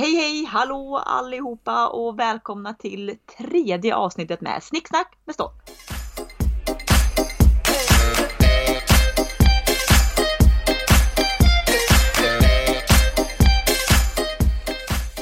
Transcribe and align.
Hej 0.00 0.14
hej, 0.14 0.44
hallå 0.44 0.96
allihopa 0.96 1.88
och 1.88 2.18
välkomna 2.18 2.74
till 2.74 3.16
tredje 3.38 3.94
avsnittet 3.94 4.40
med 4.40 4.62
Snicksnack 4.62 5.18
med 5.24 5.34
Stopp. 5.34 5.52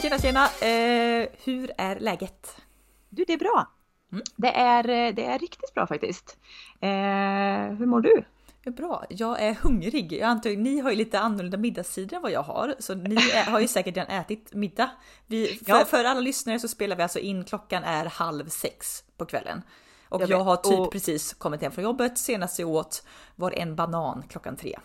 Tjena 0.03 0.19
tjena! 0.19 0.45
Eh, 0.45 1.29
hur 1.45 1.71
är 1.79 2.01
läget? 2.01 2.57
Du, 3.09 3.25
det 3.25 3.33
är 3.33 3.39
bra. 3.39 3.69
Mm. 4.13 4.25
Det, 4.37 4.57
är, 4.57 5.13
det 5.13 5.25
är 5.25 5.39
riktigt 5.39 5.75
bra 5.75 5.87
faktiskt. 5.87 6.37
Eh, 6.81 6.91
hur 7.79 7.87
mår 7.87 8.01
du? 8.01 8.25
Är 8.65 8.71
bra. 8.71 9.05
Jag 9.11 9.43
är 9.43 9.55
hungrig. 9.55 10.13
Jag 10.13 10.23
antar 10.23 10.51
att 10.51 10.59
ni 10.59 10.81
har 10.81 10.91
ju 10.91 10.97
lite 10.97 11.19
annorlunda 11.21 11.57
middagstider 11.59 12.17
än 12.17 12.23
vad 12.23 12.31
jag 12.33 12.43
har, 12.43 12.75
så 12.79 12.95
ni 12.95 13.15
är, 13.15 13.45
har 13.45 13.61
ju 13.61 13.69
säkert 13.69 13.97
redan 13.97 14.11
ätit 14.21 14.55
middag. 14.55 14.91
Vi, 15.27 15.47
för, 15.47 15.71
Ja. 15.73 15.85
för 15.85 16.05
alla 16.05 16.21
lyssnare 16.21 16.59
så 16.59 16.69
spelar 16.69 16.97
vi 16.97 17.03
alltså 17.03 17.19
in 17.19 17.45
klockan 17.45 17.85
är 17.85 18.05
halv 18.05 18.49
sex 18.49 19.05
på 19.17 19.27
kvällen. 19.27 19.63
Och 20.09 20.23
Jag 20.23 20.31
jag, 20.31 20.41
har 20.41 20.57
typ 20.57 20.79
Och- 20.79 20.93
precis 20.93 21.35
kommit 21.35 21.63
hem 21.63 21.73
från 21.73 21.85
jobbet. 21.85 22.19
Senast 22.19 22.59
jag 22.59 22.69
åt 22.69 23.03
var 23.37 23.51
en 23.51 23.77
banan 23.77 24.25
klockan 24.29 24.57
tre. 24.57 24.79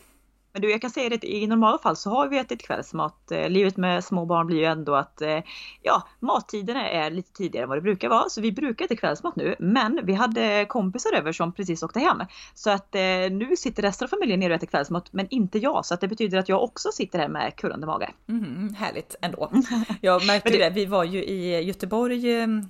Men 0.53 0.61
du, 0.61 0.71
jag 0.71 0.81
kan 0.81 0.89
säga 0.89 1.09
det 1.09 1.23
i 1.23 1.47
normala 1.47 1.77
fall 1.77 1.95
så 1.95 2.09
har 2.09 2.27
vi 2.27 2.37
ätit 2.37 2.61
kvällsmat. 2.67 3.31
Eh, 3.31 3.49
Livet 3.49 3.77
med 3.77 4.03
små 4.03 4.25
barn 4.25 4.47
blir 4.47 4.57
ju 4.57 4.65
ändå 4.65 4.95
att 4.95 5.21
eh, 5.21 5.39
ja, 5.81 6.07
mattiderna 6.19 6.89
är 6.89 7.11
lite 7.11 7.33
tidigare 7.33 7.63
än 7.63 7.69
vad 7.69 7.77
det 7.77 7.81
brukar 7.81 8.09
vara. 8.09 8.29
Så 8.29 8.41
vi 8.41 8.51
brukar 8.51 8.85
äta 8.85 8.95
kvällsmat 8.95 9.35
nu. 9.35 9.55
Men 9.59 9.99
vi 10.03 10.13
hade 10.13 10.65
kompisar 10.69 11.13
över 11.13 11.31
som 11.31 11.53
precis 11.53 11.83
åkte 11.83 11.99
hem. 11.99 12.17
Så 12.53 12.69
att 12.71 12.95
eh, 12.95 13.01
nu 13.31 13.55
sitter 13.57 13.81
resten 13.83 14.05
av 14.05 14.09
familjen 14.09 14.39
ner 14.39 14.49
och 14.49 14.55
äter 14.55 14.67
kvällsmat, 14.67 15.13
men 15.13 15.27
inte 15.29 15.57
jag. 15.59 15.85
Så 15.85 15.93
att 15.93 16.01
det 16.01 16.07
betyder 16.07 16.37
att 16.39 16.49
jag 16.49 16.63
också 16.63 16.89
sitter 16.91 17.19
här 17.19 17.27
med 17.27 17.55
kurrande 17.55 17.87
mage. 17.87 18.11
Mhm, 18.25 18.75
härligt 18.79 19.15
ändå. 19.21 19.51
Jag 20.01 20.25
märkte 20.27 20.49
det- 20.49 20.69
vi 20.69 20.85
var 20.85 21.03
ju 21.03 21.23
i 21.23 21.61
Göteborg 21.63 22.27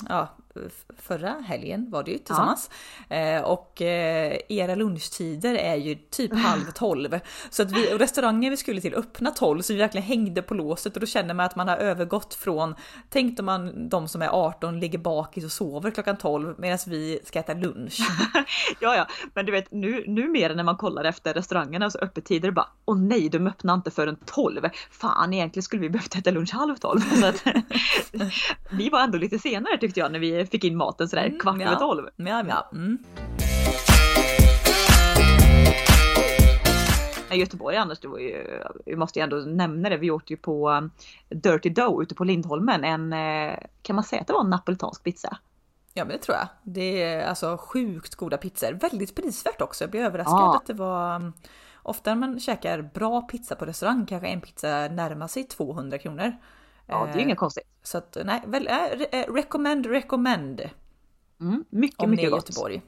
ja, 0.09 0.27
förra 0.97 1.29
helgen 1.29 1.89
var 1.89 2.03
det 2.03 2.11
ju 2.11 2.17
tillsammans. 2.17 2.69
Eh, 3.09 3.41
och 3.41 3.81
eh, 3.81 4.37
era 4.49 4.75
lunchtider 4.75 5.55
är 5.55 5.75
ju 5.75 5.95
typ 5.95 6.33
halv 6.37 6.71
tolv. 6.71 7.19
Så 7.49 7.63
att 7.63 7.71
vi, 7.71 7.93
och 7.93 7.99
restaurangen 7.99 8.51
vi 8.51 8.57
skulle 8.57 8.81
till 8.81 8.95
öppna 8.95 9.31
tolv 9.31 9.61
så 9.61 9.73
vi 9.73 9.79
verkligen 9.79 10.07
hängde 10.07 10.41
på 10.41 10.53
låset 10.53 10.95
och 10.95 10.99
då 10.99 11.05
känner 11.05 11.33
man 11.33 11.45
att 11.45 11.55
man 11.55 11.67
har 11.67 11.77
övergått 11.77 12.33
från, 12.33 12.75
tänk 13.09 13.39
om 13.39 13.45
man 13.45 13.89
de 13.89 14.07
som 14.07 14.21
är 14.21 14.27
18 14.27 14.79
ligger 14.79 14.99
bakis 14.99 15.45
och 15.45 15.51
sover 15.51 15.91
klockan 15.91 16.17
12 16.17 16.55
medan 16.57 16.79
vi 16.87 17.19
ska 17.23 17.39
äta 17.39 17.53
lunch. 17.53 17.99
Ja, 18.79 18.95
ja, 18.95 19.07
men 19.33 19.45
du 19.45 19.51
vet 19.51 19.71
nu, 19.71 20.03
numera 20.07 20.53
när 20.53 20.63
man 20.63 20.77
kollar 20.77 21.03
efter 21.03 21.33
restaurangerna 21.33 21.85
och 21.85 22.03
öppettider 22.03 22.51
bara 22.51 22.67
åh 22.85 22.97
nej, 22.97 23.29
de 23.29 23.47
öppnar 23.47 23.73
inte 23.73 23.91
förrän 23.91 24.17
12. 24.25 24.61
Fan, 24.91 25.33
egentligen 25.33 25.63
skulle 25.63 25.81
vi 25.81 25.89
behövt 25.89 26.15
äta 26.15 26.31
lunch 26.31 26.53
halv 26.53 26.75
12. 26.75 26.99
Så 27.19 27.25
att, 27.25 27.43
vi 28.69 28.89
var 28.89 29.01
ändå 29.01 29.17
lite 29.17 29.39
senare 29.39 29.77
tyckte 29.77 29.99
jag 29.99 30.11
när 30.11 30.19
vi 30.19 30.42
fick 30.45 30.63
in 30.63 30.77
maten 30.77 31.07
sådär 31.09 31.25
Mm, 31.25 31.39
kvart 31.39 31.57
ja. 31.61 31.67
över 31.67 31.75
12. 31.75 32.07
Ja, 32.15 32.43
ja. 32.47 32.69
Mm. 32.73 32.97
Göteborg 37.31 37.75
annars, 37.77 37.99
det 37.99 38.07
var 38.07 38.17
ju, 38.19 38.61
vi 38.85 38.95
måste 38.95 39.19
ju 39.19 39.23
ändå 39.23 39.35
nämna 39.37 39.89
det, 39.89 39.97
vi 39.97 40.11
åkte 40.11 40.33
ju 40.33 40.37
på 40.37 40.69
um, 40.69 40.91
Dirty 41.29 41.69
Dough 41.69 42.03
ute 42.03 42.15
på 42.15 42.23
Lindholmen, 42.23 42.83
en, 42.83 43.13
eh, 43.13 43.57
kan 43.81 43.95
man 43.95 44.03
säga 44.03 44.21
att 44.21 44.27
det 44.27 44.33
var 44.33 44.41
en 44.43 44.49
napolitansk 44.49 45.03
pizza? 45.03 45.37
Ja 45.93 46.05
men 46.05 46.11
det 46.17 46.23
tror 46.23 46.37
jag. 46.37 46.47
Det 46.63 47.03
är 47.03 47.25
alltså 47.27 47.57
sjukt 47.57 48.15
goda 48.15 48.37
pizzor. 48.37 48.71
Väldigt 48.73 49.15
prisvärt 49.15 49.61
också. 49.61 49.83
Jag 49.83 49.91
blev 49.91 50.03
överraskad 50.05 50.33
Ja. 50.39 50.55
att 50.55 50.65
det 50.65 50.73
var... 50.73 51.15
um, 51.15 51.33
Ofta 51.85 52.09
när 52.15 52.27
man 52.27 52.39
käkar 52.39 52.81
bra 52.81 53.21
pizza 53.21 53.55
på 53.55 53.65
restaurang 53.65 54.05
kanske 54.05 54.27
en 54.27 54.41
pizza 54.41 54.67
närmar 54.87 55.27
sig 55.27 55.43
200 55.43 55.97
kronor. 55.97 56.31
Ja, 56.93 57.05
det 57.05 57.11
är 57.11 57.19
ju 57.19 57.19
Eh, 57.19 57.23
inget 57.23 57.37
konstigt. 57.37 57.63
Så 57.83 57.97
att 57.97 58.17
nej, 58.25 58.41
väl, 58.47 58.67
äh, 58.67 58.71
re- 58.71 59.33
recommend, 59.35 59.85
recommend 59.85 60.61
Mm, 61.41 61.65
mycket, 61.69 61.99
om 61.99 62.15
ni 62.15 62.23
är 62.23 62.27
mycket 62.27 62.27
i 62.27 62.29
gott. 62.29 62.49
Göteborg. 62.49 62.81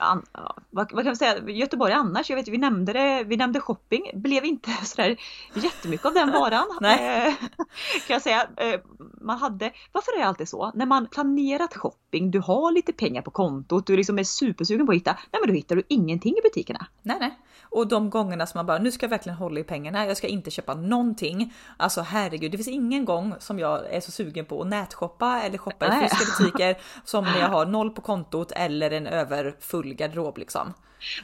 An, 0.00 0.22
vad, 0.70 0.92
vad 0.92 1.04
kan 1.04 1.12
vi 1.12 1.16
säga, 1.16 1.48
Göteborg 1.48 1.92
annars, 1.92 2.30
jag 2.30 2.36
vet 2.36 2.48
vi 2.48 2.58
nämnde 2.58 2.92
det, 2.92 3.24
vi 3.24 3.36
nämnde 3.36 3.60
shopping, 3.60 4.10
blev 4.14 4.44
inte 4.44 4.70
sådär 4.84 5.16
jättemycket 5.54 6.06
av 6.06 6.14
den 6.14 6.32
varan. 6.32 6.66
Nej. 6.80 7.26
Eh, 7.26 7.34
kan 8.06 8.14
jag 8.14 8.22
säga. 8.22 8.46
Eh, 8.56 8.80
Man 9.20 9.38
hade, 9.38 9.72
varför 9.92 10.12
är 10.12 10.18
det 10.18 10.26
alltid 10.26 10.48
så? 10.48 10.72
När 10.74 10.86
man 10.86 11.06
planerat 11.06 11.76
shopping, 11.76 12.30
du 12.30 12.40
har 12.40 12.72
lite 12.72 12.92
pengar 12.92 13.22
på 13.22 13.30
kontot, 13.30 13.86
du 13.86 13.96
liksom 13.96 14.18
är 14.18 14.24
supersugen 14.24 14.86
på 14.86 14.92
att 14.92 14.96
hitta, 14.96 15.16
nej 15.32 15.40
men 15.40 15.48
då 15.48 15.54
hittar 15.54 15.76
du 15.76 15.82
ingenting 15.88 16.34
i 16.38 16.40
butikerna. 16.42 16.86
Nej, 17.02 17.16
nej. 17.20 17.38
Och 17.70 17.88
de 17.88 18.10
gångerna 18.10 18.46
som 18.46 18.58
man 18.58 18.66
bara, 18.66 18.78
nu 18.78 18.92
ska 18.92 19.06
jag 19.06 19.10
verkligen 19.10 19.38
hålla 19.38 19.60
i 19.60 19.64
pengarna, 19.64 20.06
jag 20.06 20.16
ska 20.16 20.26
inte 20.26 20.50
köpa 20.50 20.74
någonting. 20.74 21.54
Alltså 21.76 22.00
herregud, 22.00 22.50
det 22.50 22.58
finns 22.58 22.68
ingen 22.68 23.04
gång 23.04 23.34
som 23.38 23.58
jag 23.58 23.94
är 23.94 24.00
så 24.00 24.10
sugen 24.10 24.44
på 24.44 24.62
att 24.62 24.68
nätshoppa 24.68 25.42
eller 25.42 25.58
shoppa 25.58 25.86
i 25.86 26.08
fysiska 26.08 26.44
butiker 26.44 26.76
som 27.04 27.24
när 27.24 27.40
jag 27.40 27.48
har 27.48 27.66
noll 27.66 27.90
på 27.90 28.00
kontot 28.00 28.52
eller 28.52 28.90
en 28.90 29.06
överfull 29.06 29.87
garderob 29.94 30.38
liksom. 30.38 30.74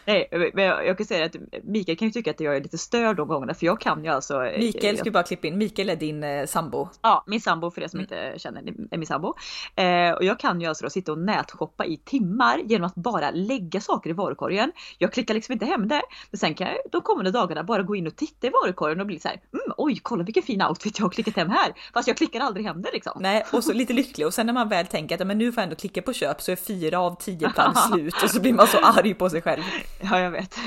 Nej, 0.05 0.29
men 0.55 0.65
jag, 0.65 0.87
jag 0.87 0.97
kan 0.99 1.07
säga 1.07 1.25
att 1.27 1.37
Mikael 1.63 1.99
kan 1.99 2.09
ju 2.09 2.13
tycka 2.13 2.31
att 2.31 2.41
jag 2.41 2.57
är 2.57 2.61
lite 2.61 2.79
störd 2.79 3.17
de 3.17 3.29
gångerna, 3.29 3.55
för 3.55 3.67
jag 3.67 3.81
kan 3.81 4.05
ju 4.05 4.11
alltså. 4.11 4.45
eh, 4.45 4.59
Mikael, 4.59 4.85
jag, 4.87 4.99
ska 4.99 5.11
bara 5.11 5.23
klippa 5.23 5.47
in, 5.47 5.59
Mikael 5.59 5.91
är 5.91 5.97
din 5.97 6.25
eh, 6.25 6.47
sambo. 6.47 6.89
Ja, 7.03 7.25
min 7.27 7.41
sambo 7.41 7.71
för 7.71 7.83
er 7.83 7.89
som 7.89 8.01
Mm. 8.01 8.03
inte 8.05 8.39
känner 8.39 8.63
är 8.91 8.97
min 8.99 9.07
sambo. 9.07 9.35
Eh, 9.77 10.11
och 10.11 10.25
jag 10.25 10.39
kan 10.41 10.61
ju 10.61 10.67
alltså 10.67 10.85
då 10.85 10.91
sitta 10.91 11.13
och 11.13 11.19
nätshoppa 11.19 11.85
i 11.85 11.97
timmar 11.97 12.59
genom 12.59 12.87
att 12.87 12.95
bara 12.95 13.31
lägga 13.31 13.81
saker 13.81 14.11
i 14.11 14.13
varukorgen. 14.13 14.73
Jag 14.99 15.13
klickar 15.13 15.35
liksom 15.35 15.53
inte 15.53 15.67
hem 15.67 15.89
det. 15.89 16.03
Men 16.31 16.39
sen 16.39 16.55
kan 16.55 16.67
jag 16.67 16.77
de 16.93 17.01
kommande 17.01 17.31
dagarna 17.31 17.63
bara 17.65 17.83
gå 17.83 17.97
in 17.97 18.07
och 18.07 18.17
titta 18.17 18.47
i 18.47 18.51
varukorgen 18.51 19.01
och 19.01 19.07
bli 19.07 19.19
så 19.19 19.29
här, 19.29 19.37
mm, 19.53 19.75
oj 19.77 19.99
kolla 20.03 20.25
vilken 20.25 20.43
fin 20.43 20.63
outfit 20.63 20.99
jag 20.99 21.05
har 21.07 21.11
klickat 21.11 21.37
hem 21.37 21.49
här. 21.51 21.73
Fast 21.95 22.09
jag 22.09 22.17
klickar 22.17 22.41
aldrig 22.41 22.67
hem 22.67 22.83
det 22.83 22.91
liksom. 22.93 23.13
Nej, 23.21 23.45
och 23.53 23.65
så 23.65 23.73
lite 23.73 23.93
lycklig 23.93 24.27
och 24.27 24.35
sen 24.35 24.47
när 24.47 24.53
man 24.53 24.69
väl 24.69 24.87
tänker 24.87 25.15
att 25.15 25.21
"Ja, 25.21 25.25
men 25.27 25.39
nu 25.39 25.53
får 25.53 25.61
jag 25.61 25.65
ändå 25.65 25.77
klicka 25.77 26.03
på 26.03 26.13
köp 26.13 26.41
så 26.43 26.53
är 26.53 26.57
fyra 26.57 26.99
av 27.01 27.17
tio 27.21 27.51
plagg 27.51 27.77
slut 27.93 28.15
och 28.23 28.31
så 28.31 28.41
blir 28.41 28.53
man 28.53 28.67
så 28.67 28.79
arg 28.79 29.15
på 29.15 29.31
sig 29.31 29.43
själv. 29.43 29.63
Ja, 30.01 30.21
jag 30.21 30.31
vet. 30.31 30.59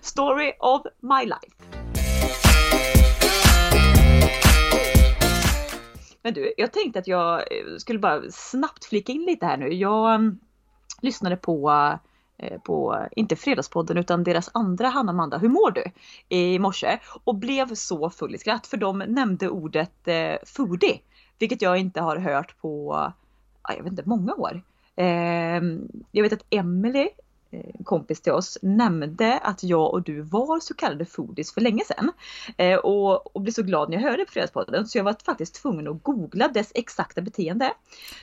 Story 0.00 0.52
of 0.60 0.82
my 1.00 1.24
life. 1.24 1.80
Men 6.22 6.34
du, 6.34 6.54
jag 6.56 6.72
tänkte 6.72 6.98
att 6.98 7.06
jag 7.06 7.38
eh, 7.38 7.76
skulle 7.78 7.98
bara 7.98 8.22
snabbt 8.30 8.84
flika 8.84 9.12
in 9.12 9.24
lite 9.24 9.46
här 9.46 9.56
nu. 9.56 9.74
Jag 9.74 10.14
mm, 10.14 10.38
lyssnade 11.00 11.36
på, 11.36 11.70
eh, 12.38 12.60
på, 12.60 13.06
inte 13.16 13.36
Fredagspodden 13.36 13.96
utan 13.96 14.24
deras 14.24 14.50
andra 14.54 14.88
Hanna 14.88 15.12
Amanda, 15.12 15.38
Hur 15.38 15.48
mår 15.48 15.70
du? 15.70 15.84
i 16.28 16.58
morse 16.58 16.98
och 17.24 17.34
blev 17.34 17.74
så 17.74 18.10
full 18.10 18.34
i 18.34 18.38
skratt 18.38 18.66
för 18.66 18.76
de 18.76 18.98
nämnde 18.98 19.48
ordet 19.48 20.08
eh, 20.08 20.36
foodie, 20.46 21.00
vilket 21.38 21.62
jag 21.62 21.78
inte 21.78 22.00
har 22.00 22.16
hört 22.16 22.60
på, 22.60 23.12
jag 23.68 23.82
vet 23.82 23.92
inte, 23.92 24.02
många 24.06 24.34
år. 24.34 24.62
Eh, 24.96 25.62
jag 26.10 26.22
vet 26.22 26.32
att 26.32 26.46
Emily 26.50 27.08
kompis 27.84 28.20
till 28.20 28.32
oss 28.32 28.58
nämnde 28.62 29.38
att 29.38 29.62
jag 29.64 29.92
och 29.92 30.02
du 30.02 30.20
var 30.22 30.60
så 30.60 30.74
kallade 30.74 31.04
foodies 31.04 31.54
för 31.54 31.60
länge 31.60 31.84
sedan. 31.84 32.12
Eh, 32.56 32.78
och, 32.78 33.36
och 33.36 33.40
blev 33.42 33.52
så 33.52 33.62
glad 33.62 33.90
när 33.90 33.96
jag 33.96 34.10
hörde 34.10 34.24
på 34.24 34.32
Fredagspodden 34.32 34.86
så 34.86 34.98
jag 34.98 35.04
var 35.04 35.16
faktiskt 35.24 35.54
tvungen 35.54 35.88
att 35.88 36.02
googla 36.02 36.48
dess 36.48 36.72
exakta 36.74 37.22
beteende. 37.22 37.72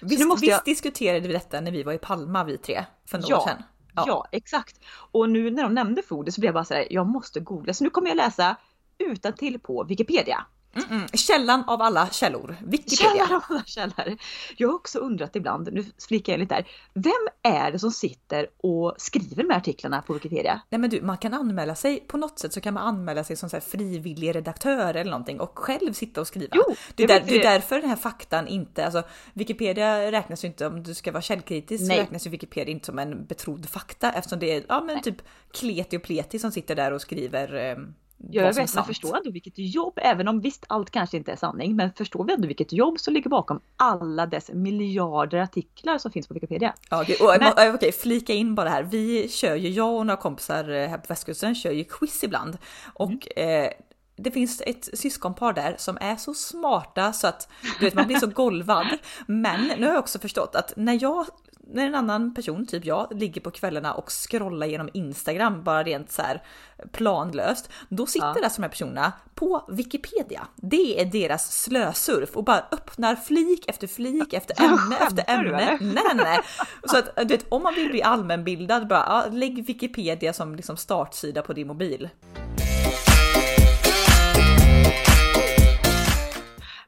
Visst, 0.01 0.23
visst 0.41 0.43
jag- 0.43 0.61
diskuterade 0.65 1.27
vi 1.27 1.33
detta 1.33 1.61
när 1.61 1.71
vi 1.71 1.83
var 1.83 1.93
i 1.93 1.97
Palma 1.97 2.43
vi 2.43 2.57
tre 2.57 2.85
för 3.05 3.17
några 3.17 3.29
Ja, 3.29 3.41
år 3.41 3.47
sedan? 3.47 3.63
Ja. 3.95 4.27
exakt. 4.31 4.79
Och 5.11 5.29
nu 5.29 5.51
när 5.51 5.63
de 5.63 5.73
nämnde 5.73 6.01
foodies 6.03 6.35
så 6.35 6.41
blev 6.41 6.47
jag 6.47 6.53
bara 6.53 6.65
så 6.65 6.73
här, 6.73 6.87
jag 6.89 7.07
måste 7.07 7.39
googla. 7.39 7.73
Så 7.73 7.83
nu 7.83 7.89
kommer 7.89 8.07
jag 8.09 8.17
läsa 8.17 8.55
utan 8.97 9.33
till 9.33 9.59
på 9.59 9.83
Wikipedia. 9.83 10.45
Mm 10.75 10.87
-mm. 10.89 11.17
Källan 11.17 11.63
av 11.67 11.81
alla 11.81 12.09
källor, 12.09 12.57
Wikipedia. 12.65 13.27
Källor 13.27 13.35
av 13.35 13.43
alla 13.49 13.63
källor. 13.65 14.17
Jag 14.57 14.67
har 14.67 14.75
också 14.75 14.99
undrat 14.99 15.35
ibland, 15.35 15.73
nu 15.73 15.85
flikar 16.07 16.33
jag 16.33 16.39
lite 16.39 16.55
där. 16.55 16.67
Vem 16.93 17.53
är 17.53 17.71
det 17.71 17.79
som 17.79 17.91
sitter 17.91 18.47
och 18.57 18.95
skriver 18.97 19.43
de 19.43 19.49
här 19.49 19.57
artiklarna 19.57 20.01
på 20.01 20.13
Wikipedia? 20.13 20.61
Nej 20.69 20.79
men 20.79 20.89
du, 20.89 21.01
man 21.01 21.17
kan 21.17 21.33
anmäla 21.33 21.75
sig 21.75 21.99
på 21.99 22.17
något 22.17 22.39
sätt 22.39 22.53
så 22.53 22.61
kan 22.61 22.73
man 22.73 22.83
anmäla 22.83 23.23
sig 23.23 23.35
som 23.35 23.49
så 23.49 23.55
här 23.55 23.61
frivillig 23.61 24.35
redaktör 24.35 24.93
eller 24.93 25.11
någonting 25.11 25.39
och 25.39 25.59
själv 25.59 25.93
sitta 25.93 26.21
och 26.21 26.27
skriva. 26.27 26.55
Jo, 26.55 26.75
det, 26.95 27.03
är 27.03 27.07
där, 27.07 27.23
det 27.27 27.35
är 27.35 27.43
därför 27.43 27.79
den 27.79 27.89
här 27.89 27.97
faktan 27.97 28.47
inte, 28.47 28.85
alltså 28.85 29.03
Wikipedia 29.33 30.11
räknas 30.11 30.43
ju 30.43 30.47
inte 30.47 30.67
om 30.67 30.83
du 30.83 30.93
ska 30.93 31.11
vara 31.11 31.21
källkritisk 31.21 31.83
så 31.83 31.87
Nej. 31.87 31.99
räknas 31.99 32.25
ju 32.25 32.29
Wikipedia 32.29 32.71
inte 32.71 32.85
som 32.85 32.99
en 32.99 33.25
betrodd 33.25 33.69
fakta 33.69 34.11
eftersom 34.11 34.39
det 34.39 34.55
är 34.55 34.63
ja 34.69 34.81
men 34.81 35.01
typ 35.01 35.17
kleti 35.51 35.97
och 35.97 36.03
pleti 36.03 36.39
som 36.39 36.51
sitter 36.51 36.75
där 36.75 36.91
och 36.91 37.01
skriver 37.01 37.55
eh, 37.55 37.77
Ja, 38.17 38.41
jag 38.41 38.53
vet, 38.53 38.75
men 38.75 38.83
förstår 38.83 39.17
ändå 39.17 39.31
vilket 39.31 39.53
jobb, 39.55 39.93
även 40.01 40.27
om 40.27 40.41
visst 40.41 40.65
allt 40.69 40.89
kanske 40.89 41.17
inte 41.17 41.31
är 41.31 41.35
sanning, 41.35 41.75
men 41.75 41.93
förstår 41.93 42.23
vi 42.23 42.33
ändå 42.33 42.47
vilket 42.47 42.73
jobb 42.73 42.99
som 42.99 43.13
ligger 43.13 43.29
bakom 43.29 43.59
alla 43.77 44.25
dess 44.25 44.49
miljarder 44.53 45.37
artiklar 45.37 45.97
som 45.97 46.11
finns 46.11 46.27
på 46.27 46.33
Wikipedia? 46.33 46.73
Ja, 46.89 47.01
okej, 47.01 47.17
och, 47.21 47.35
Men- 47.39 47.75
okej, 47.75 47.91
flika 47.91 48.33
in 48.33 48.55
bara 48.55 48.69
här. 48.69 48.83
Vi 48.83 49.29
kör 49.29 49.55
ju, 49.55 49.69
jag 49.69 49.95
och 49.95 50.05
några 50.05 50.21
kompisar 50.21 50.63
här 50.87 50.97
på 50.97 51.05
västkusten 51.07 51.55
kör 51.55 51.71
ju 51.71 51.83
quiz 51.83 52.23
ibland. 52.23 52.57
Och 52.93 53.37
eh, 53.37 53.69
det 54.15 54.31
finns 54.31 54.61
ett 54.65 54.99
syskonpar 54.99 55.53
där 55.53 55.75
som 55.77 55.97
är 56.01 56.15
så 56.15 56.33
smarta 56.33 57.13
så 57.13 57.27
att 57.27 57.49
du 57.79 57.85
vet, 57.85 57.93
man 57.93 58.07
blir 58.07 58.17
så 58.17 58.27
golvad. 58.33 58.87
Men 59.27 59.67
nu 59.67 59.85
har 59.85 59.93
jag 59.93 59.99
också 59.99 60.19
förstått 60.19 60.55
att 60.55 60.73
när 60.75 60.97
jag 61.01 61.25
när 61.69 61.87
en 61.87 61.95
annan 61.95 62.33
person, 62.33 62.65
typ 62.65 62.85
jag, 62.85 63.07
ligger 63.11 63.41
på 63.41 63.51
kvällarna 63.51 63.93
och 63.93 64.11
scrollar 64.11 64.67
genom 64.67 64.89
Instagram 64.93 65.63
bara 65.63 65.83
rent 65.83 66.11
så 66.11 66.21
här 66.21 66.43
planlöst. 66.91 67.69
Då 67.89 68.05
sitter 68.05 68.27
ja. 68.35 68.43
alltså 68.43 68.61
de 68.61 68.63
här 68.63 68.69
personerna 68.69 69.13
på 69.35 69.65
Wikipedia. 69.69 70.47
Det 70.55 71.01
är 71.01 71.05
deras 71.05 71.61
slösurf 71.63 72.35
och 72.35 72.43
bara 72.43 72.65
öppnar 72.71 73.15
flik 73.15 73.69
efter 73.69 73.87
flik 73.87 74.33
efter 74.33 74.63
ämne 74.63 74.97
efter 75.07 75.23
ämne. 75.27 75.51
Nej, 75.51 75.77
nej, 75.81 76.15
nej. 76.15 76.39
Så 76.83 76.97
att 76.97 77.15
du 77.15 77.25
vet, 77.25 77.45
om 77.49 77.63
man 77.63 77.75
vill 77.75 77.89
bli 77.89 78.01
allmänbildad, 78.01 78.87
bara 78.87 79.05
ja, 79.07 79.25
lägg 79.31 79.65
Wikipedia 79.65 80.33
som 80.33 80.55
liksom 80.55 80.77
startsida 80.77 81.41
på 81.41 81.53
din 81.53 81.67
mobil. 81.67 82.09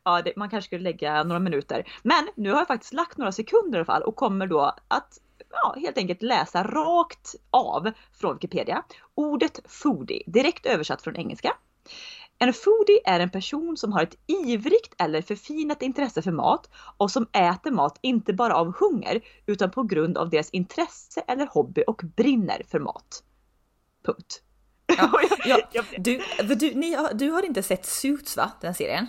Ja, 0.10 0.22
det, 0.22 0.36
man 0.36 0.50
kanske 0.50 0.68
skulle 0.68 0.84
lägga 0.84 1.24
några 1.24 1.40
minuter. 1.40 1.92
Men 2.04 2.30
nu 2.36 2.52
har 2.52 2.58
jag 2.58 2.68
faktiskt 2.68 2.94
lagt 2.94 3.18
några 3.18 3.32
sekunder 3.32 3.78
i 3.78 3.80
alla 3.80 3.86
fall 3.86 4.04
och 4.04 4.16
kommer 4.16 4.48
då 4.48 4.76
att 4.88 5.20
ja, 5.52 5.76
helt 5.82 5.98
enkelt 5.98 6.22
läsa 6.22 6.64
rakt 6.64 7.36
av 7.50 7.92
från 8.20 8.36
Wikipedia. 8.36 8.84
Ordet 9.16 9.60
foodie, 9.68 10.24
direkt 10.28 10.66
översatt 10.66 11.02
från 11.02 11.16
engelska. 11.16 11.54
En 12.38 12.54
foodie 12.54 13.00
är 13.06 13.20
en 13.20 13.30
person 13.30 13.78
som 13.78 13.94
har 13.94 14.04
ett 14.04 14.16
ivrigt 14.28 14.96
eller 14.98 15.22
förfinat 15.22 15.82
intresse 15.82 16.22
för 16.22 16.32
mat 16.32 16.70
och 16.98 17.12
som 17.12 17.28
äter 17.34 17.72
mat 17.72 18.00
inte 18.02 18.34
bara 18.34 18.56
av 18.56 18.74
hunger 18.80 19.22
utan 19.46 19.72
på 19.72 19.84
grund 19.84 20.18
av 20.18 20.30
deras 20.30 20.50
intresse 20.50 21.22
eller 21.28 21.48
hobby 21.48 21.84
och 21.88 22.02
brinner 22.16 22.62
för 22.68 22.80
mat. 22.80 23.24
Punkt. 24.06 24.42
Ja, 24.98 25.12
ja. 25.74 25.84
Du, 25.98 26.22
du, 26.56 26.74
ni, 26.76 26.98
du 27.14 27.30
har 27.30 27.46
inte 27.46 27.64
sett 27.64 27.86
Suits 27.86 28.38
va, 28.38 28.52
den 28.62 28.74
serien? 28.74 29.08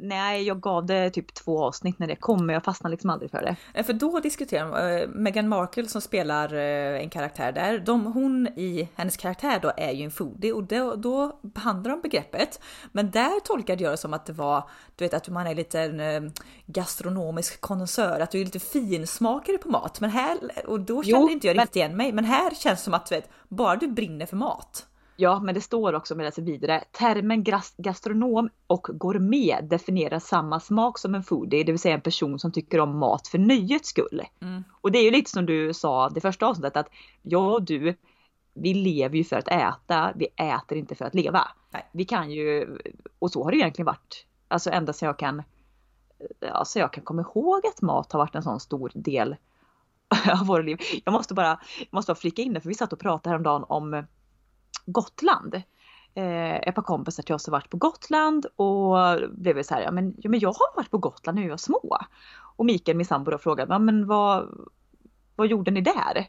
Nej, 0.00 0.42
jag 0.42 0.60
gav 0.60 0.86
det 0.86 1.10
typ 1.10 1.34
två 1.34 1.64
avsnitt 1.64 1.98
när 1.98 2.06
det 2.06 2.16
kom, 2.16 2.46
men 2.46 2.54
jag 2.54 2.64
fastnade 2.64 2.90
liksom 2.90 3.10
aldrig 3.10 3.30
för 3.30 3.42
det. 3.42 3.56
Eh, 3.74 3.84
för 3.86 3.92
då 3.92 4.20
diskuterar 4.20 4.96
de, 4.96 5.02
äh, 5.02 5.08
Meghan 5.08 5.48
Markle 5.48 5.88
som 5.88 6.00
spelar 6.00 6.54
äh, 6.54 7.02
en 7.02 7.10
karaktär 7.10 7.52
där, 7.52 7.78
de, 7.78 8.06
hon 8.06 8.46
i 8.46 8.88
hennes 8.94 9.16
karaktär 9.16 9.58
då 9.62 9.72
är 9.76 9.90
ju 9.90 10.04
en 10.04 10.10
foodie 10.10 10.52
och 10.52 10.64
då, 10.64 10.94
då 10.94 11.40
behandlar 11.42 11.90
de 11.90 12.00
begreppet. 12.00 12.60
Men 12.92 13.10
där 13.10 13.40
tolkade 13.40 13.84
jag 13.84 13.92
det 13.92 13.96
som 13.96 14.14
att 14.14 14.26
det 14.26 14.32
var, 14.32 14.68
du 14.96 15.04
vet 15.04 15.14
att 15.14 15.28
man 15.28 15.46
är 15.46 15.54
lite 15.54 15.80
en 15.80 16.00
äh, 16.00 16.30
gastronomisk 16.66 17.60
konnässör, 17.60 18.20
att 18.20 18.30
du 18.30 18.40
är 18.40 18.44
lite 18.44 18.60
finsmakare 18.60 19.58
på 19.58 19.68
mat. 19.68 20.00
Men 20.00 20.10
här, 20.10 20.38
och 20.66 20.80
då 20.80 21.02
kände 21.02 21.20
jo, 21.20 21.30
inte 21.30 21.46
jag 21.46 21.58
riktigt 21.58 21.74
men... 21.74 21.80
igen 21.80 21.96
mig, 21.96 22.12
men 22.12 22.24
här 22.24 22.50
känns 22.50 22.78
det 22.78 22.84
som 22.84 22.94
att 22.94 23.06
du 23.06 23.14
vet, 23.14 23.28
bara 23.48 23.76
du 23.76 23.88
brinner 23.88 24.26
för 24.26 24.36
mat. 24.36 24.86
Ja, 25.16 25.40
men 25.40 25.54
det 25.54 25.60
står 25.60 25.92
också 25.92 26.14
med 26.14 26.32
det 26.36 26.42
vidare. 26.42 26.84
Termen 26.92 27.44
gastronom 27.76 28.48
och 28.66 28.86
gourmet 28.92 29.70
definierar 29.70 30.18
samma 30.18 30.60
smak 30.60 30.98
som 30.98 31.14
en 31.14 31.22
foodie, 31.22 31.64
det 31.64 31.72
vill 31.72 31.78
säga 31.78 31.94
en 31.94 32.00
person 32.00 32.38
som 32.38 32.52
tycker 32.52 32.80
om 32.80 32.98
mat 32.98 33.28
för 33.28 33.38
nöjets 33.38 33.88
skull. 33.88 34.22
Mm. 34.40 34.64
Och 34.80 34.92
det 34.92 34.98
är 34.98 35.02
ju 35.02 35.10
lite 35.10 35.30
som 35.30 35.46
du 35.46 35.74
sa 35.74 36.08
det 36.08 36.20
första 36.20 36.46
avsnittet 36.46 36.76
att 36.76 36.88
jag 37.22 37.52
och 37.52 37.62
du, 37.62 37.96
vi 38.54 38.74
lever 38.74 39.16
ju 39.16 39.24
för 39.24 39.36
att 39.36 39.48
äta, 39.48 40.12
vi 40.16 40.26
äter 40.36 40.78
inte 40.78 40.94
för 40.94 41.04
att 41.04 41.14
leva. 41.14 41.48
Nej. 41.70 41.88
Vi 41.92 42.04
kan 42.04 42.30
ju, 42.30 42.78
och 43.18 43.30
så 43.30 43.44
har 43.44 43.50
det 43.50 43.56
egentligen 43.56 43.86
varit, 43.86 44.26
alltså 44.48 44.70
ända 44.70 44.92
sedan 44.92 45.06
jag 45.06 45.18
kan, 45.18 45.42
alltså 46.52 46.78
jag 46.78 46.92
kan 46.92 47.04
komma 47.04 47.22
ihåg 47.22 47.66
att 47.66 47.82
mat 47.82 48.12
har 48.12 48.18
varit 48.18 48.34
en 48.34 48.42
sån 48.42 48.60
stor 48.60 48.92
del 48.94 49.36
av 50.40 50.46
våra 50.46 50.62
liv. 50.62 50.78
Jag 51.04 51.12
måste 51.12 51.34
bara, 51.34 51.60
jag 51.78 51.88
måste 51.90 52.10
bara 52.10 52.18
flika 52.18 52.42
in 52.42 52.54
det, 52.54 52.60
för 52.60 52.68
vi 52.68 52.74
satt 52.74 52.92
och 52.92 53.00
pratade 53.00 53.30
häromdagen 53.30 53.64
om 53.68 54.04
Gotland. 54.86 55.62
Eh, 56.14 56.54
ett 56.54 56.74
par 56.74 56.82
kompisar 56.82 57.22
till 57.22 57.34
oss 57.34 57.46
har 57.46 57.52
varit 57.52 57.70
på 57.70 57.76
Gotland 57.76 58.46
och 58.56 58.96
blev 59.30 59.62
så 59.62 59.74
här, 59.74 59.82
ja 59.82 59.90
men, 59.90 60.14
ja 60.18 60.30
men 60.30 60.40
jag 60.40 60.52
har 60.52 60.76
varit 60.76 60.90
på 60.90 60.98
Gotland 60.98 61.36
när 61.36 61.42
jag 61.42 61.50
var 61.50 61.56
små. 61.56 61.98
Och 62.56 62.66
Mikael, 62.66 62.96
min 62.96 63.06
sambo, 63.06 63.38
frågade, 63.38 63.74
ja 63.74 63.78
men 63.78 64.06
vad, 64.06 64.68
vad 65.36 65.46
gjorde 65.46 65.70
ni 65.70 65.80
där? 65.80 66.28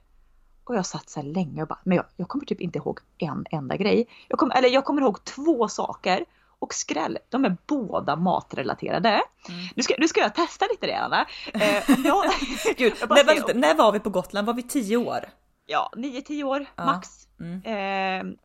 Och 0.63 0.75
jag 0.75 0.85
satt 0.85 1.09
så 1.09 1.21
här 1.21 1.27
länge 1.27 1.61
och 1.61 1.67
bara, 1.67 1.79
men 1.83 1.95
jag, 1.95 2.05
jag 2.15 2.27
kommer 2.27 2.45
typ 2.45 2.61
inte 2.61 2.77
ihåg 2.77 2.99
en 3.17 3.45
enda 3.51 3.77
grej. 3.77 4.07
Jag 4.27 4.39
kom, 4.39 4.51
eller 4.51 4.69
jag 4.69 4.85
kommer 4.85 5.01
ihåg 5.01 5.23
två 5.23 5.67
saker. 5.67 6.25
Och 6.59 6.73
skräll, 6.73 7.17
de 7.29 7.45
är 7.45 7.57
båda 7.67 8.15
matrelaterade. 8.15 9.09
Mm. 9.09 9.61
Nu, 9.75 9.83
ska, 9.83 9.93
nu 9.97 10.07
ska 10.07 10.19
jag 10.19 10.35
testa 10.35 10.65
lite 10.71 10.87
det 10.87 10.97
Anna. 10.97 11.25
Eh, 11.53 11.83
jag, 12.05 12.23
Gud, 12.77 12.93
jag 12.99 13.09
när, 13.09 13.53
när 13.53 13.75
var 13.75 13.91
vi 13.91 13.99
på 13.99 14.09
Gotland? 14.09 14.47
Var 14.47 14.53
vi 14.53 14.63
tio 14.63 14.97
år? 14.97 15.19
Ja, 15.65 15.91
9-10 15.95 16.43
år 16.43 16.65
ja. 16.75 16.85
max. 16.85 17.27
Mm. 17.39 17.61
Eh, 17.63 18.35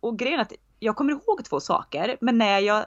och 0.00 0.18
grejen 0.18 0.38
är 0.38 0.42
att 0.42 0.52
jag 0.78 0.96
kommer 0.96 1.12
ihåg 1.12 1.44
två 1.44 1.60
saker, 1.60 2.16
men 2.20 2.38
när 2.38 2.58
jag 2.58 2.86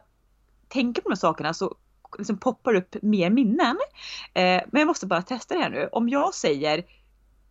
tänker 0.68 1.02
på 1.02 1.10
de 1.10 1.14
här 1.14 1.20
sakerna 1.20 1.54
så 1.54 1.76
liksom 2.18 2.38
poppar 2.38 2.76
upp 2.76 2.96
mer 3.02 3.30
minnen. 3.30 3.78
Eh, 4.34 4.62
men 4.72 4.80
jag 4.80 4.88
måste 4.88 5.06
bara 5.06 5.22
testa 5.22 5.56
det 5.56 5.62
här 5.62 5.70
nu. 5.70 5.90
Om 5.92 6.10
jag 6.10 6.34
säger 6.34 6.84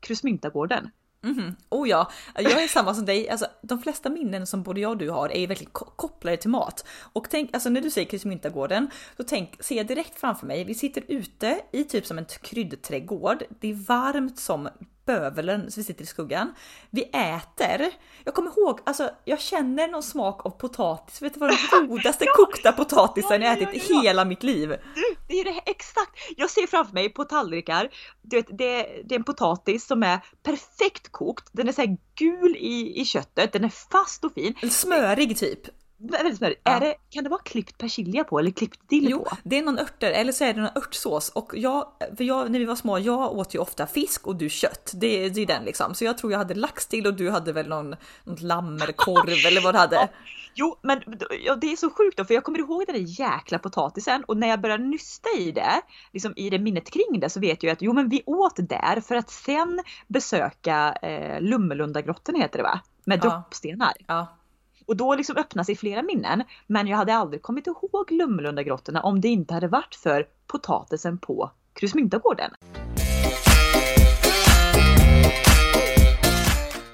Krusmyntagården. 0.00 0.90
Mm 1.24 1.36
-hmm. 1.36 1.54
Oh 1.68 1.88
ja, 1.88 2.10
jag 2.34 2.62
är 2.62 2.68
samma 2.68 2.94
som 2.94 3.04
dig. 3.04 3.28
Alltså, 3.28 3.46
de 3.62 3.82
flesta 3.82 4.10
minnen 4.10 4.46
som 4.46 4.62
både 4.62 4.80
jag 4.80 4.90
och 4.90 4.96
du 4.96 5.10
har 5.10 5.28
är 5.28 5.40
ju 5.40 5.46
verkligen 5.46 5.72
kopplade 5.72 6.36
till 6.36 6.50
mat. 6.50 6.84
Och 7.12 7.26
tänk, 7.30 7.54
alltså 7.54 7.68
när 7.68 7.80
du 7.80 7.90
säger 7.90 8.08
Krusmyntagården, 8.08 8.90
så 9.16 9.24
tänk, 9.24 9.62
ser 9.62 9.76
jag 9.76 9.86
direkt 9.86 10.20
framför 10.20 10.46
mig, 10.46 10.64
vi 10.64 10.74
sitter 10.74 11.04
ute 11.08 11.60
i 11.72 11.84
typ 11.84 12.06
som 12.06 12.18
en 12.18 12.24
kryddträdgård. 12.24 13.42
Det 13.60 13.70
är 13.70 13.74
varmt 13.74 14.38
som 14.38 14.68
bövelen 15.04 15.70
så 15.70 15.80
vi 15.80 15.84
sitter 15.84 16.02
i 16.02 16.06
skuggan. 16.06 16.54
Vi 16.90 17.02
äter. 17.02 17.90
Jag 18.24 18.34
kommer 18.34 18.50
ihåg, 18.50 18.80
alltså 18.84 19.10
jag 19.24 19.40
känner 19.40 19.88
någon 19.88 20.02
smak 20.02 20.46
av 20.46 20.50
potatis. 20.50 21.22
Vet 21.22 21.34
du 21.34 21.40
vad 21.40 21.50
den 21.50 21.88
godaste 21.88 22.24
ja, 22.24 22.32
kokta 22.36 22.72
potatisen 22.72 23.42
ja, 23.42 23.48
jag 23.48 23.62
ätit 23.62 23.90
i 23.90 23.94
hela 23.94 24.24
mitt 24.24 24.42
liv? 24.42 24.68
Du, 24.94 25.16
det 25.28 25.40
är 25.40 25.44
det 25.44 25.60
exakt. 25.66 26.12
Jag 26.36 26.50
ser 26.50 26.66
framför 26.66 26.94
mig 26.94 27.08
på 27.08 27.24
tallrikar. 27.24 27.88
Du 28.22 28.36
vet, 28.36 28.46
det, 28.48 29.02
det 29.04 29.14
är 29.14 29.18
en 29.18 29.24
potatis 29.24 29.86
som 29.86 30.02
är 30.02 30.20
perfekt 30.42 31.12
kokt. 31.12 31.48
Den 31.52 31.68
är 31.68 31.72
så 31.72 31.80
här 31.80 31.96
gul 32.14 32.56
i, 32.56 33.00
i 33.00 33.04
köttet. 33.04 33.52
Den 33.52 33.64
är 33.64 33.90
fast 33.92 34.24
och 34.24 34.32
fin. 34.34 34.54
Smörig 34.70 35.38
typ 35.38 35.81
väldigt 36.10 36.38
smörigt. 36.38 36.60
Ja. 36.64 36.70
Är 36.70 36.80
det, 36.80 36.94
kan 37.10 37.24
det 37.24 37.30
vara 37.30 37.42
klippt 37.42 37.78
persilja 37.78 38.24
på 38.24 38.38
eller 38.38 38.50
klippt 38.50 38.88
dill 38.88 39.06
jo, 39.10 39.18
på? 39.18 39.28
Jo, 39.30 39.36
det 39.42 39.58
är 39.58 39.62
någon 39.62 39.78
örter 39.78 40.10
eller 40.10 40.32
så 40.32 40.44
är 40.44 40.54
det 40.54 40.60
någon 40.60 40.76
örtsås 40.76 41.28
och 41.28 41.52
jag, 41.54 41.86
för 42.16 42.24
jag, 42.24 42.50
när 42.50 42.58
vi 42.58 42.64
var 42.64 42.76
små, 42.76 42.98
jag 42.98 43.36
åt 43.38 43.54
ju 43.54 43.58
ofta 43.58 43.86
fisk 43.86 44.26
och 44.26 44.36
du 44.36 44.48
kött. 44.48 44.92
Det, 44.94 45.28
det 45.28 45.40
är 45.40 45.46
den 45.46 45.64
liksom. 45.64 45.94
Så 45.94 46.04
jag 46.04 46.18
tror 46.18 46.32
jag 46.32 46.38
hade 46.38 46.54
laxdill 46.54 47.06
och 47.06 47.14
du 47.14 47.30
hade 47.30 47.52
väl 47.52 47.68
någon, 47.68 47.96
något 48.24 48.40
lamm 48.40 48.76
eller 48.76 48.92
korv 48.92 49.46
eller 49.46 49.60
vad 49.60 49.74
du 49.74 49.78
hade. 49.78 49.96
Ja. 49.96 50.08
Jo, 50.54 50.76
men 50.82 51.02
ja, 51.44 51.54
det 51.54 51.72
är 51.72 51.76
så 51.76 51.90
sjukt 51.90 52.16
då, 52.16 52.24
för 52.24 52.34
jag 52.34 52.44
kommer 52.44 52.58
ihåg 52.58 52.84
den 52.86 52.94
där 52.94 53.20
jäkla 53.20 53.58
potatisen 53.58 54.24
och 54.24 54.36
när 54.36 54.48
jag 54.48 54.60
började 54.60 54.84
nysta 54.84 55.28
i 55.38 55.52
det, 55.52 55.82
liksom 56.12 56.32
i 56.36 56.50
det 56.50 56.58
minnet 56.58 56.90
kring 56.90 57.20
det, 57.20 57.30
så 57.30 57.40
vet 57.40 57.62
jag 57.62 57.72
att 57.72 57.82
jo, 57.82 57.92
men 57.92 58.08
vi 58.08 58.22
åt 58.26 58.56
där 58.56 59.00
för 59.00 59.14
att 59.14 59.30
sen 59.30 59.82
besöka 60.08 60.92
eh, 61.02 61.40
Lummelundagrottan 61.40 62.34
heter 62.34 62.58
det 62.58 62.62
va? 62.62 62.80
Med 63.04 63.20
ja. 63.24 63.30
droppstenar. 63.30 63.92
Ja. 64.06 64.38
Och 64.86 64.96
då 64.96 65.14
liksom 65.14 65.36
öppnas 65.36 65.68
i 65.68 65.76
flera 65.76 66.02
minnen. 66.02 66.42
Men 66.66 66.86
jag 66.86 66.96
hade 66.96 67.14
aldrig 67.14 67.42
kommit 67.42 67.66
ihåg 67.66 68.10
Lummelundagrottorna 68.10 69.02
om 69.02 69.20
det 69.20 69.28
inte 69.28 69.54
hade 69.54 69.68
varit 69.68 69.94
för 69.94 70.26
potatisen 70.46 71.18
på 71.18 71.50
Krusmyntagården. 71.72 72.50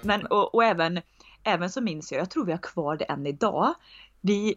Men 0.03 0.27
och, 0.27 0.55
och, 0.55 0.65
även, 0.65 1.01
även 1.45 1.71
så 1.71 1.81
minns 1.81 2.12
jag, 2.12 2.21
jag 2.21 2.31
tror 2.31 2.45
vi 2.45 2.53
har 2.53 2.59
kvar 2.59 2.97
det 2.97 3.05
än 3.05 3.27
idag. 3.27 3.75
Vi 4.21 4.55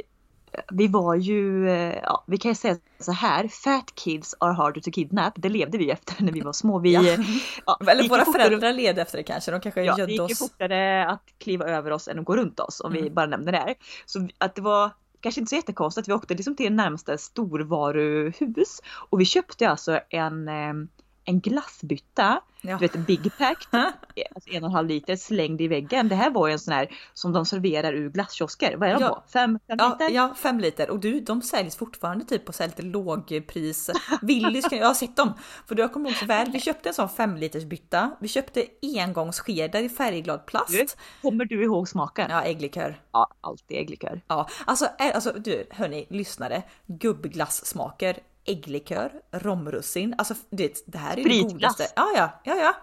vi 0.72 0.88
var 0.88 1.15
ju, 1.15 1.70
eh, 1.70 2.00
ja, 2.03 2.24
vi 2.27 2.38
kan 2.38 2.51
ju 2.51 2.55
säga 2.55 2.77
så 3.00 3.12
här, 3.12 3.48
fat 3.48 3.96
kids 3.96 4.36
are 4.39 4.53
harder 4.53 4.81
to 4.81 4.91
kidnap. 4.91 5.34
Det 5.36 5.50
levde 5.50 5.77
vi 5.77 5.91
efter 5.91 6.24
när 6.24 6.31
vi 6.31 6.41
var 6.41 6.53
små. 6.53 6.79
Vi, 6.79 6.93
ja. 6.93 7.01
Ja, 7.65 7.79
Eller 7.91 8.10
våra 8.10 8.25
föräldrar 8.25 8.74
led 8.74 9.00
efter 9.00 9.17
det 9.17 9.24
kanske, 9.24 9.51
de 9.51 9.62
kanske 9.62 9.84
ja, 9.84 9.98
gödde 9.98 10.03
oss. 10.03 10.08
Det 10.08 10.22
gick 10.22 10.29
ju 10.29 10.36
fortare 10.36 11.08
att 11.08 11.24
kliva 11.38 11.65
över 11.65 11.91
oss 11.91 12.08
än 12.08 12.20
att 12.20 12.25
gå 12.25 12.36
runt 12.36 12.60
oss 12.60 12.81
om 12.81 12.91
mm. 12.91 13.03
vi 13.03 13.10
bara 13.10 13.25
nämner 13.25 13.51
det 13.51 13.58
här. 13.58 13.75
Så 14.05 14.27
att 14.38 14.55
det 14.55 14.62
var 14.62 14.91
kanske 15.22 15.41
inte 15.41 15.50
så 15.50 15.55
jättekonstigt, 15.55 16.08
vi 16.08 16.13
åkte 16.13 16.34
liksom 16.34 16.55
till 16.55 16.65
det 16.65 16.75
närmaste 16.75 17.17
storvaruhus 17.17 18.81
och 19.10 19.20
vi 19.20 19.25
köpte 19.25 19.70
alltså 19.70 20.00
en 20.10 20.48
eh, 20.48 20.74
en 21.25 21.40
glassbytta, 21.40 22.42
ja. 22.62 22.78
du 22.78 22.88
vet 22.88 23.08
Big 23.08 23.38
Pack, 23.38 23.68
alltså 23.72 24.50
en 24.50 24.63
och 24.63 24.70
en 24.70 24.75
halv 24.75 24.88
liter 24.88 25.16
slängd 25.16 25.62
i 25.62 25.68
väggen. 25.68 26.08
Det 26.08 26.16
här 26.16 26.30
var 26.30 26.48
ju 26.48 26.54
en 26.54 26.60
sån 26.60 26.74
här 26.74 26.88
som 27.13 27.34
de 27.34 27.46
serverar 27.46 27.94
ur 27.94 28.10
glasskiosker. 28.10 28.78
Vad 28.78 28.90
är 28.90 28.94
de 28.94 29.01
ja. 29.01 29.10
på? 29.10 29.24
Fem, 29.32 29.60
fem 29.68 29.78
ja, 29.80 29.90
liter? 29.90 30.16
Ja, 30.16 30.34
fem 30.36 30.60
liter. 30.60 30.90
Och 30.90 31.00
du, 31.00 31.20
de 31.20 31.42
säljs 31.42 31.75
fortfarande 31.75 32.25
typ 32.25 32.46
på 32.46 32.54
så 32.54 32.63
lite 32.63 32.82
lågpris. 32.82 33.90
Willys, 34.22 34.72
jag 34.72 34.88
har 34.88 34.94
sett 34.94 35.16
dem. 35.16 35.34
För 35.68 35.75
du, 35.75 35.82
jag 35.82 35.94
kommer 35.94 36.10
ihåg 36.10 36.18
så 36.18 36.25
väl, 36.25 36.51
vi 36.51 36.60
köpte 36.60 36.90
en 36.90 36.96
sån 36.96 37.10
fem 37.10 37.38
liters 37.38 37.63
bytta. 37.63 38.12
Vi 38.20 38.28
köpte 38.28 38.66
engångsskedar 38.82 39.82
i 39.82 39.90
färgglad 39.90 40.46
plast. 40.46 40.72
Du, 40.72 40.86
kommer 41.22 41.46
du 41.46 41.63
ihåg 41.63 41.90
smaken? 41.90 42.28
Ja, 42.30 42.42
ägglikör. 42.42 43.01
Ja, 43.12 43.28
alltid 43.42 43.78
ägglikör. 43.78 44.22
Ja, 44.28 44.50
alltså, 44.66 44.86
alltså 44.98 45.32
du 45.32 45.66
hörni, 45.70 46.08
lyssnare. 46.10 46.63
Gubbglassmaker 46.86 48.20
ägglikör, 48.45 49.12
romrussin, 49.31 50.15
alltså 50.17 50.33
det, 50.50 50.83
det 50.86 50.98
här 50.98 51.19
är 51.19 51.24
det 51.24 51.41
godaste. 51.41 51.88
Ja, 51.95 52.12
ja, 52.15 52.41
ja, 52.43 52.55
ja. 52.55 52.75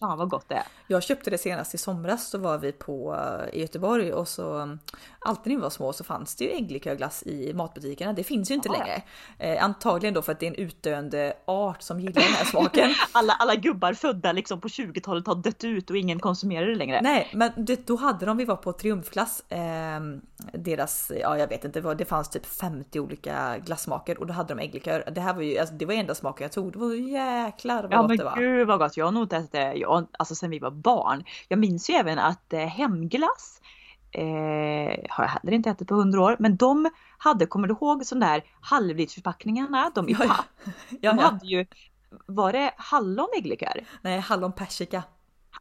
Fan 0.00 0.18
vad 0.18 0.28
gott 0.28 0.48
det 0.48 0.54
är. 0.54 0.64
Jag 0.86 1.02
köpte 1.02 1.30
det 1.30 1.38
senast 1.38 1.74
i 1.74 1.78
somras 1.78 2.28
så 2.28 2.38
var 2.38 2.58
vi 2.58 2.72
på 2.72 3.16
i 3.52 3.60
Göteborg 3.60 4.12
och 4.12 4.28
så 4.28 4.78
alltid 5.18 5.52
när 5.52 5.56
vi 5.56 5.62
var 5.62 5.70
små 5.70 5.92
så 5.92 6.04
fanns 6.04 6.36
det 6.36 6.44
ju 6.44 6.50
ägglikörglass 6.50 7.22
i 7.22 7.54
matbutikerna. 7.54 8.12
Det 8.12 8.24
finns 8.24 8.50
ju 8.50 8.54
inte 8.54 8.68
Jaha, 8.68 8.78
längre. 8.78 9.02
Eh, 9.38 9.64
antagligen 9.64 10.14
då 10.14 10.22
för 10.22 10.32
att 10.32 10.40
det 10.40 10.46
är 10.46 10.50
en 10.50 10.56
utdöende 10.56 11.32
art 11.44 11.82
som 11.82 12.00
gillar 12.00 12.22
den 12.22 12.32
här 12.32 12.44
smaken. 12.44 12.90
Alla, 13.12 13.32
alla 13.32 13.54
gubbar 13.54 13.92
födda 13.92 14.32
liksom 14.32 14.60
på 14.60 14.68
20-talet 14.68 15.26
har 15.26 15.34
dött 15.34 15.64
ut 15.64 15.90
och 15.90 15.96
ingen 15.96 16.20
konsumerar 16.20 16.66
det 16.66 16.74
längre. 16.74 17.00
Nej, 17.02 17.30
men 17.34 17.52
det, 17.56 17.86
då 17.86 17.96
hade 17.96 18.26
de, 18.26 18.36
vi 18.36 18.44
var 18.44 18.56
på 18.56 18.72
Triumfglass, 18.72 19.44
eh, 19.48 20.00
deras, 20.52 21.12
ja 21.20 21.38
jag 21.38 21.48
vet 21.48 21.64
inte, 21.64 21.94
det, 21.94 22.04
fanns 22.04 22.28
typ 22.28 22.46
50 22.46 23.00
olika 23.00 23.58
glassmaker 23.58 24.18
och 24.18 24.26
då 24.26 24.32
hade 24.32 24.54
de 24.54 24.62
ägglikör. 24.62 25.04
Det 25.12 25.20
här 25.20 25.34
var 25.34 25.42
ju, 25.42 25.58
alltså, 25.58 25.74
det 25.74 25.86
var 25.86 25.94
enda 25.94 26.14
smaken 26.14 26.44
jag 26.44 26.52
tog. 26.52 26.72
Det 26.72 26.78
var 26.78 26.94
ju 26.94 27.10
jäklar 27.10 27.82
vad 27.82 27.92
Ja 27.92 28.00
gott 28.00 28.08
men 28.08 28.16
det 28.16 28.24
var. 28.24 28.36
gud 28.36 28.66
vad 28.66 28.78
gott. 28.78 28.96
Jag 28.96 29.04
har 29.04 29.12
nog 29.12 29.22
inte 29.22 29.36
ätit 29.36 29.52
det 29.52 29.67
jag, 29.74 30.06
alltså 30.18 30.34
sen 30.34 30.50
vi 30.50 30.58
var 30.58 30.70
barn. 30.70 31.24
Jag 31.48 31.58
minns 31.58 31.90
ju 31.90 31.94
även 31.94 32.18
att 32.18 32.52
eh, 32.52 32.60
hemglass 32.60 33.60
eh, 34.10 35.06
har 35.10 35.24
jag 35.24 35.28
heller 35.28 35.52
inte 35.52 35.70
ätit 35.70 35.88
på 35.88 35.94
hundra 35.94 36.22
år. 36.22 36.36
Men 36.38 36.56
de 36.56 36.90
hade, 37.18 37.46
kommer 37.46 37.68
du 37.68 37.74
ihåg 37.74 38.06
sån 38.06 38.20
där 38.20 38.44
halvlitersförpackningarna? 38.60 39.92
De 39.94 40.08
i 40.08 40.16
Ja, 40.18 40.24
ja. 40.28 40.28
papp. 40.28 40.46
Ja, 41.00 41.12
De 41.12 41.18
hade 41.18 41.46
ju, 41.46 41.66
var 42.26 42.52
det 42.52 42.74
hallon 42.76 43.28
ägglikör? 43.38 43.86
Nej, 44.02 44.20
hallon 44.20 44.52
persika. 44.52 45.02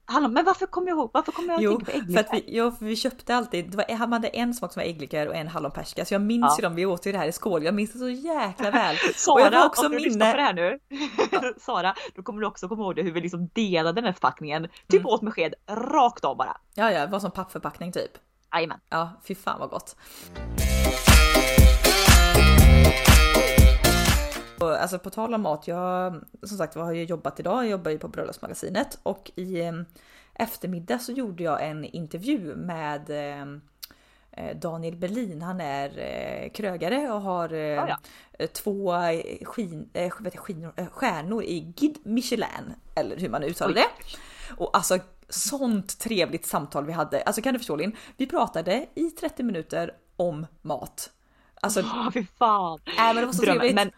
Hallon, 0.09 0.33
men 0.33 0.45
varför 0.45 0.65
kommer 0.65 0.87
jag 0.87 0.97
ihåg, 0.97 1.09
varför 1.13 1.31
kommer 1.31 1.47
jag 1.49 1.55
att 1.57 1.63
Jo, 1.63 1.71
tänka 1.71 1.85
på 1.85 1.91
för 1.91 1.99
ägglikör? 1.99 2.19
att 2.23 2.33
vi, 2.33 2.43
jo, 2.47 2.71
för 2.71 2.85
vi 2.85 2.95
köpte 2.95 3.35
alltid, 3.35 3.71
det 3.71 3.77
var, 3.77 3.95
han 3.95 4.13
hade 4.13 4.27
en 4.27 4.53
smak 4.53 4.73
som 4.73 4.79
var 4.81 4.87
ägglikör 4.87 5.27
och 5.27 5.35
en 5.35 5.47
hallonperska. 5.47 6.05
Så 6.05 6.13
jag 6.13 6.21
minns 6.21 6.45
Ja. 6.49 6.55
ju 6.57 6.61
dem, 6.61 6.75
vi 6.75 6.85
åt 6.85 7.07
ju 7.07 7.11
det 7.11 7.17
här 7.17 7.27
i 7.27 7.31
skål. 7.31 7.63
Jag 7.63 7.73
minns 7.73 7.93
det 7.93 7.99
så 7.99 8.09
jäkla 8.09 8.71
väl. 8.71 8.95
Sara, 9.15 9.33
och 9.47 9.53
jag 9.53 9.65
också 9.65 9.85
om 9.85 9.91
du 9.91 9.97
minne- 9.97 10.03
lyssnar 10.07 10.31
på 10.31 10.37
det 10.37 10.43
här 10.43 10.53
nu. 10.53 10.79
Sara, 11.59 11.95
då 12.15 12.23
kommer 12.23 12.41
du 12.41 12.47
också 12.47 12.67
komma 12.67 12.83
ihåg 12.83 12.95
det, 12.95 13.01
hur 13.01 13.11
vi 13.11 13.21
liksom 13.21 13.49
delade 13.53 13.95
den 14.01 14.05
här 14.05 14.13
förpackningen. 14.13 14.63
Typ 14.87 14.99
Mm. 15.01 15.05
åt 15.05 15.21
med 15.21 15.33
sked 15.33 15.53
rakt 15.69 16.25
av 16.25 16.37
bara. 16.37 16.57
Ja, 16.73 16.91
ja, 16.91 17.05
det 17.05 17.11
var 17.11 17.19
som 17.19 17.31
pappförpackning 17.31 17.91
typ. 17.91 18.11
Jajamän. 18.53 18.79
Ja, 18.89 19.11
fy 19.27 19.35
fan 19.35 19.59
vad 19.59 19.69
gott. 19.69 19.95
Och, 24.59 24.81
Alltså 24.81 24.99
på 24.99 25.09
tal 25.09 25.33
om 25.33 25.41
mat, 25.41 25.67
jag 25.67 26.23
som 26.43 26.57
sagt 26.57 26.75
har 26.75 26.91
ju 26.91 27.03
jobbat 27.03 27.39
idag, 27.39 27.63
jag 27.63 27.71
jobbar 27.71 27.91
ju 27.91 27.99
på 27.99 28.07
Bröllopsmagasinet 28.07 28.99
och 29.03 29.31
i 29.35 29.59
eh, 29.61 29.73
eftermiddag 30.33 30.99
så 30.99 31.11
gjorde 31.11 31.43
jag 31.43 31.67
en 31.67 31.85
intervju 31.85 32.55
med 32.55 33.09
eh, 33.09 33.41
eh, 34.31 34.57
Daniel 34.57 34.95
Berlin. 34.95 35.41
Han 35.41 35.61
är 35.61 35.99
eh, 35.99 36.49
krögare 36.49 37.09
och 37.11 37.21
har 37.21 37.53
eh, 37.53 37.59
Ja, 37.59 37.97
två 38.53 38.93
skin, 39.43 39.89
stjärnor 40.91 41.43
i 41.43 41.59
Guide 41.59 41.97
Michelin, 42.05 42.73
eller 42.95 43.17
hur 43.17 43.29
man 43.29 43.43
uttalar 43.43 43.73
det. 43.73 43.87
Och 44.57 44.77
alltså 44.77 44.99
sånt 45.29 45.99
trevligt 45.99 46.45
samtal 46.45 46.85
vi 46.85 46.91
hade. 46.93 47.21
Alltså 47.21 47.41
kan 47.41 47.53
du 47.53 47.59
förstå 47.59 47.75
Linn? 47.75 47.95
Vi 48.17 48.25
pratade 48.27 48.85
i 48.95 49.09
30 49.11 49.43
minuter 49.43 49.91
om 50.15 50.45
mat. 50.61 51.11
Alltså, 51.61 51.79
Åh, 51.79 52.11
fy 52.13 52.25
fan. 52.37 52.79
äh, 52.85 52.93
men 52.97 53.15
det 53.15 53.25
var 53.25 53.33
så 53.33 53.41
Drömmen. 53.41 53.59
trevligt. 53.59 53.75
Men 53.75 53.91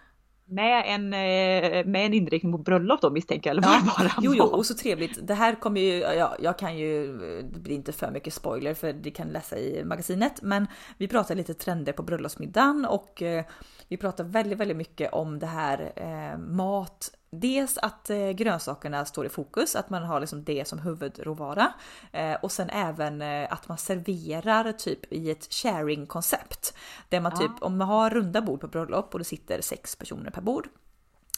med 0.50 0.84
en, 0.88 1.14
eh, 1.14 1.86
med 1.86 2.06
en 2.06 2.14
inriktning 2.14 2.52
på 2.52 2.58
bröllop 2.58 3.02
då 3.02 3.10
misstänker 3.10 3.50
jag, 3.50 3.58
eller 3.58 3.68
Ja, 3.68 3.82
bara 3.98 4.12
jo, 4.22 4.34
jo, 4.36 4.44
och 4.44 4.66
så 4.66 4.74
trevligt. 4.74 5.28
Det 5.28 5.34
här 5.34 5.56
kommer 5.56 5.82
ju, 5.82 5.98
ja, 5.98 6.36
jag 6.40 6.60
kan 6.60 6.78
ju, 6.78 7.18
det 7.44 7.60
blir 7.60 7.76
inte 7.76 7.92
för 7.92 8.12
mycket 8.12 8.34
spoiler 8.34 8.74
för 8.74 8.94
det 8.94 9.12
kan 9.12 9.28
läsa 9.28 9.58
i 9.58 9.84
magasinet, 9.84 10.42
men 10.42 10.68
vi 10.98 11.08
pratar 11.08 11.36
lite 11.36 11.54
trender 11.54 11.94
på 11.94 12.04
bröllopsmiddagen 12.04 12.86
och 12.86 13.22
eh, 13.22 13.46
vi 13.88 13.98
pratar 13.98 14.24
väldigt, 14.24 14.58
väldigt 14.58 14.78
mycket 14.78 15.14
om 15.14 15.40
det 15.40 15.48
här 15.48 15.92
eh, 15.96 16.40
mat. 16.40 17.12
Dels 17.32 17.78
att 17.78 18.10
eh, 18.10 18.30
grönsakerna 18.30 19.06
står 19.06 19.26
i 19.26 19.30
fokus, 19.30 19.76
att 19.76 19.90
man 19.90 20.04
har 20.04 20.20
liksom 20.20 20.44
det 20.44 20.68
som 20.68 20.80
huvudråvara 20.80 21.74
eh, 22.12 22.34
och 22.34 22.52
sen 22.52 22.70
även 22.70 23.22
eh, 23.22 23.54
att 23.54 23.68
man 23.68 23.78
serverar 23.78 24.72
typ 24.72 25.14
i 25.14 25.32
ett 25.32 25.54
sharing-koncept 25.54 26.74
där 27.10 27.20
man 27.20 27.32
Ja. 27.36 27.38
typ 27.38 27.52
om 27.62 27.78
man 27.78 27.88
har 27.88 28.10
runda 28.10 28.42
bord 28.42 28.62
på 28.62 28.68
bröllop 28.68 29.14
och 29.14 29.20
det 29.20 29.26
sitter 29.26 29.62
sex 29.62 29.96
personer 29.96 30.32
per 30.32 30.42
bord 30.42 30.68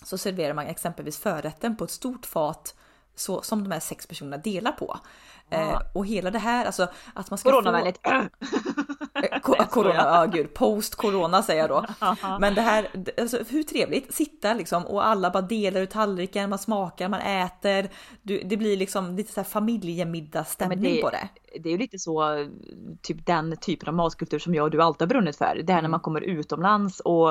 så 0.04 0.18
serverar 0.18 0.54
man 0.54 0.68
exempelvis 0.68 1.20
förrätten 1.20 1.78
på 1.78 1.84
ett 1.84 1.92
stort 1.92 2.26
fat 2.26 2.76
så, 3.16 3.42
som 3.42 3.64
de 3.64 3.72
här 3.72 3.80
sex 3.80 4.08
personerna 4.08 4.38
delar 4.38 4.72
på. 4.72 4.98
Eh, 5.50 5.80
och 5.94 6.06
hela 6.06 6.32
det 6.32 6.40
här, 6.40 6.66
alltså 6.66 6.88
att 7.14 7.30
man 7.32 7.38
ska 7.38 7.52
Coronavänligt. 7.52 8.00
få... 8.04 8.12
Eh, 8.12 9.40
ko- 9.42 9.56
corona, 9.70 9.94
ja 9.96 10.26
gud, 10.26 10.54
post 10.54 10.96
corona 10.96 11.44
säger 11.44 11.62
jag 11.62 11.70
då. 11.70 11.86
Men 12.40 12.56
det 12.56 12.62
här, 12.62 12.88
alltså, 13.22 13.38
hur 13.50 13.64
trevligt, 13.64 14.14
sitta 14.14 14.54
liksom 14.54 14.86
och 14.86 15.06
alla 15.08 15.30
bara 15.30 15.42
delar 15.42 15.82
ur 15.82 15.86
tallriken, 15.86 16.50
man 16.50 16.60
smakar, 16.60 17.10
man 17.10 17.20
äter. 17.22 17.90
Du, 18.22 18.42
det 18.46 18.58
blir 18.58 18.78
liksom 18.78 19.16
lite 19.16 19.34
så 19.34 19.40
här 19.40 19.46
familjemiddagsstämning 19.46 20.96
det- 20.96 21.02
på 21.02 21.10
det. 21.10 21.30
Det 21.64 21.70
är 21.70 21.74
ju 21.74 21.78
lite 21.78 22.00
så, 22.00 22.24
typ 23.02 23.26
den 23.26 23.58
typen 23.58 23.90
av 23.90 23.96
matkultur 23.96 24.40
som 24.40 24.56
jag 24.56 24.64
och 24.64 24.72
du 24.72 24.82
alltid 24.82 25.02
har 25.02 25.08
brunnit 25.08 25.38
för. 25.38 25.46
Det 25.64 25.74
här 25.74 25.80
när 25.80 25.80
Mm. 25.80 25.92
man 25.92 26.00
kommer 26.00 26.22
utomlands 26.22 27.00
och 27.00 27.30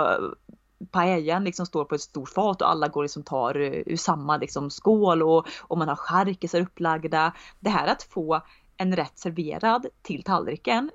paellan 0.91 1.45
liksom 1.45 1.67
står 1.67 1.85
på 1.85 1.95
ett 1.95 2.01
stort 2.01 2.29
fat 2.29 2.63
och 2.63 2.71
alla 2.71 2.89
går 2.89 3.03
liksom 3.03 3.23
tar 3.23 3.61
eh, 3.61 3.83
ur 3.87 3.97
samma 3.97 4.37
liksom 4.37 4.71
skål 4.71 5.23
och, 5.23 5.47
och 5.61 5.79
man 5.79 5.89
har 5.89 5.97
charkisar 5.97 6.61
upplagda. 6.61 7.33
Det 7.61 7.71
här 7.71 7.87
att 7.87 8.03
få 8.03 8.41
en 8.77 8.97
rätt 8.97 9.19
serverad 9.19 9.87
till 10.03 10.23
tallriken 10.23 10.91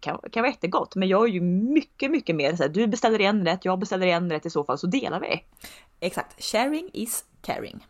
kan, 0.00 0.18
kan 0.32 0.42
vara 0.42 0.52
jättegott 0.52 0.96
men 0.96 1.08
jag 1.08 1.24
är 1.24 1.32
ju 1.32 1.40
mycket 1.40 2.10
mycket 2.10 2.36
mer 2.36 2.56
så 2.56 2.62
här, 2.62 2.70
du 2.70 2.86
beställer 2.86 3.20
en 3.20 3.44
rätt, 3.44 3.64
jag 3.64 3.78
beställer 3.78 4.06
en 4.06 4.30
rätt 4.30 4.46
i 4.46 4.50
så 4.50 4.64
fall 4.64 4.78
så 4.78 4.86
delar 4.86 5.20
vi. 5.20 5.44
Exakt, 6.00 6.44
sharing 6.44 6.90
is 6.92 7.24
caring. 7.42 7.86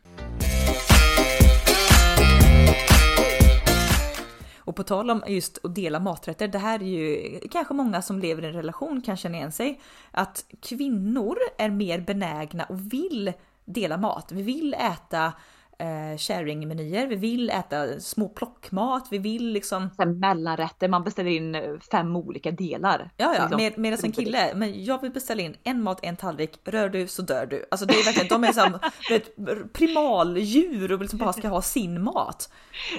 Och 4.71 4.77
på 4.77 4.83
tal 4.83 5.11
om 5.11 5.23
just 5.27 5.65
att 5.65 5.75
dela 5.75 6.00
maträtter, 6.00 6.49
det 6.49 6.59
här 6.59 6.83
är 6.83 6.87
ju 6.87 7.41
kanske 7.50 7.75
många 7.75 8.03
som 8.03 8.19
lever 8.19 8.43
i 8.43 8.47
en 8.47 8.53
relation 8.53 9.03
kan 9.03 9.17
känna 9.17 9.37
igen 9.37 9.53
sig. 9.53 9.81
Att 10.11 10.45
kvinnor 10.62 11.37
är 11.59 11.71
mer 11.71 12.00
benägna 12.00 12.65
och 12.65 12.93
vill 12.93 13.33
dela 13.65 13.97
mat. 13.97 14.33
Vi 14.33 14.43
vill 14.43 14.75
äta 14.75 15.33
eh, 15.80 16.16
sharing-menyer, 16.16 17.06
vi 17.06 17.16
vill 17.16 17.50
äta 17.50 18.00
små 18.00 18.28
plockmat, 18.28 19.08
vi 19.10 19.18
vill 19.18 19.52
liksom 19.52 19.90
mellanrätter, 20.16 20.88
man 20.88 21.04
beställer 21.04 21.30
in 21.30 21.80
fem 21.90 22.16
olika 22.16 22.50
delar. 22.50 23.10
Ja, 23.16 23.34
ja, 23.34 23.42
Liksom. 23.42 23.56
med, 23.56 23.78
medan 23.78 23.99
en 24.02 24.12
kille, 24.12 24.54
men 24.54 24.84
jag 24.84 25.00
vill 25.02 25.10
beställa 25.10 25.42
in 25.42 25.56
en 25.62 25.82
mat, 25.82 25.99
en 26.02 26.16
tallrik, 26.16 26.58
rör 26.64 26.88
du 26.88 27.06
så 27.06 27.22
dör 27.22 27.46
du. 27.46 27.66
Alltså 27.70 27.87
det 27.87 27.94
är 27.94 28.04
verkligen, 28.04 28.28
de 28.28 28.44
är 28.44 28.52
som 28.52 28.78
vet, 29.10 29.72
primaldjur 29.72 30.92
och 30.92 31.00
liksom 31.00 31.18
bara 31.18 31.32
ska 31.32 31.49
ha 31.49 31.62
sin 31.62 32.02
mat. 32.02 32.52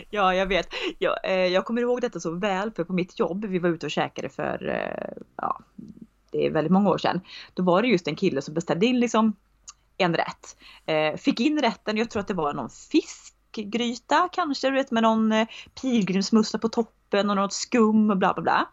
Ja, 0.10 0.36
jag 0.36 0.46
vet. 0.46 0.68
Jag, 1.00 1.16
eh, 1.24 1.48
jag 1.48 1.66
kommer 1.66 1.82
ihåg 1.82 2.02
detta 2.02 2.20
så 2.20 2.32
väl 2.32 2.72
för 2.72 2.84
på 2.84 2.94
mitt 2.94 3.20
jobb, 3.20 3.46
vi 3.46 3.60
var 3.60 3.70
ute 3.70 3.86
och 3.86 3.92
käkade 3.92 4.30
för, 4.30 4.70
eh, 4.70 5.24
ja, 5.36 5.60
det 6.32 6.46
är 6.46 6.52
väldigt 6.52 6.72
många 6.72 6.90
år 6.90 6.98
sedan. 6.98 7.22
Då 7.54 7.64
var 7.64 7.82
det 7.82 7.88
just 7.88 8.08
en 8.08 8.16
kille 8.16 8.42
som 8.42 8.54
beställde 8.54 8.86
in 8.86 9.00
liksom 9.00 9.34
en 10.02 10.16
rätt. 10.16 10.58
Eh, 10.86 11.18
fick 11.18 11.40
in 11.40 11.62
rätten, 11.62 11.98
jag 11.98 12.10
tror 12.10 12.20
att 12.20 12.28
det 12.28 12.34
var 12.34 12.54
någon 12.54 12.70
fiskgryta 12.70 14.30
kanske, 14.32 14.70
du 14.70 14.76
vet 14.76 14.92
med 14.92 15.04
någon 15.04 15.32
eh, 15.32 15.48
pilgrimsmussla 15.82 16.60
på 16.60 16.70
toppen 16.70 17.30
och 17.30 17.36
något 17.36 17.54
skum 17.54 18.12
och 18.12 18.18
bla 18.18 18.34
bla 18.34 18.44
bla. 18.44 18.70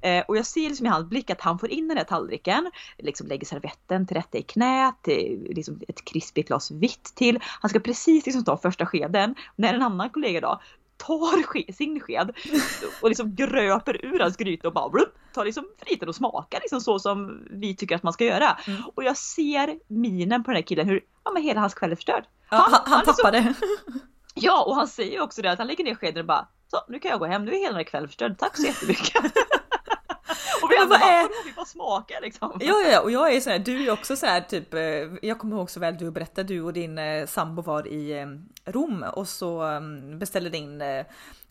Eh, 0.00 0.24
och 0.28 0.36
jag 0.36 0.46
ser 0.46 0.68
liksom 0.68 0.86
i 0.86 0.88
hans 0.88 1.08
blick 1.08 1.30
att 1.30 1.40
han 1.40 1.58
får 1.58 1.70
in 1.70 1.88
den 1.88 1.96
här 1.96 2.04
tallriken, 2.04 2.70
liksom 2.98 3.26
lägger 3.26 3.46
servetten 3.46 4.06
till 4.06 4.16
rätta 4.16 4.38
i 4.38 4.42
knät, 4.42 5.08
eh, 5.08 5.38
liksom 5.54 5.80
ett 5.88 6.04
krispigt 6.04 6.48
glas 6.48 6.70
vitt 6.70 7.12
till. 7.14 7.38
Han 7.60 7.68
ska 7.68 7.80
precis 7.80 8.26
liksom 8.26 8.44
ta 8.44 8.56
första 8.56 8.86
skeden 8.86 9.34
när 9.56 9.74
en 9.74 9.82
annan 9.82 10.10
kollega 10.10 10.40
då 10.40 10.60
tar 10.96 11.72
sin 11.72 12.00
sked 12.00 12.30
och 13.02 13.08
liksom 13.08 13.34
gröper 13.34 14.04
ur 14.04 14.18
hans 14.18 14.36
gryta 14.36 14.68
och 14.68 14.74
bara 14.74 14.88
blup, 14.88 15.14
tar 15.34 15.44
liksom 15.44 15.64
friten 15.78 16.08
och 16.08 16.14
smakar 16.14 16.60
liksom 16.60 16.80
så 16.80 16.98
som 16.98 17.46
vi 17.50 17.76
tycker 17.76 17.96
att 17.96 18.02
man 18.02 18.12
ska 18.12 18.24
göra. 18.24 18.58
Mm. 18.66 18.82
Och 18.94 19.04
jag 19.04 19.16
ser 19.16 19.78
minen 19.88 20.44
på 20.44 20.50
den 20.50 20.56
här 20.56 20.62
killen 20.62 20.88
hur 20.88 21.00
ja, 21.24 21.30
men 21.32 21.42
hela 21.42 21.60
hans 21.60 21.74
kväll 21.74 21.92
är 21.92 21.96
förstörd. 21.96 22.24
Ja, 22.50 22.56
han, 22.70 22.80
han 22.86 22.98
liksom- 22.98 23.14
tappade. 23.14 23.54
Ja 24.38 24.64
och 24.64 24.74
han 24.76 24.88
säger 24.88 25.20
också 25.20 25.42
det 25.42 25.50
att 25.50 25.58
han 25.58 25.66
lägger 25.66 25.84
ner 25.84 25.94
skeden 25.94 26.20
och 26.20 26.26
bara 26.26 26.48
så 26.70 26.76
nu 26.88 26.98
kan 26.98 27.10
jag 27.10 27.20
gå 27.20 27.26
hem, 27.26 27.44
nu 27.44 27.50
är 27.50 27.56
hela 27.56 27.68
den 27.68 27.76
här 27.76 27.84
kvällen 27.84 28.08
förstörd, 28.08 28.38
tack 28.38 28.56
så 28.56 28.66
jättemycket. 28.66 29.22
och 30.66 30.70
vi 30.72 30.76
andra 30.82 30.98
vad 30.98 31.08
är- 31.08 31.22
bara, 31.22 31.32
vi 31.46 31.52
bara 31.52 31.66
smaka 31.66 32.14
liksom. 32.22 32.52
Ja, 32.60 32.66
ja, 32.84 32.90
ja, 32.92 33.00
och 33.00 33.10
jag 33.10 33.34
är 33.34 33.40
så 33.40 33.50
här, 33.50 33.58
du 33.58 33.86
är 33.86 33.90
också 33.92 34.16
så 34.16 34.26
här 34.26 34.40
typ, 34.40 34.74
eh, 34.74 34.80
jag 35.28 35.38
kommer 35.38 35.56
ihåg 35.56 35.70
så 35.70 35.80
väl 35.80 35.96
du 35.98 36.10
berättade, 36.10 36.48
du 36.54 36.62
och 36.62 36.72
din 36.72 36.98
eh, 36.98 37.26
sambo 37.26 37.62
var 37.62 37.86
i 37.88 38.18
eh, 38.18 38.26
Rom 38.72 39.04
och 39.14 39.28
så 39.28 39.72
eh, 39.72 39.80
beställde 40.18 40.58
in, 40.58 40.80
eh, 40.80 40.88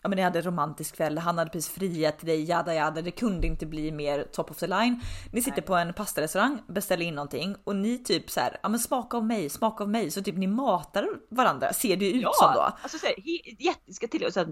ja 0.02 0.08
men 0.08 0.16
ni 0.16 0.22
hade 0.22 0.38
en 0.38 0.44
romantisk 0.44 0.96
kväll, 0.96 1.18
han 1.18 1.38
hade 1.38 1.50
precis 1.50 1.74
friat 1.74 2.18
till 2.18 2.26
dig, 2.28 2.44
jada 2.44 2.74
jada, 2.74 3.02
det 3.02 3.10
kunde 3.10 3.46
inte 3.46 3.66
bli 3.66 3.92
mer 3.92 4.22
top 4.32 4.50
of 4.50 4.56
the 4.56 4.66
line. 4.66 5.00
Ni 5.32 5.42
sitter 5.42 5.62
på 5.62 5.74
en 5.74 5.92
pastarestaurang, 5.92 6.62
beställer 6.66 7.04
in 7.06 7.14
någonting 7.14 7.56
och 7.64 7.76
ni 7.76 7.98
typ 8.04 8.30
så 8.30 8.40
här, 8.40 8.58
ja 8.62 8.68
men 8.68 8.80
smaka 8.80 9.16
av 9.16 9.24
mig, 9.24 9.48
smaka 9.50 9.84
av 9.84 9.90
mig, 9.90 10.10
så 10.10 10.22
typ 10.22 10.36
ni 10.36 10.46
matar 10.46 11.08
varandra, 11.30 11.72
ser 11.72 11.96
det 11.96 12.04
ju 12.04 12.12
ut 12.20 12.34
som 12.34 12.52
då. 12.54 12.60
alltså 12.82 12.98
så 12.98 13.06
här, 13.06 13.14
he- 13.14 13.56
jätte, 13.58 13.92
ska 13.94 14.06
till 14.08 14.26
att 14.26 14.48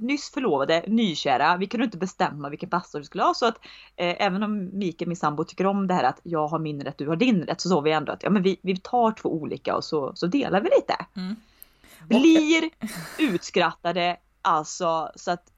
nyss 0.00 0.30
förlovade, 0.30 0.84
nykära, 0.86 1.56
vi 1.56 1.66
kunde 1.66 1.84
inte 1.84 1.98
bestämma 1.98 2.48
vilken 2.48 2.70
pastor 2.70 2.98
vi 2.98 3.04
skulle 3.04 3.22
ha 3.22 3.34
så 3.34 3.46
att 3.46 3.58
eh, 3.96 4.16
även 4.26 4.42
om 4.42 4.78
Mikael, 4.78 5.08
min 5.08 5.16
sambo, 5.16 5.44
tycker 5.44 5.66
om 5.66 5.86
det 5.86 5.94
här 5.94 6.04
att 6.04 6.20
jag 6.22 6.48
har 6.48 6.58
min 6.58 6.80
rätt, 6.80 6.98
du 6.98 7.08
har 7.08 7.16
din 7.16 7.42
rätt 7.42 7.60
så 7.60 7.68
sa 7.68 7.80
vi 7.80 7.92
ändå 7.92 8.12
att 8.12 8.22
ja 8.22 8.30
men 8.30 8.42
vi, 8.42 8.60
vi 8.62 8.76
tar 8.76 9.12
två 9.12 9.28
olika 9.28 9.76
och 9.76 9.84
så, 9.84 10.12
så 10.14 10.26
delar 10.26 10.60
vi 10.60 10.68
lite. 10.76 11.06
Blir 12.08 12.70
utskrattade 13.18 14.16
alltså 14.42 15.10
så 15.16 15.30
att 15.30 15.52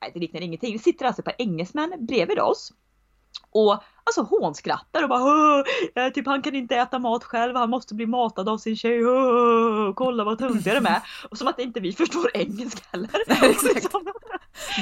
nej, 0.00 0.10
det 0.14 0.20
liknar 0.20 0.40
ingenting. 0.40 0.72
Det 0.72 0.78
sitter 0.78 1.06
alltså 1.06 1.20
ett 1.20 1.26
par 1.26 1.34
engelsmän 1.38 2.06
bredvid 2.06 2.38
oss 2.38 2.72
och 3.50 3.82
alltså 4.04 4.22
hånskrattar 4.22 5.02
och 5.02 5.08
bara 5.08 5.64
typ 6.10 6.26
han 6.26 6.42
kan 6.42 6.54
inte 6.54 6.76
äta 6.76 6.98
mat 6.98 7.24
själv, 7.24 7.56
han 7.56 7.70
måste 7.70 7.94
bli 7.94 8.06
matad 8.06 8.48
av 8.48 8.58
sin 8.58 8.76
tjej. 8.76 9.00
kolla 9.94 10.24
vad 10.24 10.38
töntiga 10.38 10.74
de 10.74 10.86
är. 10.86 11.02
Och 11.30 11.38
som 11.38 11.48
att 11.48 11.58
inte 11.58 11.80
vi 11.80 11.92
förstår 11.92 12.30
engelska 12.34 12.82
heller. 12.92 13.10
Nej, 13.26 13.56
liksom. 13.74 14.06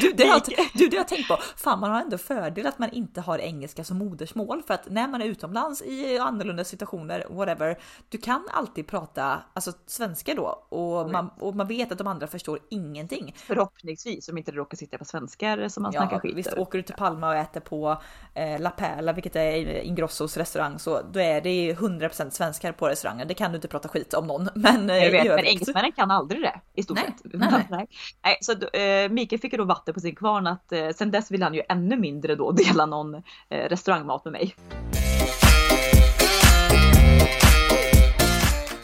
Du 0.01 0.13
det, 0.13 0.27
har, 0.27 0.43
du, 0.75 0.89
det 0.89 0.97
har 0.97 1.01
jag 1.01 1.09
tänkt 1.09 1.29
på. 1.29 1.37
Fan, 1.57 1.81
man 1.81 1.91
har 1.91 2.01
ändå 2.01 2.19
fördel 2.19 2.67
att 2.67 2.79
man 2.79 2.91
inte 2.91 3.21
har 3.21 3.39
engelska 3.39 3.85
som 3.85 3.99
modersmål 3.99 4.63
för 4.67 4.75
att 4.75 4.91
när 4.91 5.09
man 5.09 5.23
är 5.23 5.27
utomlands 5.27 5.83
i 5.83 6.19
annorlunda 6.19 6.65
situationer, 6.65 7.27
whatever, 7.31 7.79
du 8.09 8.19
kan 8.19 8.49
alltid 8.53 8.87
prata 8.87 9.43
alltså 9.53 9.73
svenska 9.87 10.35
då 10.35 10.47
och 10.69 11.11
man, 11.11 11.31
och 11.41 11.57
man 11.57 11.67
vet 11.67 11.93
att 11.93 11.99
de 11.99 12.07
andra 12.07 12.27
förstår 12.27 12.59
ingenting. 12.71 13.35
Förhoppningsvis 13.37 14.29
om 14.29 14.39
inte 14.39 14.51
det 14.51 14.57
råkar 14.57 14.77
sitta 14.77 14.99
på 14.99 15.05
svenskar 15.05 15.69
som 15.69 15.83
man 15.83 15.93
ja, 15.93 16.01
snackar 16.01 16.19
skit 16.19 16.37
Visst, 16.37 16.53
åker 16.53 16.79
du 16.79 16.83
till 16.83 16.95
Palma 16.95 17.29
och 17.29 17.37
äter 17.37 17.61
på 17.61 18.03
eh, 18.35 18.61
La 18.61 18.71
Perla, 18.71 19.13
vilket 19.13 19.37
är 19.37 19.83
Ingrossos 19.83 20.37
restaurang, 20.37 20.79
så 20.79 21.03
då 21.13 21.21
är 21.21 21.41
det 21.41 21.75
100% 21.75 22.31
svenskar 22.31 22.73
på 22.73 22.89
restaurangen. 22.89 23.29
Det 23.29 23.35
kan 23.35 23.51
du 23.51 23.57
inte 23.57 23.69
prata 23.69 23.89
skit 23.89 24.15
om 24.15 24.27
någon. 24.27 24.49
Men, 24.55 24.89
jag 24.89 25.11
vet, 25.11 25.27
men 25.27 25.45
engelsmännen 25.45 25.93
kan 25.93 26.11
aldrig 26.11 26.43
det 26.43 26.61
i 26.75 26.83
stort 26.83 26.97
nej, 26.97 27.15
sett. 27.23 27.33
Nej, 27.35 27.67
nej. 27.71 27.87
nej 28.25 28.39
så 28.41 28.53
eh, 28.79 29.11
Mikael 29.11 29.41
fick 29.41 29.53
ju 29.53 29.59
då 29.59 29.65
vatten 29.67 29.95
på 29.95 30.01
sin 30.01 30.15
kvarn 30.15 30.47
att 30.47 30.73
eh, 30.73 30.89
sen 30.89 31.11
dess 31.11 31.31
vill 31.31 31.43
han 31.43 31.55
ju 31.55 31.63
ännu 31.69 31.97
mindre 31.97 32.35
då 32.35 32.53
dela 32.53 32.87
någon 32.87 33.15
eh, 33.49 33.69
restaurangmat 33.69 34.25
med 34.25 34.33
mig. 34.33 34.55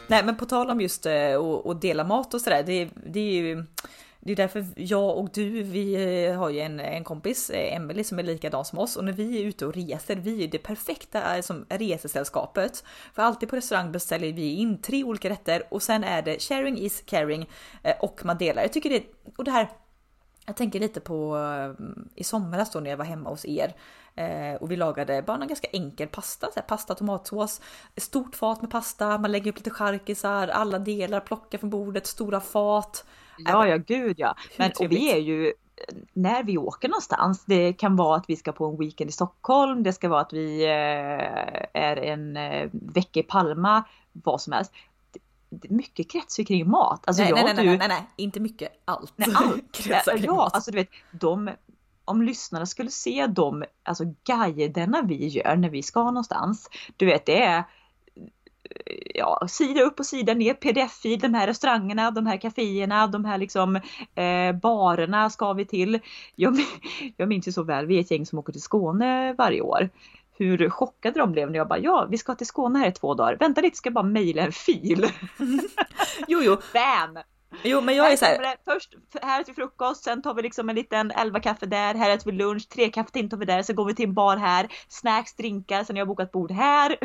Nej 0.07 0.25
men 0.25 0.37
på 0.37 0.47
tal 0.47 0.71
om 0.71 0.81
just 0.81 1.07
eh, 1.07 1.41
att 1.65 1.81
dela 1.81 2.05
mat 2.05 2.35
och 2.35 2.41
sådär, 2.41 2.63
det, 2.63 2.91
det 3.07 3.21
är 3.21 3.43
ju 3.43 3.65
det 4.25 4.33
är 4.33 4.37
därför 4.37 4.67
jag 4.77 5.19
och 5.19 5.29
du, 5.33 5.63
vi 5.63 5.95
eh, 6.27 6.39
har 6.39 6.51
ju 6.51 6.61
en, 6.61 6.81
en 6.81 7.05
kompis, 7.05 7.51
eh, 7.51 7.77
Emelie 7.77 8.05
som 8.05 8.19
är 8.19 8.23
likadan 8.23 8.65
som 8.65 8.79
oss 8.79 8.97
och 8.97 9.05
när 9.05 9.13
vi 9.13 9.43
är 9.43 9.47
ute 9.47 9.67
och 9.67 9.75
reser, 9.75 10.17
vi 10.17 10.45
är 10.45 10.49
det 10.49 10.59
perfekta 10.59 11.37
eh, 11.37 11.43
som 11.43 11.67
resesällskapet. 11.69 12.85
För 13.15 13.23
alltid 13.23 13.49
på 13.49 13.57
restaurang 13.57 13.93
beställer 13.93 14.33
vi 14.33 14.55
in 14.55 14.83
tre 14.83 15.05
olika 15.05 15.31
rätter 15.31 15.63
och 15.71 15.83
sen 15.83 16.05
är 16.05 16.23
det 16.23 16.43
sharing 16.43 16.79
is 16.79 17.03
caring 17.07 17.49
och 18.01 18.25
man 18.25 18.39
delar. 18.39 18.63
Jag 18.63 18.73
tycker 18.73 18.91
det, 18.91 19.03
och 19.37 19.45
det 19.45 19.51
här 19.51 19.69
jag 20.47 20.57
tänker 20.57 20.81
lite 20.81 21.01
på 21.01 21.39
i 22.15 22.25
somras 22.25 22.73
då 22.73 22.81
när 22.81 22.91
jag 22.91 22.97
var 22.97 23.05
hemma 23.05 23.31
hos 23.31 23.45
er 23.45 23.75
eh, 24.15 24.55
och 24.61 24.71
vi 24.71 24.77
lagade 24.77 25.23
bara 25.23 25.43
en 25.43 25.49
ganska 25.49 25.69
enkel 25.73 26.09
pasta, 26.09 26.47
så 26.47 26.53
här, 26.55 26.63
pasta 26.63 26.95
tomatsås, 26.95 27.61
stort 27.97 28.35
fat 28.35 28.61
med 28.63 28.71
pasta, 28.71 29.19
man 29.19 29.33
lägger 29.33 29.51
upp 29.51 29.57
lite 29.57 29.71
charkisar, 29.71 30.49
alla 30.49 30.79
delar 30.79 31.21
plockar 31.21 31.59
från 31.59 31.71
bordet, 31.71 32.07
stora 32.07 32.41
fat. 32.41 33.05
Ja, 33.39 33.67
ja, 33.67 33.77
gud 33.77 34.15
ja. 34.19 34.37
Men 34.57 34.73
och 34.79 34.93
vi 34.93 35.13
är 35.13 35.19
ju 35.19 35.53
när 36.13 36.43
vi 36.43 36.59
åker 36.59 36.89
någonstans. 36.89 37.45
Det 37.45 37.73
kan 37.73 37.97
vara 37.97 38.17
att 38.17 38.25
vi 38.29 38.37
ska 38.37 38.53
på 38.53 38.67
en 38.67 38.79
weekend 38.79 39.11
i 39.11 39.13
Stockholm. 39.13 39.83
Det 39.83 39.93
ska 39.93 40.09
vara 40.09 40.21
att 40.21 40.33
vi 40.33 40.65
eh, 40.65 41.83
är 41.83 41.97
en 41.97 42.37
eh, 42.37 42.71
vecka 42.73 43.21
i 43.21 43.23
Palma. 43.23 43.85
Vad 44.13 44.41
som 44.41 44.53
helst 44.53 44.73
mycket 45.69 46.11
kretsar 46.11 46.45
kring 46.45 46.71
mat. 46.71 47.03
Alltså 47.05 47.23
nej, 47.23 47.31
jag 47.31 47.45
nej, 47.45 47.55
nej, 47.55 47.67
nej, 47.67 47.79
nej, 47.79 47.89
nej, 47.89 48.07
inte 48.17 48.41
mycket, 48.41 48.83
allt. 48.85 49.13
Nej, 49.17 49.29
allt. 49.35 49.73
kretsar 49.73 50.13
kring 50.13 50.25
ja, 50.25 50.35
mat. 50.35 50.55
alltså 50.55 50.71
du 50.71 50.77
vet, 50.77 50.91
de, 51.11 51.51
om 52.05 52.23
lyssnarna 52.23 52.67
skulle 52.67 52.91
se 52.91 53.27
de 53.27 53.65
alltså 53.83 54.05
guiderna 54.25 55.03
vi 55.03 55.27
gör 55.27 55.57
när 55.57 55.71
vi 55.71 55.83
ska 55.83 56.05
någonstans. 56.05 56.71
Du 56.97 57.07
vet, 57.07 57.27
det 57.27 57.43
är 57.43 57.65
ja, 59.15 59.47
sida 59.49 59.83
upp 59.83 60.01
och 60.01 60.07
sida 60.07 60.35
ner, 60.35 60.55
pdf-fil, 60.55 61.21
de 61.21 61.35
här 61.35 61.47
restaurangerna, 61.47 62.11
de 62.11 62.27
här 62.27 62.37
kaféerna, 62.37 63.07
de 63.07 63.25
här 63.25 63.39
liksom 63.39 63.77
eh, 64.15 64.53
barerna 64.63 65.31
ska 65.31 65.53
vi 65.53 65.65
till. 65.65 66.01
Jag, 66.35 66.57
jag 67.17 67.29
minns 67.29 67.49
ju 67.49 67.53
så 67.53 67.63
väl, 67.63 67.87
vi 67.87 67.97
är 67.97 68.01
ett 68.01 68.11
gäng 68.11 68.27
som 68.27 68.39
åker 68.39 68.53
till 68.53 68.63
Skåne 68.63 69.33
varje 69.33 69.61
år 69.61 69.91
hur 70.45 70.71
chockade 70.71 71.19
de 71.19 71.33
blev 71.33 71.51
när 71.51 71.59
jag 71.59 71.69
bara 71.69 71.79
ja, 71.79 72.07
vi 72.11 72.19
ska 72.19 72.35
till 72.35 72.47
Skåne 72.47 72.79
här 72.79 72.89
i 72.89 72.93
två 72.93 73.15
dagar. 73.15 73.37
Vänta 73.41 73.61
lite, 73.61 73.77
ska 73.77 73.87
jag 73.87 73.95
bara 73.95 74.05
mejla 74.05 74.43
en 74.43 74.53
fil. 74.53 75.07
jo, 76.29 76.41
jo. 76.43 76.57
Bam! 76.73 77.23
Jo 77.63 77.81
men 77.81 77.97
jag 77.97 78.13
är 78.13 78.17
så 78.17 78.25
här... 78.25 78.57
Först 78.65 78.95
här 79.23 79.43
till 79.43 79.55
frukost, 79.55 80.05
sen 80.05 80.23
tar 80.23 80.35
vi 80.35 80.43
liksom 80.43 80.69
en 80.69 80.75
liten 80.75 81.11
elva 81.11 81.41
kaffe 81.41 81.67
där, 81.67 81.95
här 81.95 82.11
äter 82.11 82.31
vi 82.31 82.37
lunch, 82.37 82.69
tre 82.69 82.91
kaffe 82.91 83.11
till 83.11 83.31
tar 83.31 83.37
vi 83.37 83.45
där, 83.45 83.63
sen 83.63 83.77
går 83.77 83.85
vi 83.85 83.95
till 83.95 84.09
en 84.09 84.15
bar 84.15 84.37
här, 84.37 84.69
snacks, 84.89 85.35
drinkar, 85.35 85.85
sen 85.85 85.97
har 85.97 85.99
jag 86.01 86.09
bokat 86.09 86.33
bord 86.33 86.51
här. 86.51 86.97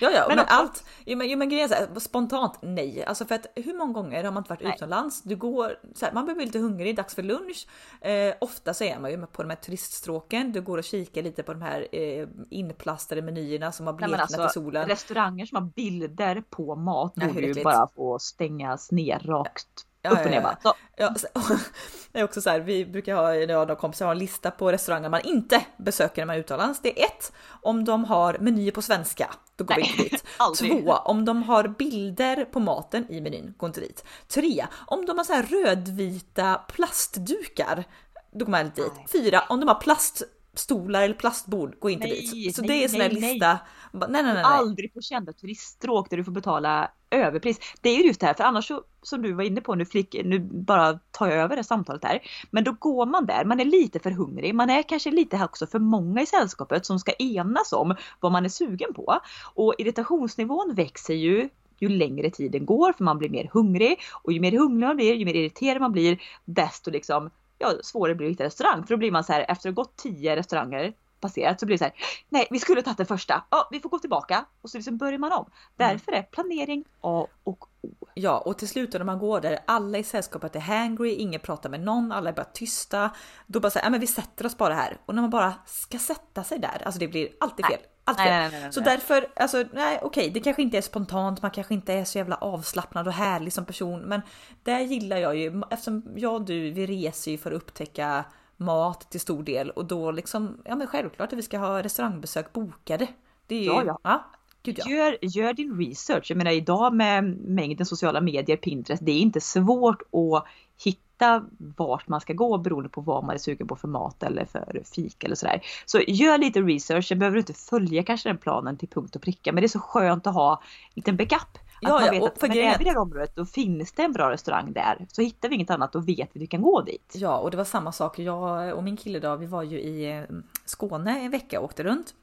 Ja 0.00 0.10
ja, 0.10 0.24
men, 0.28 0.36
men 0.36 0.46
allt, 0.48 0.84
jo 1.06 1.18
men, 1.18 1.28
jo, 1.28 1.38
men 1.38 1.48
grejen 1.48 1.64
är 1.64 1.68
så 1.68 1.74
här, 1.74 2.00
spontant 2.00 2.58
nej. 2.62 3.04
Alltså 3.04 3.24
för 3.24 3.34
att 3.34 3.46
hur 3.54 3.78
många 3.78 3.92
gånger 3.92 4.24
har 4.24 4.32
man 4.32 4.40
inte 4.40 4.50
varit 4.50 4.62
nej. 4.62 4.72
utomlands? 4.76 5.22
Du 5.22 5.36
går, 5.36 5.78
så 5.94 6.06
här, 6.06 6.12
man 6.12 6.24
blir 6.24 6.36
lite 6.36 6.58
hungrig, 6.58 6.96
dags 6.96 7.14
för 7.14 7.22
lunch. 7.22 7.66
Eh, 8.00 8.34
ofta 8.40 8.74
så 8.74 8.84
är 8.84 8.98
man 8.98 9.10
ju 9.10 9.26
på 9.26 9.42
de 9.42 9.48
här 9.48 9.56
turiststråken, 9.56 10.52
du 10.52 10.60
går 10.60 10.78
och 10.78 10.84
kikar 10.84 11.22
lite 11.22 11.42
på 11.42 11.52
de 11.52 11.62
här 11.62 11.86
eh, 11.92 12.28
inplastade 12.50 13.22
menyerna 13.22 13.72
som 13.72 13.86
har 13.86 13.94
bleknat 13.94 14.20
alltså, 14.20 14.46
i 14.46 14.48
solen. 14.48 14.88
Restauranger 14.88 15.46
som 15.46 15.56
har 15.56 15.72
bilder 15.76 16.42
på 16.50 16.74
mat 16.74 17.14
borde 17.14 17.40
ju 17.40 17.64
bara 17.64 17.88
få 17.88 18.18
stängas 18.18 18.92
ner 18.92 19.18
rakt 19.18 19.86
upp 20.12 20.24
och 20.24 20.30
ner 20.30 20.40
bara. 20.40 20.56
Så. 20.62 20.74
Ja, 20.96 21.14
det 22.12 22.18
är 22.18 22.24
också 22.24 22.40
så 22.40 22.50
här, 22.50 22.60
vi 22.60 22.86
brukar 22.86 23.14
ha, 23.14 23.34
jag 23.34 23.70
och 23.70 23.78
kompisar 23.78 24.06
har 24.06 24.12
en 24.12 24.18
lista 24.18 24.50
på 24.50 24.72
restauranger 24.72 25.08
man 25.08 25.20
inte 25.20 25.64
besöker 25.76 26.22
när 26.22 26.26
man 26.26 26.36
är 26.36 26.40
utomlands. 26.40 26.80
Det 26.82 27.02
är 27.02 27.06
ett, 27.06 27.32
om 27.62 27.84
de 27.84 28.04
har 28.04 28.36
menyer 28.40 28.72
på 28.72 28.82
svenska, 28.82 29.34
då 29.56 29.64
går 29.64 29.74
Nej, 29.74 29.94
vi 29.96 30.04
inte 30.04 30.16
dit. 30.16 30.24
Två, 30.84 30.92
om 30.92 31.24
de 31.24 31.42
har 31.42 31.68
bilder 31.68 32.44
på 32.44 32.60
maten 32.60 33.06
i 33.10 33.20
menyn, 33.20 33.54
gå 33.56 33.66
inte 33.66 33.80
dit. 33.80 34.04
Tre, 34.28 34.66
om 34.86 35.06
de 35.06 35.18
har 35.18 35.24
så 35.24 35.32
här 35.32 35.42
rödvita 35.42 36.54
plastdukar, 36.54 37.84
då 38.32 38.44
går 38.44 38.50
man 38.50 38.66
inte 38.66 38.82
dit. 38.82 38.92
Fyra, 39.12 39.44
om 39.48 39.60
de 39.60 39.68
har 39.68 39.74
plast 39.74 40.22
stolar 40.58 41.02
eller 41.02 41.14
plastbord, 41.14 41.78
gå 41.78 41.90
inte 41.90 42.06
nej, 42.06 42.28
dit. 42.32 42.56
Så 42.56 42.62
nej, 42.62 42.68
det 42.68 42.74
är 42.74 42.82
en 42.82 42.88
sån 42.88 43.00
här 43.00 43.10
lista. 43.10 43.58
Nej, 43.92 44.08
nej, 44.08 44.22
nej, 44.22 44.34
nej. 44.34 44.42
Aldrig 44.44 44.94
på 44.94 45.00
kända 45.00 45.32
turiststråk 45.32 46.10
där 46.10 46.16
du 46.16 46.24
får 46.24 46.32
betala 46.32 46.90
överpris. 47.10 47.58
Det 47.80 47.90
är 47.90 47.96
ju 47.96 48.02
just 48.02 48.20
det 48.20 48.26
här, 48.26 48.34
för 48.34 48.44
annars 48.44 48.68
så, 48.68 48.82
som 49.02 49.22
du 49.22 49.32
var 49.32 49.44
inne 49.44 49.60
på 49.60 49.74
nu, 49.74 49.86
flick, 49.86 50.16
nu 50.24 50.38
bara 50.38 50.98
tar 51.10 51.26
jag 51.26 51.38
över 51.38 51.56
det 51.56 51.64
samtalet 51.64 52.04
här. 52.04 52.22
Men 52.50 52.64
då 52.64 52.72
går 52.72 53.06
man 53.06 53.26
där, 53.26 53.44
man 53.44 53.60
är 53.60 53.64
lite 53.64 53.98
för 53.98 54.10
hungrig, 54.10 54.54
man 54.54 54.70
är 54.70 54.82
kanske 54.82 55.10
lite 55.10 55.44
också 55.44 55.66
för 55.66 55.78
många 55.78 56.22
i 56.22 56.26
sällskapet 56.26 56.86
som 56.86 56.98
ska 56.98 57.12
enas 57.12 57.72
om 57.72 57.94
vad 58.20 58.32
man 58.32 58.44
är 58.44 58.48
sugen 58.48 58.94
på. 58.94 59.18
Och 59.54 59.74
irritationsnivån 59.78 60.74
växer 60.74 61.14
ju 61.14 61.48
ju 61.78 61.88
längre 61.88 62.30
tiden 62.30 62.66
går 62.66 62.92
för 62.92 63.04
man 63.04 63.18
blir 63.18 63.28
mer 63.28 63.50
hungrig 63.52 64.00
och 64.22 64.32
ju 64.32 64.40
mer 64.40 64.52
hungrig 64.52 64.86
man 64.86 64.96
blir, 64.96 65.14
ju 65.14 65.24
mer 65.24 65.34
irriterad 65.34 65.80
man 65.80 65.92
blir, 65.92 66.22
desto 66.44 66.90
liksom 66.90 67.30
ja, 67.58 67.72
svårare 67.82 68.14
blir 68.14 68.26
det 68.26 68.30
att 68.30 68.34
hitta 68.34 68.44
restaurang. 68.44 68.82
För 68.86 68.94
då 68.94 68.98
blir 68.98 69.10
man 69.10 69.24
så 69.24 69.32
här, 69.32 69.40
efter 69.48 69.68
att 69.68 69.76
ha 69.76 69.82
gått 69.82 69.96
tio 69.96 70.36
restauranger 70.36 70.92
passerat 71.20 71.60
så 71.60 71.66
blir 71.66 71.74
det 71.74 71.78
så 71.78 71.84
här, 71.84 71.94
nej 72.28 72.48
vi 72.50 72.58
skulle 72.58 72.82
tagit 72.82 72.96
den 72.96 73.06
första, 73.06 73.44
ja 73.50 73.68
vi 73.70 73.80
får 73.80 73.88
gå 73.88 73.98
tillbaka 73.98 74.44
och 74.62 74.70
så 74.70 74.78
liksom 74.78 74.96
börjar 74.96 75.18
man 75.18 75.32
om. 75.32 75.50
Därför 75.76 76.12
är 76.12 76.22
planering 76.22 76.84
A 77.00 77.26
och 77.44 77.64
O. 77.80 78.06
Ja 78.14 78.38
och 78.38 78.58
till 78.58 78.68
slut 78.68 78.92
när 78.92 79.04
man 79.04 79.18
går 79.18 79.40
där, 79.40 79.58
alla 79.66 79.98
i 79.98 80.04
sällskapet 80.04 80.56
är 80.56 80.60
hangry, 80.60 81.10
ingen 81.10 81.40
pratar 81.40 81.70
med 81.70 81.80
någon, 81.80 82.12
alla 82.12 82.30
är 82.30 82.34
bara 82.34 82.44
tysta. 82.44 83.10
Då 83.46 83.60
bara 83.60 83.70
säger 83.70 83.86
ja 83.86 83.90
men 83.90 84.00
vi 84.00 84.06
sätter 84.06 84.46
oss 84.46 84.56
bara 84.56 84.74
här. 84.74 84.96
Och 85.06 85.14
när 85.14 85.22
man 85.22 85.30
bara 85.30 85.54
ska 85.66 85.98
sätta 85.98 86.44
sig 86.44 86.58
där, 86.58 86.82
alltså 86.84 86.98
det 86.98 87.08
blir 87.08 87.28
alltid 87.40 87.66
fel. 87.66 87.78
Nej. 87.80 87.90
Allt 88.08 88.18
fel. 88.18 88.28
Nej, 88.28 88.50
nej, 88.50 88.60
nej, 88.60 88.72
så 88.72 88.80
därför, 88.80 89.26
alltså 89.36 89.64
nej 89.72 90.00
okej, 90.02 90.30
det 90.30 90.40
kanske 90.40 90.62
inte 90.62 90.78
är 90.78 90.82
spontant, 90.82 91.42
man 91.42 91.50
kanske 91.50 91.74
inte 91.74 91.92
är 91.92 92.04
så 92.04 92.18
jävla 92.18 92.36
avslappnad 92.36 93.06
och 93.06 93.12
härlig 93.12 93.52
som 93.52 93.64
person, 93.64 94.00
men 94.00 94.22
där 94.62 94.80
gillar 94.80 95.16
jag 95.16 95.36
ju, 95.36 95.62
eftersom 95.70 96.12
jag 96.16 96.34
och 96.34 96.42
du, 96.42 96.70
vi 96.70 96.86
reser 96.86 97.30
ju 97.30 97.38
för 97.38 97.50
att 97.50 97.56
upptäcka 97.56 98.24
mat 98.56 99.10
till 99.10 99.20
stor 99.20 99.42
del 99.42 99.70
och 99.70 99.84
då 99.84 100.10
liksom, 100.10 100.62
ja 100.64 100.76
men 100.76 100.86
självklart 100.86 101.32
att 101.32 101.38
vi 101.38 101.42
ska 101.42 101.58
ha 101.58 101.82
restaurangbesök 101.82 102.52
bokade. 102.52 103.06
Det 103.46 103.54
är 103.54 103.60
ju, 103.60 103.66
ja, 103.66 103.82
ja. 103.86 103.98
ja 104.02 104.24
Gud, 104.62 104.78
ja. 104.78 104.90
Gör, 104.90 105.18
gör 105.22 105.52
din 105.52 105.78
research. 105.78 106.30
Jag 106.30 106.36
menar 106.36 106.50
idag 106.50 106.94
med 106.94 107.24
mängden 107.40 107.86
sociala 107.86 108.20
medier, 108.20 108.56
Pinterest, 108.56 109.06
det 109.06 109.12
är 109.12 109.20
inte 109.20 109.40
svårt 109.40 110.02
att 110.02 110.44
hitta 110.84 111.44
vart 111.58 112.08
man 112.08 112.20
ska 112.20 112.32
gå 112.32 112.58
beroende 112.58 112.88
på 112.88 113.00
vad 113.00 113.24
man 113.24 113.34
är 113.34 113.38
sugen 113.38 113.66
på 113.66 113.76
för 113.76 113.88
mat 113.88 114.22
eller 114.22 114.44
för 114.44 114.82
fik 114.94 115.24
eller 115.24 115.34
sådär. 115.34 115.60
Så 115.86 116.00
gör 116.08 116.38
lite 116.38 116.60
research. 116.60 117.08
Sen 117.08 117.18
behöver 117.18 117.34
du 117.34 117.40
inte 117.40 117.54
följa 117.54 118.02
kanske 118.02 118.28
den 118.28 118.38
planen 118.38 118.76
till 118.76 118.88
punkt 118.88 119.16
och 119.16 119.22
pricka, 119.22 119.52
men 119.52 119.60
det 119.60 119.66
är 119.66 119.68
så 119.68 119.78
skönt 119.78 120.26
att 120.26 120.34
ha 120.34 120.52
en 120.52 120.92
liten 120.94 121.16
backup. 121.16 121.58
Att 121.82 121.88
ja, 121.88 122.00
man 122.00 122.10
vet 122.10 122.22
att 122.22 122.42
men 122.42 122.50
vi 122.50 122.58
i 122.58 122.84
det 122.84 122.90
här 122.90 122.98
området 122.98 123.36
då 123.36 123.46
finns 123.46 123.92
det 123.92 124.02
en 124.02 124.12
bra 124.12 124.30
restaurang 124.30 124.72
där. 124.72 125.06
Så 125.08 125.22
hittar 125.22 125.48
vi 125.48 125.54
inget 125.54 125.70
annat 125.70 125.92
då 125.92 125.98
vet 125.98 126.16
vi 126.16 126.22
att 126.22 126.42
vi 126.42 126.46
kan 126.46 126.62
gå 126.62 126.82
dit. 126.82 127.12
Ja 127.14 127.38
och 127.38 127.50
det 127.50 127.56
var 127.56 127.64
samma 127.64 127.92
sak. 127.92 128.18
Jag 128.18 128.74
och 128.76 128.84
min 128.84 128.96
kille 128.96 129.18
då, 129.18 129.36
vi 129.36 129.46
var 129.46 129.62
ju 129.62 129.80
i 129.80 130.16
eh, 130.16 130.22
Skåne 130.64 131.20
en 131.20 131.30
vecka 131.30 131.58
och 131.58 131.64
åkte 131.64 131.82
runt 131.82 132.14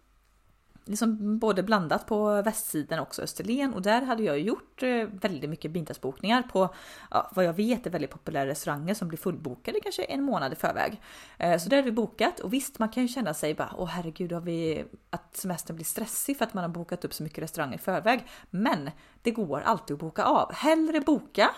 liksom 0.86 1.40
både 1.40 1.64
blandat 1.64 2.06
på 2.06 2.42
västsidan 2.42 3.00
också 3.00 3.22
Österlen 3.22 3.74
och 3.74 3.82
där 3.82 4.02
hade 4.02 4.24
jag 4.24 4.40
gjort 4.40 4.84
eh, 4.84 5.08
väldigt 5.12 5.50
mycket 5.50 5.72
bindagsbokningar 5.72 6.42
på 6.42 6.76
ja, 7.12 7.32
vad 7.36 7.46
jag 7.46 7.54
vet 7.54 7.86
är 7.86 7.90
väldigt 7.90 8.12
populära 8.12 8.48
restauranger 8.48 8.94
som 8.94 9.08
blir 9.08 9.18
fullbokade 9.18 9.80
kanske 9.80 10.04
en 10.04 10.24
månad 10.24 10.54
i 10.54 10.56
förväg. 10.56 11.02
Eh, 11.38 11.58
så 11.58 11.70
där 11.70 11.78
hade 11.78 11.90
vi 11.90 11.96
bokat 11.96 12.40
och 12.40 12.54
visst 12.54 12.80
man 12.80 12.90
kan 12.90 13.04
ju 13.04 13.10
känna 13.10 13.34
sig 13.34 13.54
bara 13.54 13.74
åh 13.78 13.88
herregud 13.88 14.32
har 14.32 14.42
vi 14.42 14.86
att 15.10 15.38
semestern 15.38 15.76
blir 15.76 15.86
stressig 15.86 16.38
för 16.38 16.46
att 16.46 16.54
man 16.54 16.64
har 16.64 16.70
bokat 16.70 17.06
upp 17.06 17.14
så 17.14 17.24
mycket 17.24 17.44
restauranger 17.44 17.76
i 17.76 17.80
förväg. 17.80 18.28
Men 18.50 18.90
det 19.22 19.32
går 19.32 19.62
alltid 19.62 19.94
att 19.94 20.00
boka 20.00 20.24
av. 20.24 20.54
Hellre 20.54 21.02
boka 21.02 21.50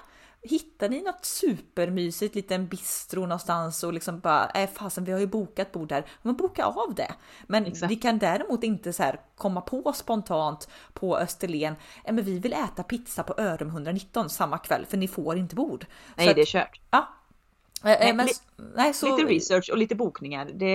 Hittar 0.47 0.89
ni 0.89 1.01
något 1.01 1.25
supermysigt, 1.25 2.35
liten 2.35 2.67
bistro 2.67 3.21
någonstans 3.21 3.83
och 3.83 3.93
liksom 3.93 4.19
bara, 4.19 4.49
äh, 4.49 4.69
fasen 4.69 5.03
vi 5.03 5.11
har 5.11 5.19
ju 5.19 5.27
bokat 5.27 5.71
bord 5.71 5.91
här, 5.91 6.05
men 6.21 6.35
boka 6.35 6.65
av 6.65 6.95
det. 6.95 7.11
Men 7.47 7.65
Exakt. 7.65 7.91
vi 7.91 7.95
kan 7.95 8.17
däremot 8.17 8.63
inte 8.63 8.93
så 8.93 9.03
här 9.03 9.19
komma 9.35 9.61
på 9.61 9.93
spontant 9.93 10.69
på 10.93 11.17
Österlen, 11.17 11.75
äh, 12.03 12.13
men 12.13 12.25
vi 12.25 12.39
vill 12.39 12.53
äta 12.53 12.83
pizza 12.83 13.23
på 13.23 13.33
Örum 13.37 13.69
119 13.69 14.29
samma 14.29 14.57
kväll 14.57 14.85
för 14.85 14.97
ni 14.97 15.07
får 15.07 15.37
inte 15.37 15.55
bord. 15.55 15.85
Nej 16.15 16.25
så 16.25 16.29
att, 16.29 16.35
det 16.35 16.41
är 16.41 16.45
kört. 16.45 16.81
ja. 16.91 17.07
Eh, 17.85 17.91
eh, 17.91 17.97
Nej, 17.99 18.13
men, 18.13 18.27
nej, 18.75 18.93
så, 18.93 19.17
Lite 19.17 19.33
research 19.33 19.69
och 19.71 19.77
lite 19.77 19.95
bokningar. 19.95 20.49
Det, 20.53 20.69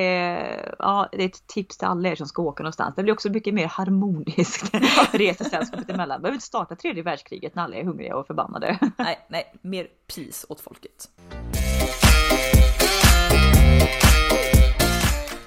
ja, 0.79 1.09
det 1.13 1.23
är 1.23 1.27
ett 1.27 1.47
tips 1.47 1.79
till 1.79 1.89
alla 1.89 2.09
er 2.09 2.15
som 2.15 2.27
ska 2.27 2.43
åka 2.43 2.63
någonstans. 2.63 2.95
Det 2.97 3.03
blir 3.03 3.13
också 3.13 3.29
mycket 3.31 3.55
mer 3.55 3.67
harmoniskt 3.67 4.75
resesällskapet 5.13 5.91
emellan. 5.91 6.23
Behöver 6.23 6.35
inte 6.35 6.47
starta 6.47 6.77
tredje 6.77 7.03
världskriget 7.03 7.55
när 7.55 7.63
alla 7.63 7.77
är 7.77 7.85
hungriga 7.85 8.17
och 8.17 8.27
förbannade. 8.27 8.79
Nej, 8.97 9.19
nej, 9.29 9.55
mer 9.63 9.89
peace 10.15 10.47
åt 10.49 10.61
folket. 10.61 11.09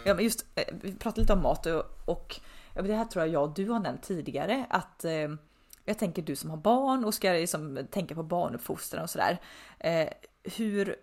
Ja, 0.06 0.14
men 0.14 0.24
just, 0.24 0.46
eh, 0.56 0.64
vi 0.82 0.96
pratade 0.96 1.22
lite 1.22 1.34
om 1.34 1.42
mat 1.42 1.66
och, 1.66 1.84
och 2.06 2.40
det 2.74 2.94
här 2.94 3.06
tror 3.06 3.26
jag 3.26 3.34
jag 3.34 3.44
och 3.44 3.54
du 3.54 3.70
har 3.70 3.80
nämnt 3.80 4.04
tidigare 4.04 4.66
att 4.70 5.06
eh, 5.06 5.30
jag 5.86 5.98
tänker 6.00 6.22
du 6.22 6.36
som 6.36 6.50
har 6.50 6.58
barn 6.58 7.06
och 7.06 7.14
ska 7.14 7.32
liksom 7.32 7.80
tänka 7.92 8.16
på 8.16 8.24
barnuppfostran 8.24 9.04
och 9.04 9.10
sådär. 9.10 9.38
Eh, 9.80 10.08
hur, 10.44 10.96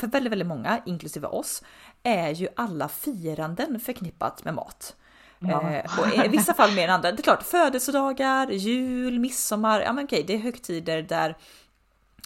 för 0.00 0.06
väldigt, 0.06 0.32
väldigt 0.32 0.48
många, 0.48 0.80
inklusive 0.86 1.26
oss, 1.26 1.62
är 2.02 2.30
ju 2.30 2.48
alla 2.56 2.88
firanden 2.88 3.80
förknippat 3.80 4.44
med 4.44 4.54
mat. 4.54 4.96
Ja. 5.38 5.70
Eh, 5.70 6.00
och 6.00 6.24
i 6.24 6.28
vissa 6.28 6.54
fall 6.54 6.74
mer 6.74 6.84
än 6.84 6.90
andra. 6.90 7.12
Det 7.12 7.20
är 7.20 7.22
klart, 7.22 7.42
födelsedagar, 7.42 8.50
jul, 8.50 9.18
midsommar, 9.18 9.80
ja 9.80 9.92
men 9.92 10.04
okej, 10.04 10.24
det 10.26 10.34
är 10.34 10.38
högtider 10.38 11.02
där 11.02 11.36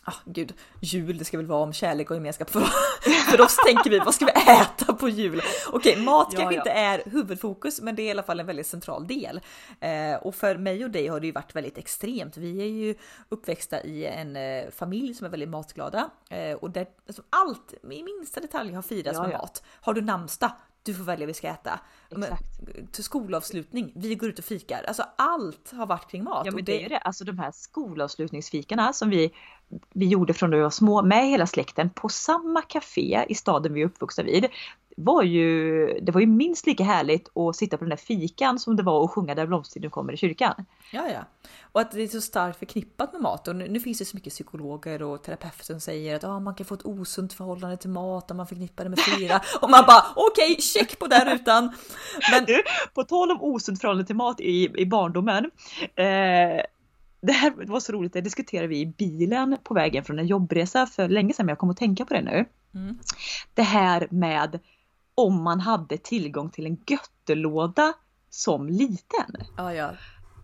Ah, 0.08 0.14
gud, 0.24 0.54
jul, 0.80 1.18
det 1.18 1.24
ska 1.24 1.36
väl 1.36 1.46
vara 1.46 1.62
om 1.62 1.72
kärlek 1.72 2.10
och 2.10 2.16
gemenskap. 2.16 2.50
För, 2.50 2.60
för 3.30 3.40
oss 3.40 3.56
tänker 3.66 3.90
vi, 3.90 3.98
vad 3.98 4.14
ska 4.14 4.24
vi 4.24 4.32
äta 4.32 4.92
på 4.92 5.08
jul? 5.08 5.42
Okej, 5.72 5.96
mat 5.96 6.28
Ja, 6.30 6.38
kanske 6.38 6.54
ja. 6.54 6.60
inte 6.60 6.70
är 6.70 7.02
huvudfokus, 7.10 7.80
men 7.80 7.96
det 7.96 8.02
är 8.02 8.06
i 8.06 8.10
alla 8.10 8.22
fall 8.22 8.40
en 8.40 8.46
väldigt 8.46 8.66
central 8.66 9.06
del. 9.06 9.40
Eh, 9.80 10.14
och 10.14 10.34
för 10.34 10.56
mig 10.56 10.84
och 10.84 10.90
dig 10.90 11.08
har 11.08 11.20
det 11.20 11.26
ju 11.26 11.32
varit 11.32 11.56
väldigt 11.56 11.78
extremt. 11.78 12.36
Vi 12.36 12.60
är 12.60 12.66
ju 12.66 12.94
uppväxta 13.28 13.82
i 13.82 14.06
en 14.06 14.36
eh, 14.36 14.70
familj 14.70 15.14
som 15.14 15.26
är 15.26 15.30
väldigt 15.30 15.48
matglada 15.48 16.10
eh, 16.30 16.52
och 16.52 16.70
där 16.70 16.86
alltså, 17.06 17.22
allt 17.30 17.74
i 17.90 18.02
minsta 18.02 18.40
detalj 18.40 18.72
har 18.72 18.82
firats 18.82 19.16
Ja, 19.16 19.22
med 19.22 19.38
mat. 19.38 19.62
Har 19.80 19.94
du 19.94 20.00
namnsdag? 20.00 20.50
Du 20.88 20.94
får 20.94 21.04
välja 21.04 21.26
vad 21.26 21.28
vi 21.28 21.34
ska 21.34 21.48
äta. 21.48 21.80
Men, 22.10 22.22
Exakt. 22.22 22.92
till 22.92 23.04
skolavslutning, 23.04 23.92
vi 23.94 24.14
går 24.14 24.28
ut 24.28 24.38
och 24.38 24.44
fikar. 24.44 24.84
Alltså 24.88 25.04
allt 25.16 25.72
har 25.72 25.86
varit 25.86 26.10
kring 26.10 26.24
mat. 26.24 26.46
Ja 26.46 26.52
men 26.52 26.64
det 26.64 26.78
är 26.78 26.82
ju 26.82 26.88
det, 26.88 26.98
alltså 26.98 27.24
de 27.24 27.38
här 27.38 27.50
skolavslutningsfikarna 27.50 28.92
som 28.92 29.10
vi, 29.10 29.32
vi 29.92 30.06
gjorde 30.06 30.34
från 30.34 30.50
när 30.50 30.56
vi 30.56 30.62
var 30.62 30.70
små 30.70 31.02
med 31.02 31.28
hela 31.28 31.46
släkten 31.46 31.90
på 31.90 32.08
samma 32.08 32.62
café 32.62 33.24
i 33.28 33.34
staden 33.34 33.74
vi 33.74 33.82
är 33.82 33.86
uppvuxna 33.86 34.24
vid. 34.24 34.46
Var 35.00 35.22
ju, 35.22 35.86
det 36.00 36.12
var 36.12 36.20
ju 36.20 36.26
minst 36.26 36.66
lika 36.66 36.84
härligt 36.84 37.36
att 37.36 37.56
sitta 37.56 37.76
på 37.76 37.84
den 37.84 37.90
där 37.90 37.96
fikan 37.96 38.58
som 38.58 38.76
det 38.76 38.82
var 38.82 39.04
att 39.04 39.10
sjunga 39.10 39.34
Där 39.34 39.46
blomstertiden 39.46 39.90
kommer 39.90 40.12
i 40.12 40.16
kyrkan. 40.16 40.64
Ja, 40.92 41.08
ja. 41.08 41.48
Och 41.72 41.80
att 41.80 41.90
det 41.90 42.02
är 42.02 42.08
så 42.08 42.20
starkt 42.20 42.58
förknippat 42.58 43.12
med 43.12 43.22
mat. 43.22 43.48
Och 43.48 43.56
nu, 43.56 43.68
nu 43.68 43.80
finns 43.80 43.98
det 43.98 44.04
så 44.04 44.16
mycket 44.16 44.32
psykologer 44.32 45.02
och 45.02 45.22
terapeuter 45.22 45.64
som 45.64 45.80
säger 45.80 46.16
att 46.16 46.24
ah, 46.24 46.40
man 46.40 46.54
kan 46.54 46.66
få 46.66 46.74
ett 46.74 46.86
osunt 46.86 47.32
förhållande 47.32 47.76
till 47.76 47.90
mat 47.90 48.30
om 48.30 48.36
man 48.36 48.46
förknippar 48.46 48.84
det 48.84 48.90
med 48.90 48.98
fyra. 49.18 49.40
och 49.60 49.70
man 49.70 49.84
bara 49.86 50.04
okej, 50.16 50.56
check 50.60 50.98
på 50.98 51.06
den 51.06 51.32
rutan. 51.32 51.72
Men 52.32 52.44
Du, 52.44 52.62
på 52.94 53.04
tal 53.04 53.30
om 53.30 53.42
osunt 53.42 53.80
förhållande 53.80 54.06
till 54.06 54.16
mat 54.16 54.40
i, 54.40 54.80
i 54.80 54.86
barndomen. 54.86 55.44
Eh, 55.94 56.62
det 57.20 57.32
här 57.32 57.66
var 57.66 57.80
så 57.80 57.92
roligt, 57.92 58.12
det 58.12 58.20
diskuterade 58.20 58.68
vi 58.68 58.80
i 58.80 58.86
bilen 58.86 59.56
på 59.62 59.74
vägen 59.74 60.04
från 60.04 60.18
en 60.18 60.26
jobbresa 60.26 60.86
för 60.86 61.08
länge 61.08 61.34
sedan 61.34 61.46
men 61.46 61.52
jag 61.52 61.58
kom 61.58 61.70
att 61.70 61.76
tänka 61.76 62.04
på 62.04 62.14
det 62.14 62.22
nu. 62.22 62.44
Mm. 62.74 62.98
Det 63.54 63.62
här 63.62 64.08
med 64.10 64.58
om 65.18 65.42
man 65.42 65.60
hade 65.60 65.98
tillgång 65.98 66.50
till 66.50 66.66
en 66.66 66.78
göttelåda 66.86 67.94
som 68.30 68.68
liten. 68.68 69.36
ja, 69.56 69.74
ja. 69.74 69.90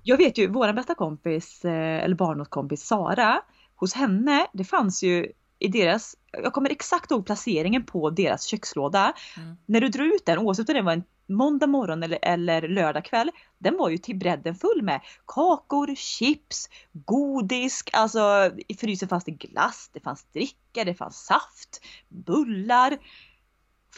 Jag 0.02 0.16
vet 0.16 0.38
ju, 0.38 0.48
vår 0.48 0.72
bästa 0.72 0.94
kompis, 0.94 1.64
eh, 1.64 2.04
eller 2.04 2.14
barndomskompis 2.14 2.86
Sara, 2.86 3.42
hos 3.76 3.94
henne, 3.94 4.46
det 4.52 4.64
fanns 4.64 5.02
ju 5.02 5.32
i 5.58 5.68
deras, 5.68 6.16
jag 6.32 6.52
kommer 6.52 6.70
exakt 6.70 7.10
ihåg 7.10 7.26
placeringen 7.26 7.84
på 7.84 8.10
deras 8.10 8.44
kökslåda. 8.44 9.12
Mm. 9.36 9.56
När 9.66 9.80
du 9.80 9.88
drog 9.88 10.06
ut 10.06 10.26
den, 10.26 10.38
oavsett 10.38 10.68
om 10.68 10.74
det 10.74 10.82
var 10.82 10.92
en 10.92 11.04
måndag 11.26 11.66
morgon 11.66 12.02
eller, 12.02 12.18
eller 12.22 12.68
lördag 12.68 13.04
kväll, 13.04 13.30
den 13.58 13.76
var 13.76 13.90
ju 13.90 13.98
till 13.98 14.16
bredden 14.16 14.54
full 14.54 14.82
med 14.82 15.00
kakor, 15.26 15.94
chips, 15.94 16.68
godis, 16.92 17.84
alltså 17.92 18.50
i 18.68 18.74
frysen 18.74 19.08
fanns 19.08 19.24
det 19.24 19.32
glass, 19.32 19.90
det 19.92 20.00
fanns 20.00 20.24
dricka, 20.32 20.84
det 20.84 20.94
fanns 20.94 21.26
saft, 21.26 21.80
bullar. 22.08 22.98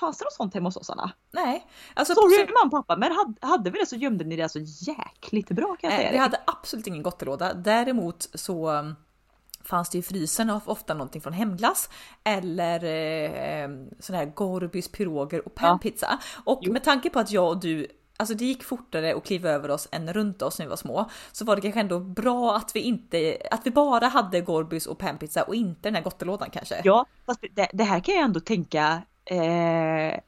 Fanns 0.01 0.19
det 0.19 0.25
något 0.25 0.33
sånt 0.33 0.55
hemma 0.55 0.67
hos 0.69 0.77
oss 0.77 0.91
Anna? 0.91 1.11
Nej, 1.31 1.67
alltså 1.95 2.15
Sorry 2.15 2.47
mamma 2.63 2.67
och 2.79 2.87
pappa, 2.87 2.97
men 2.97 3.13
hade, 3.13 3.35
hade 3.41 3.71
vi 3.71 3.79
det 3.79 3.87
så 3.87 3.97
gömde 3.97 4.25
ni 4.25 4.37
det 4.37 4.49
så 4.49 4.59
jäkligt 4.63 5.49
bra 5.51 5.77
kan 5.81 5.91
jag 5.91 5.97
Nej, 5.97 5.99
säga 5.99 6.13
vi 6.13 6.19
hade 6.19 6.41
absolut 6.47 6.87
ingen 6.87 7.03
gottelåda. 7.03 7.55
Däremot 7.55 8.29
så 8.35 8.71
um, 8.71 8.97
fanns 9.65 9.91
det 9.91 9.99
i 9.99 10.03
frysen 10.03 10.51
of- 10.51 10.69
ofta 10.69 10.95
någonting 10.95 11.21
från 11.21 11.33
hemglass 11.33 11.89
eller 12.25 12.85
eh, 12.85 13.69
sån 14.01 14.17
här 14.17 14.25
Gorbys 14.27 14.89
piroger 14.89 15.47
och 15.47 15.55
panpizza. 15.55 16.19
Och 16.45 16.59
Jo. 16.63 16.73
med 16.73 16.85
tanke 16.85 17.11
på 17.11 17.19
att 17.19 17.31
jag 17.31 17.49
och 17.49 17.61
du 17.61 17.87
Alltså 18.19 18.35
det 18.35 18.45
gick 18.45 18.65
fortare 18.65 19.15
att 19.17 19.25
kliva 19.25 19.51
över 19.51 19.71
oss 19.71 19.89
än 19.93 20.13
runt 20.13 20.43
oss 20.43 20.59
när 20.59 20.67
vi 20.67 20.71
var 20.71 20.77
små. 20.77 21.11
Så 21.33 21.45
var 21.45 21.57
det 21.57 21.63
kanske 21.63 21.81
ändå 21.81 22.01
bra 22.01 22.57
att 22.57 22.77
vi 22.77 22.81
inte, 22.81 23.39
att 23.51 23.67
vi 23.67 23.71
bara 23.71 24.07
hade 24.09 24.41
Gorbys 24.41 24.87
och 24.87 24.99
panpizza 24.99 25.43
och 25.43 25.55
inte 25.55 25.81
den 25.83 25.95
här 25.95 26.03
gottelådan 26.03 26.51
kanske. 26.51 26.81
Ja, 26.85 27.07
fast 27.27 27.41
det, 27.55 27.69
det 27.73 27.85
här 27.85 28.01
kan 28.01 28.15
jag 28.15 28.25
ändå 28.25 28.41
tänka 28.41 29.03
eh, 29.27 30.21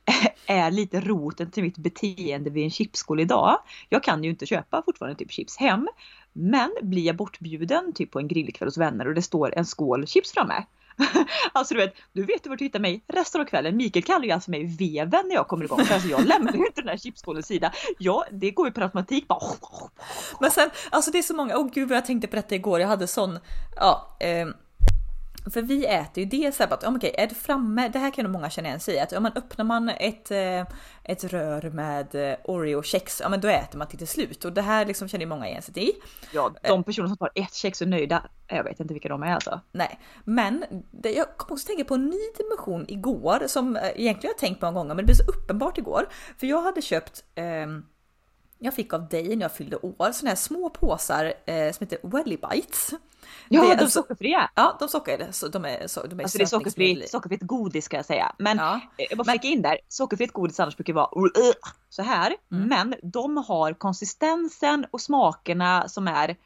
är 0.46 0.70
lite 0.70 1.00
roten 1.00 1.50
till 1.50 1.62
mitt 1.62 1.78
beteende 1.78 2.50
vid 2.50 2.64
en 2.64 2.70
chipsskål 2.70 3.20
idag. 3.20 3.58
Jag 3.88 4.02
kan 4.02 4.24
ju 4.24 4.30
inte 4.30 4.46
köpa 4.46 4.82
fortfarande 4.82 5.18
typ 5.18 5.32
chips 5.32 5.56
hem. 5.56 5.88
Men 6.32 6.70
blir 6.82 7.02
jag 7.02 7.16
bortbjuden 7.16 7.92
typ 7.92 8.10
på 8.10 8.18
en 8.18 8.28
grillkväll 8.28 8.66
hos 8.66 8.78
vänner 8.78 9.08
och 9.08 9.14
det 9.14 9.22
står 9.22 9.58
en 9.58 9.64
skål 9.64 10.06
chips 10.06 10.32
framme. 10.32 10.64
Alltså 11.52 11.74
du 11.74 11.80
vet, 11.80 11.94
du 12.12 12.22
vet 12.22 12.42
du 12.42 12.48
vart 12.48 12.58
du 12.58 12.64
hittar 12.64 12.80
mig 12.80 13.04
resten 13.08 13.40
av 13.40 13.44
kvällen. 13.44 13.76
Mikael 13.76 14.02
kallar 14.02 14.24
ju 14.24 14.30
alltså 14.30 14.50
mig 14.50 14.64
veven 14.78 15.28
när 15.28 15.34
jag 15.34 15.48
kommer 15.48 15.64
igång. 15.64 15.84
För 15.84 15.94
alltså 15.94 16.08
jag 16.08 16.26
lämnar 16.26 16.52
ju 16.52 16.66
inte 16.66 16.80
den 16.80 16.88
här 16.88 16.96
chipsskålens 16.96 17.46
sida. 17.46 17.72
Ja, 17.98 18.24
det 18.32 18.50
går 18.50 18.66
ju 18.66 18.72
per 18.72 18.82
automatik 18.82 19.28
bara. 19.28 19.40
Men 20.40 20.50
sen, 20.50 20.70
alltså 20.90 21.10
det 21.10 21.18
är 21.18 21.22
så 21.22 21.34
många, 21.36 21.58
åh 21.58 21.68
gud 21.74 21.88
vad 21.88 21.96
jag 21.96 22.06
tänkte 22.06 22.28
på 22.28 22.36
detta 22.36 22.54
igår, 22.54 22.80
jag 22.80 22.88
hade 22.88 23.06
sån, 23.06 23.38
ja, 23.76 24.16
Eh 24.20 24.48
för 25.50 25.62
vi 25.62 25.86
äter 25.86 26.24
ju 26.24 26.24
det 26.24 26.54
så 26.54 26.62
här 26.62 26.72
att, 26.72 26.82
men 26.82 26.96
okej, 26.96 27.14
är 27.18 27.26
det 27.26 27.34
framme, 27.34 27.88
det 27.88 27.98
här 27.98 28.10
kan 28.10 28.24
nog 28.24 28.32
många 28.32 28.50
känna 28.50 28.68
igen 28.68 28.80
sig 28.80 28.94
i, 28.94 29.00
att 29.00 29.12
ja, 29.12 29.20
men 29.20 29.32
öppnar 29.32 29.64
man 29.64 29.88
ett, 29.88 30.30
eh, 30.30 30.60
ett 31.04 31.24
rör 31.24 31.70
med 31.70 32.14
eh, 32.14 32.36
Oreo-kex, 32.44 33.20
ja 33.20 33.28
men 33.28 33.40
då 33.40 33.48
äter 33.48 33.78
man 33.78 33.88
till 33.88 33.98
till 33.98 34.08
slut 34.08 34.44
och 34.44 34.52
det 34.52 34.62
här 34.62 34.86
liksom 34.86 35.08
känner 35.08 35.24
ju 35.24 35.28
många 35.28 35.48
igen 35.48 35.62
sig 35.62 35.88
i. 35.88 35.92
Ja, 36.32 36.54
de 36.62 36.84
personer 36.84 37.08
som 37.08 37.16
tar 37.16 37.30
ett 37.34 37.54
kex 37.54 37.80
och 37.80 37.88
nöjda, 37.88 38.22
jag 38.46 38.64
vet 38.64 38.80
inte 38.80 38.94
vilka 38.94 39.08
de 39.08 39.22
är 39.22 39.34
alltså. 39.34 39.60
Nej, 39.72 40.00
men 40.24 40.64
det, 40.90 41.12
jag 41.12 41.36
kom 41.36 41.54
också 41.54 41.66
tänka 41.66 41.84
på 41.84 41.94
en 41.94 42.06
ny 42.06 42.20
dimension 42.38 42.84
igår 42.88 43.42
som 43.46 43.76
eh, 43.76 43.82
egentligen 43.82 44.32
jag 44.34 44.38
tänkt 44.38 44.60
på 44.60 44.66
många 44.66 44.78
gånger, 44.78 44.94
men 44.94 44.96
det 44.96 45.04
blev 45.04 45.14
så 45.14 45.30
uppenbart 45.30 45.78
igår. 45.78 46.08
För 46.38 46.46
jag 46.46 46.62
hade 46.62 46.82
köpt 46.82 47.24
ehm, 47.34 47.84
jag 48.58 48.74
fick 48.74 48.92
av 48.92 49.08
dig 49.08 49.36
när 49.36 49.44
jag 49.44 49.52
fyllde 49.52 49.76
år 49.76 50.12
såna 50.12 50.28
här 50.30 50.36
små 50.36 50.70
påsar 50.70 51.24
eh, 51.46 51.72
som 51.72 51.86
heter 51.86 51.98
Welly 52.02 52.36
Bites. 52.50 52.90
Ja, 53.48 53.62
Det 53.62 53.66
de 53.66 53.72
alltså- 53.72 54.02
sockerfria! 54.02 54.50
Ja, 54.54 54.76
de 54.80 54.88
socker, 54.88 55.28
så 55.30 55.48
de 55.48 55.64
är, 55.64 55.86
så, 55.86 56.06
de 56.06 56.18
är 56.20 56.22
Alltså 56.24 56.38
det 56.38 56.44
är 56.44 56.46
sockerfritt, 56.46 57.10
sockerfritt 57.10 57.42
godis 57.42 57.84
ska 57.84 57.96
jag 57.96 58.04
säga. 58.06 58.34
Men 58.38 58.56
Ja. 58.58 58.74
eh, 58.96 59.06
jag 59.10 59.18
bara 59.18 59.24
flika 59.32 59.48
in 59.48 59.62
där, 59.62 59.78
sockerfritt 59.88 60.32
godis 60.32 60.60
annars 60.60 60.76
brukar 60.76 60.92
vara 60.92 61.06
uh, 61.20 61.52
så 61.88 62.02
här. 62.02 62.34
Mm. 62.52 62.68
Men 62.68 62.94
de 63.12 63.36
har 63.36 63.72
konsistensen 63.72 64.86
och 64.90 65.00
smakerna 65.00 65.88
som 65.88 66.08
är 66.08 66.36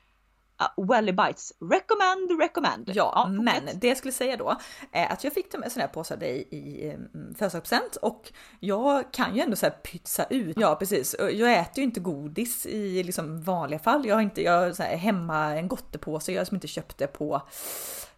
uh, 0.77 0.87
Welly 0.87 1.12
Bites. 1.12 1.53
Recommend, 1.61 2.40
recommend. 2.40 2.90
Ja, 2.94 3.27
men 3.31 3.61
fortsätt. 3.61 3.81
det 3.81 3.88
jag 3.88 3.96
skulle 3.96 4.12
säga 4.12 4.37
då 4.37 4.57
är 4.92 5.12
att 5.12 5.25
jag 5.25 5.33
fick 5.33 5.53
de 5.53 5.70
såna 5.70 5.85
här 5.87 5.92
påsar 5.92 6.16
dig 6.16 6.48
i 6.51 6.90
mm, 6.90 7.35
födelsedagspresent 7.35 7.96
och 7.96 8.33
jag 8.61 9.12
kan 9.12 9.37
ju 9.37 9.42
ändå 9.42 9.57
så 9.57 9.66
här 9.66 9.72
pytsa 9.72 10.25
ut. 10.31 10.57
Ja, 10.61 10.77
precis. 10.77 11.16
Jag 11.18 11.53
äter 11.53 11.79
ju 11.79 11.83
inte 11.83 12.01
godis 12.01 12.66
i 12.66 13.03
liksom 13.03 13.42
vanliga 13.42 13.79
fall. 13.79 14.07
Jag 14.07 14.14
har 14.14 14.22
inte, 14.22 14.42
jag 14.42 14.77
så 14.77 14.83
här 14.83 14.96
hemma 14.96 15.44
en 15.44 15.68
gottepåse 15.68 16.33
jag 16.33 16.46
som 16.46 16.55
inte 16.55 16.68
köpte 16.68 17.07
på 17.07 17.42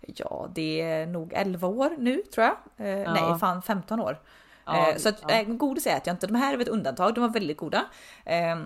Ja, 0.07 0.50
det 0.54 0.80
är 0.80 1.07
nog 1.07 1.33
11 1.33 1.68
år 1.68 1.90
nu 1.98 2.22
tror 2.22 2.46
jag. 2.46 2.87
Eh, 2.87 2.98
Ja. 2.98 3.12
Nej, 3.12 3.38
fan 3.38 3.62
15 3.62 4.00
år. 4.00 4.20
Ja, 4.64 4.90
eh, 4.90 4.96
så 4.96 5.09
att, 5.09 5.18
ja. 5.22 5.30
eh, 5.30 5.44
godis 5.44 5.87
äter 5.87 6.02
jag 6.04 6.14
inte. 6.14 6.26
De 6.26 6.35
här 6.35 6.54
är 6.54 6.59
ett 6.59 6.68
undantag. 6.68 7.14
De 7.14 7.20
var 7.20 7.28
väldigt 7.28 7.57
goda. 7.57 7.85
Eh, 8.24 8.57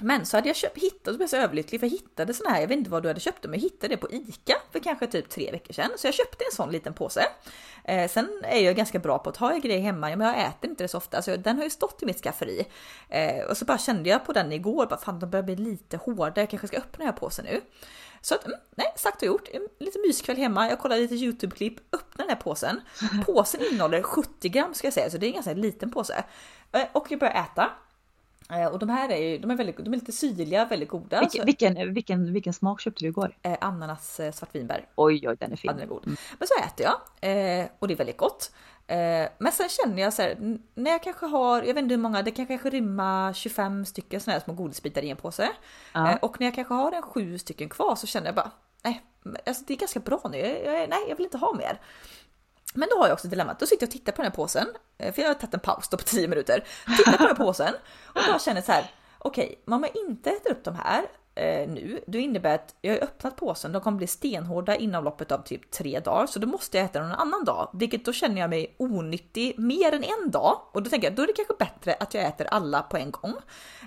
Men 0.00 0.26
så 0.26 0.36
hade 0.36 0.48
jag 0.48 0.56
köpt, 0.56 0.78
hittat, 0.78 1.08
och 1.08 1.16
blev 1.16 1.26
så 1.26 1.36
överlycklig 1.36 1.80
för 1.80 1.86
jag 1.86 1.92
hittade 1.92 2.34
sån 2.34 2.46
här, 2.52 2.60
jag 2.60 2.68
vet 2.68 2.78
inte 2.78 2.90
vad 2.90 3.02
du 3.02 3.08
hade 3.08 3.20
köpt 3.20 3.42
det, 3.42 3.48
men 3.48 3.60
jag 3.60 3.64
hittade 3.64 3.94
det 3.94 3.96
på 3.96 4.10
ICA 4.10 4.54
för 4.72 4.78
kanske 4.78 5.06
typ 5.06 5.28
tre 5.28 5.50
veckor 5.50 5.72
sedan. 5.72 5.90
Så 5.96 6.06
jag 6.06 6.14
köpte 6.14 6.44
en 6.44 6.56
sån 6.56 6.70
liten 6.72 6.94
påse. 6.94 7.26
Eh, 7.84 8.10
sen 8.10 8.42
är 8.44 8.64
jag 8.64 8.76
ganska 8.76 8.98
bra 8.98 9.18
på 9.18 9.30
att 9.30 9.36
ha 9.36 9.56
grejer 9.56 9.80
hemma, 9.80 10.16
men 10.16 10.20
jag 10.20 10.40
äter 10.40 10.70
inte 10.70 10.84
det 10.84 10.88
så 10.88 10.98
ofta. 10.98 11.22
Så 11.22 11.36
den 11.36 11.56
har 11.56 11.64
ju 11.64 11.70
stått 11.70 12.02
i 12.02 12.06
mitt 12.06 12.22
skafferi. 12.22 12.66
Eh, 13.08 13.44
och 13.50 13.56
så 13.56 13.64
bara 13.64 13.78
kände 13.78 14.08
jag 14.08 14.26
på 14.26 14.32
den 14.32 14.52
igår, 14.52 14.86
bara 14.86 15.00
fan 15.00 15.18
den 15.18 15.30
börjar 15.30 15.42
bli 15.42 15.56
lite 15.56 15.96
hårdare, 15.96 16.40
jag 16.40 16.50
kanske 16.50 16.68
ska 16.68 16.76
öppna 16.76 16.98
den 16.98 17.06
här 17.06 17.20
påsen 17.20 17.44
nu. 17.44 17.60
Så 18.20 18.34
att, 18.34 18.44
mm, 18.46 18.58
nej, 18.74 18.92
sagt 18.96 19.22
och 19.22 19.28
gjort. 19.28 19.48
En 19.52 19.68
lite 19.78 19.98
myskväll 19.98 20.36
hemma. 20.36 20.68
Jag 20.68 20.78
kollade 20.78 21.00
lite 21.00 21.14
YouTube-klipp, 21.14 21.94
öppnar 21.94 22.26
den 22.26 22.28
här 22.28 22.42
påsen. 22.42 22.80
Påsen 23.26 23.60
innehåller 23.72 24.02
70 24.02 24.48
gram 24.48 24.74
ska 24.74 24.86
jag 24.86 24.94
säga, 24.94 25.10
så 25.10 25.18
det 25.18 25.26
är 25.26 25.28
en 25.28 25.34
ganska 25.34 25.54
liten 25.54 25.90
påse. 25.90 26.24
Eh, 26.72 26.86
och 26.92 27.06
jag 27.10 27.20
börjar 27.20 27.34
äta. 27.34 27.70
Eh, 28.50 28.66
och 28.66 28.78
de 28.78 28.88
här 28.88 29.08
är 29.08 29.16
ju, 29.16 29.38
de 29.38 29.50
är, 29.50 29.54
väldigt, 29.54 29.76
de 29.76 29.92
är 29.92 29.96
lite 29.96 30.12
syrliga, 30.12 30.64
väldigt 30.64 30.88
goda. 30.88 31.20
Vilken, 31.20 31.46
vilken, 31.46 31.94
vilken, 31.94 32.32
vilken 32.32 32.52
smak 32.52 32.80
köpte 32.80 33.04
du 33.04 33.08
igår? 33.08 33.36
Eh, 33.42 33.56
ananas 33.60 34.20
eh, 34.20 34.32
svartvinbär. 34.32 34.86
Oj, 34.94 35.28
oj, 35.28 35.36
den 35.40 35.52
är 35.52 35.56
fin. 35.56 35.70
Den 35.70 35.80
är 35.80 35.86
god. 35.86 36.06
Mm. 36.06 36.16
Men 36.38 36.48
så 36.48 36.54
äter 36.64 36.86
jag 36.86 37.60
eh, 37.60 37.66
och 37.78 37.88
det 37.88 37.94
är 37.94 37.98
väldigt 37.98 38.16
gott. 38.16 38.50
Eh, 38.86 39.28
men 39.38 39.52
sen 39.52 39.68
känner 39.68 40.02
jag 40.02 40.12
så 40.12 40.22
här, 40.22 40.58
när 40.74 40.90
jag 40.90 41.02
kanske 41.02 41.26
har, 41.26 41.62
jag 41.62 41.74
vet 41.74 41.82
inte 41.82 41.94
hur 41.94 42.02
många, 42.02 42.22
det 42.22 42.30
kan 42.30 42.46
kanske 42.46 42.70
rymma 42.70 43.32
25 43.34 43.84
stycken 43.84 44.20
sådana 44.20 44.38
här 44.38 44.44
små 44.44 44.54
godisbitar 44.54 45.02
i 45.02 45.10
en 45.10 45.16
påse. 45.16 45.50
Ja. 45.92 46.10
Eh, 46.10 46.16
och 46.16 46.40
när 46.40 46.46
jag 46.46 46.54
kanske 46.54 46.74
har 46.74 46.92
en 46.92 47.02
sju 47.02 47.38
stycken 47.38 47.68
kvar 47.68 47.94
så 47.94 48.06
känner 48.06 48.26
jag 48.26 48.34
bara, 48.34 48.50
nej, 48.82 49.02
alltså 49.46 49.64
det 49.66 49.74
är 49.74 49.78
ganska 49.78 50.00
bra 50.00 50.20
nu, 50.30 50.38
jag, 50.38 50.82
jag, 50.82 50.88
nej 50.88 50.98
jag 51.08 51.16
vill 51.16 51.24
inte 51.24 51.38
ha 51.38 51.54
mer. 51.54 51.80
Men 52.74 52.88
då 52.90 52.98
har 52.98 53.06
jag 53.06 53.14
också 53.14 53.28
dilemmat, 53.28 53.60
då 53.60 53.66
sitter 53.66 53.82
jag 53.82 53.88
och 53.88 53.92
tittar 53.92 54.12
på 54.12 54.22
den 54.22 54.30
här 54.30 54.36
påsen, 54.36 54.66
eh, 54.98 55.14
för 55.14 55.22
jag 55.22 55.28
har 55.28 55.34
tagit 55.34 55.54
en 55.54 55.60
paus 55.60 55.88
då 55.88 55.96
på 55.96 56.04
10 56.04 56.28
minuter, 56.28 56.64
tittar 56.96 57.12
på 57.12 57.18
den 57.18 57.36
här 57.36 57.44
påsen 57.44 57.74
och 58.06 58.20
bara 58.28 58.38
känner 58.38 58.62
så 58.62 58.72
här, 58.72 58.90
okej, 59.18 59.44
okay, 59.46 59.74
om 59.76 59.82
jag 59.82 59.96
inte 59.96 60.30
äter 60.30 60.52
upp 60.52 60.64
de 60.64 60.74
här 60.74 61.06
eh, 61.36 61.68
nu, 61.68 62.00
då 62.06 62.18
innebär 62.18 62.54
att 62.54 62.74
jag 62.80 62.92
har 62.92 63.00
öppnat 63.00 63.36
påsen, 63.36 63.72
de 63.72 63.82
kommer 63.82 63.98
bli 63.98 64.06
stenhårda 64.06 64.76
inom 64.76 65.04
loppet 65.04 65.32
av 65.32 65.38
typ 65.38 65.70
tre 65.70 66.00
dagar, 66.00 66.26
så 66.26 66.38
då 66.38 66.46
måste 66.46 66.76
jag 66.76 66.84
äta 66.84 67.00
en 67.00 67.12
annan 67.12 67.44
dag, 67.44 67.70
vilket 67.72 68.04
då 68.04 68.12
känner 68.12 68.40
jag 68.40 68.50
mig 68.50 68.76
onyttig 68.78 69.58
mer 69.58 69.92
än 69.94 70.04
en 70.04 70.30
dag 70.30 70.60
och 70.72 70.82
då 70.82 70.90
tänker 70.90 71.06
jag 71.08 71.16
då 71.16 71.22
är 71.22 71.26
det 71.26 71.32
kanske 71.32 71.54
bättre 71.58 71.94
att 72.00 72.14
jag 72.14 72.24
äter 72.24 72.46
alla 72.46 72.82
på 72.82 72.96
en 72.96 73.10
gång. 73.10 73.34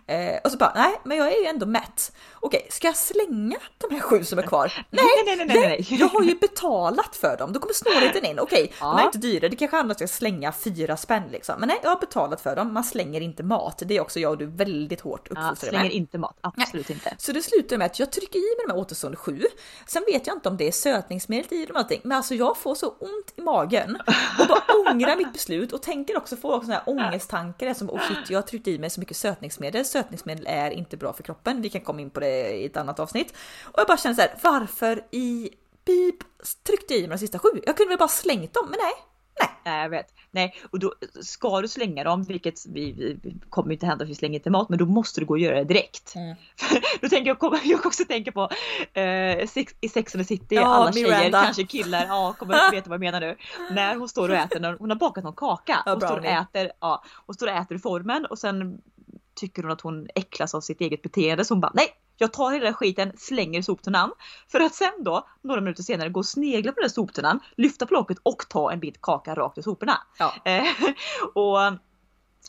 Eh, 0.08 0.40
och 0.44 0.52
så 0.52 0.58
bara 0.58 0.74
nej, 0.76 0.96
men 1.04 1.18
jag 1.18 1.28
är 1.28 1.42
ju 1.42 1.46
ändå 1.46 1.66
mätt. 1.66 2.12
Okej, 2.34 2.68
ska 2.70 2.88
jag 2.88 2.98
slänga 2.98 3.58
de 3.78 3.96
här 3.96 4.02
sju 4.02 4.24
som 4.24 4.40
är 4.40 4.44
kvar? 4.44 4.86
Nej, 4.90 5.06
nej, 5.26 5.36
nej, 5.36 5.46
nej, 5.48 5.68
nej. 5.68 6.00
jag 6.00 6.08
har 6.08 6.24
ju 6.24 6.36
betalat 6.36 7.16
för 7.16 7.38
dem. 7.38 7.54
Då 7.54 7.60
kommer 7.60 7.74
snålheten 7.74 8.26
in. 8.26 8.40
Okej, 8.40 8.74
ja. 8.80 8.86
de 8.86 9.00
är 9.00 9.06
inte 9.06 9.18
dyra. 9.18 9.50
Det 9.50 9.56
kanske 9.56 9.78
handlar 9.78 9.94
om 9.94 9.96
att 9.96 10.02
jag 10.02 10.10
slänga 10.10 10.52
fyra 10.52 10.98
spänn 10.98 11.24
liksom. 11.32 11.56
Men 11.60 11.68
nej, 11.68 11.80
jag 11.84 11.90
har 11.90 12.00
betalat 12.00 12.42
för 12.42 12.56
dem. 12.56 12.74
Man 12.74 12.84
slänger 12.84 13.22
inte 13.22 13.44
mat. 13.44 13.82
Det 13.86 13.98
är 13.98 14.02
också 14.02 14.20
jag 14.20 14.32
och 14.32 14.38
du 14.38 14.46
väldigt 14.46 15.02
hårt 15.02 15.28
uppfostrade 15.28 15.76
ja, 15.76 15.80
slänger 15.80 15.90
inte 15.90 16.18
mat. 16.18 16.38
Absolut 16.42 16.90
nej. 16.90 16.98
inte. 17.06 17.16
Så 17.18 17.34
det 17.40 17.44
slutar 17.44 17.78
med 17.78 17.86
att 17.86 18.00
jag 18.00 18.12
trycker 18.12 18.40
i 18.40 18.56
mig 18.58 18.66
de 18.68 18.74
här 18.74 18.80
återstående 18.80 19.18
sju. 19.18 19.44
Sen 19.88 20.04
vet 20.08 20.28
jag 20.28 20.36
inte 20.36 20.50
om 20.50 20.58
det 20.58 20.68
är 20.68 20.72
sötningsmedel 20.72 21.54
i 21.54 21.66
dem 21.66 21.76
allting, 21.76 22.02
men 22.04 22.18
alltså 22.18 22.36
jag 22.36 22.58
får 22.58 22.76
så 22.76 22.88
ont 22.88 23.34
i 23.36 23.42
magen 23.42 23.98
och 24.40 24.48
bara 24.48 24.90
ångrar 24.92 25.16
mitt 25.16 25.34
beslut 25.34 25.74
och 25.74 25.82
tänker 25.82 26.18
också 26.18 26.36
få 26.36 26.54
också 26.54 26.72
här 26.72 26.84
ångesttankar 26.86 27.74
som 27.74 27.90
oh 27.90 28.08
shit, 28.08 28.30
jag 28.30 28.38
har 28.38 28.44
tryckt 28.44 28.68
i 28.68 28.80
mig 28.80 28.90
så 28.90 29.00
mycket 29.00 29.18
sötningsmedel. 29.18 29.86
Sötningsmedel 29.86 30.46
är 30.48 30.72
inte 30.72 30.98
bra 30.98 31.14
för 31.14 31.24
kroppen. 31.24 31.62
Vi 31.62 31.70
kan 31.70 31.82
komma 31.82 32.02
in 32.02 32.10
på 32.10 32.20
det 32.20 32.50
i 32.52 32.66
ett 32.66 32.78
annat 32.78 33.00
avsnitt 33.00 33.34
och 33.64 33.80
jag 33.80 33.88
bara 33.88 33.98
känner 33.98 34.16
så 34.16 34.22
här, 34.22 34.36
varför 34.42 35.06
i 35.12 35.50
pip 35.86 36.16
tryckte 36.64 36.96
i 36.96 37.02
mig 37.02 37.10
de 37.10 37.18
sista 37.18 37.40
sju? 37.40 37.50
Jag 37.66 37.78
kunde 37.78 37.90
väl 37.90 37.98
bara 37.98 38.10
slängt 38.10 38.54
dem, 38.54 38.68
men 38.70 38.80
nej, 38.82 38.94
Nej. 39.40 39.50
jag 39.82 39.90
vet. 39.90 40.14
Nej, 40.32 40.56
och 40.72 40.80
då 40.80 40.94
ska 41.22 41.62
du 41.62 41.68
slänga 41.68 42.04
dem, 42.04 42.24
vilket 42.24 42.66
vi, 42.66 42.92
vi 42.92 43.36
kommer 43.50 43.74
inte 43.74 43.86
hända 43.86 44.04
att 44.04 44.10
vi 44.10 44.16
slänger 44.16 44.40
till 44.40 44.52
mat, 44.52 44.70
men 44.70 44.80
då 44.80 44.86
måste 44.86 45.20
du 45.20 45.26
gå 45.26 45.34
och 45.34 45.40
göra 45.40 45.56
det 45.56 45.64
direkt. 45.64 46.16
Mm. 46.16 46.36
då 47.02 47.10
tänker 47.10 47.38
jag, 47.40 47.60
jag 47.64 47.86
också 47.86 48.06
tänka 48.06 48.32
på 48.32 48.50
eh, 49.00 49.48
sex, 49.48 49.76
i 49.82 49.90
Sex 49.90 50.16
and 50.16 50.24
the 50.24 50.28
City, 50.28 50.56
ja, 50.56 50.66
alla 50.66 50.92
tjejer, 50.92 51.08
Miranda. 51.08 51.44
kanske 51.44 51.64
killar, 51.64 52.06
ja 52.06 52.36
kommer 52.40 52.72
veta 52.72 52.90
vad 52.90 52.96
jag 52.96 53.00
menar 53.00 53.20
nu. 53.20 53.36
När 53.72 53.96
hon 53.96 54.10
står 54.10 54.30
och 54.30 54.36
äter, 54.36 54.76
hon 54.80 54.90
har 54.90 54.98
bakat 54.98 55.24
någon 55.24 55.34
kaka, 55.34 55.84
ja, 55.86 55.92
hon 55.92 56.02
står 56.02 56.18
och 56.18 56.26
äter, 56.26 56.72
ja, 56.80 57.04
hon 57.26 57.36
står 57.36 57.48
och 57.48 57.54
äter 57.54 57.78
formen 57.78 58.26
och 58.26 58.40
sen 58.40 58.82
tycker 59.36 59.64
hon 59.64 59.72
att 59.72 59.82
hon 59.82 60.08
äcklas 60.16 60.56
av 60.56 60.62
sitt 60.62 60.82
eget 60.82 61.02
beteende 61.02 61.46
så 61.46 61.54
hon 61.54 61.62
bara 61.62 61.72
nej, 61.76 61.88
jag 62.20 62.34
tar 62.34 62.52
hela 62.52 62.74
skiten, 62.74 63.12
slänger 63.18 63.60
i 63.60 63.64
soptunnan. 63.64 64.12
För 64.52 64.60
att 64.60 64.76
sen 64.76 65.04
då, 65.04 65.28
några 65.42 65.62
minuter 65.62 65.84
senare, 65.84 66.10
gå 66.10 66.20
och 66.20 66.26
snegla 66.26 66.72
på 66.72 66.82
den 66.82 66.90
soptunnan, 66.90 67.40
lyfta 67.58 67.86
på 67.86 67.94
locket 67.94 68.18
och 68.24 68.46
ta 68.50 68.72
en 68.72 68.80
bit 68.80 69.02
kaka 69.02 69.36
rakt 69.36 69.58
i 69.58 69.64
soporna. 69.64 69.98
Ja. 70.20 70.34
Eh, 70.46 70.64
och 71.34 71.58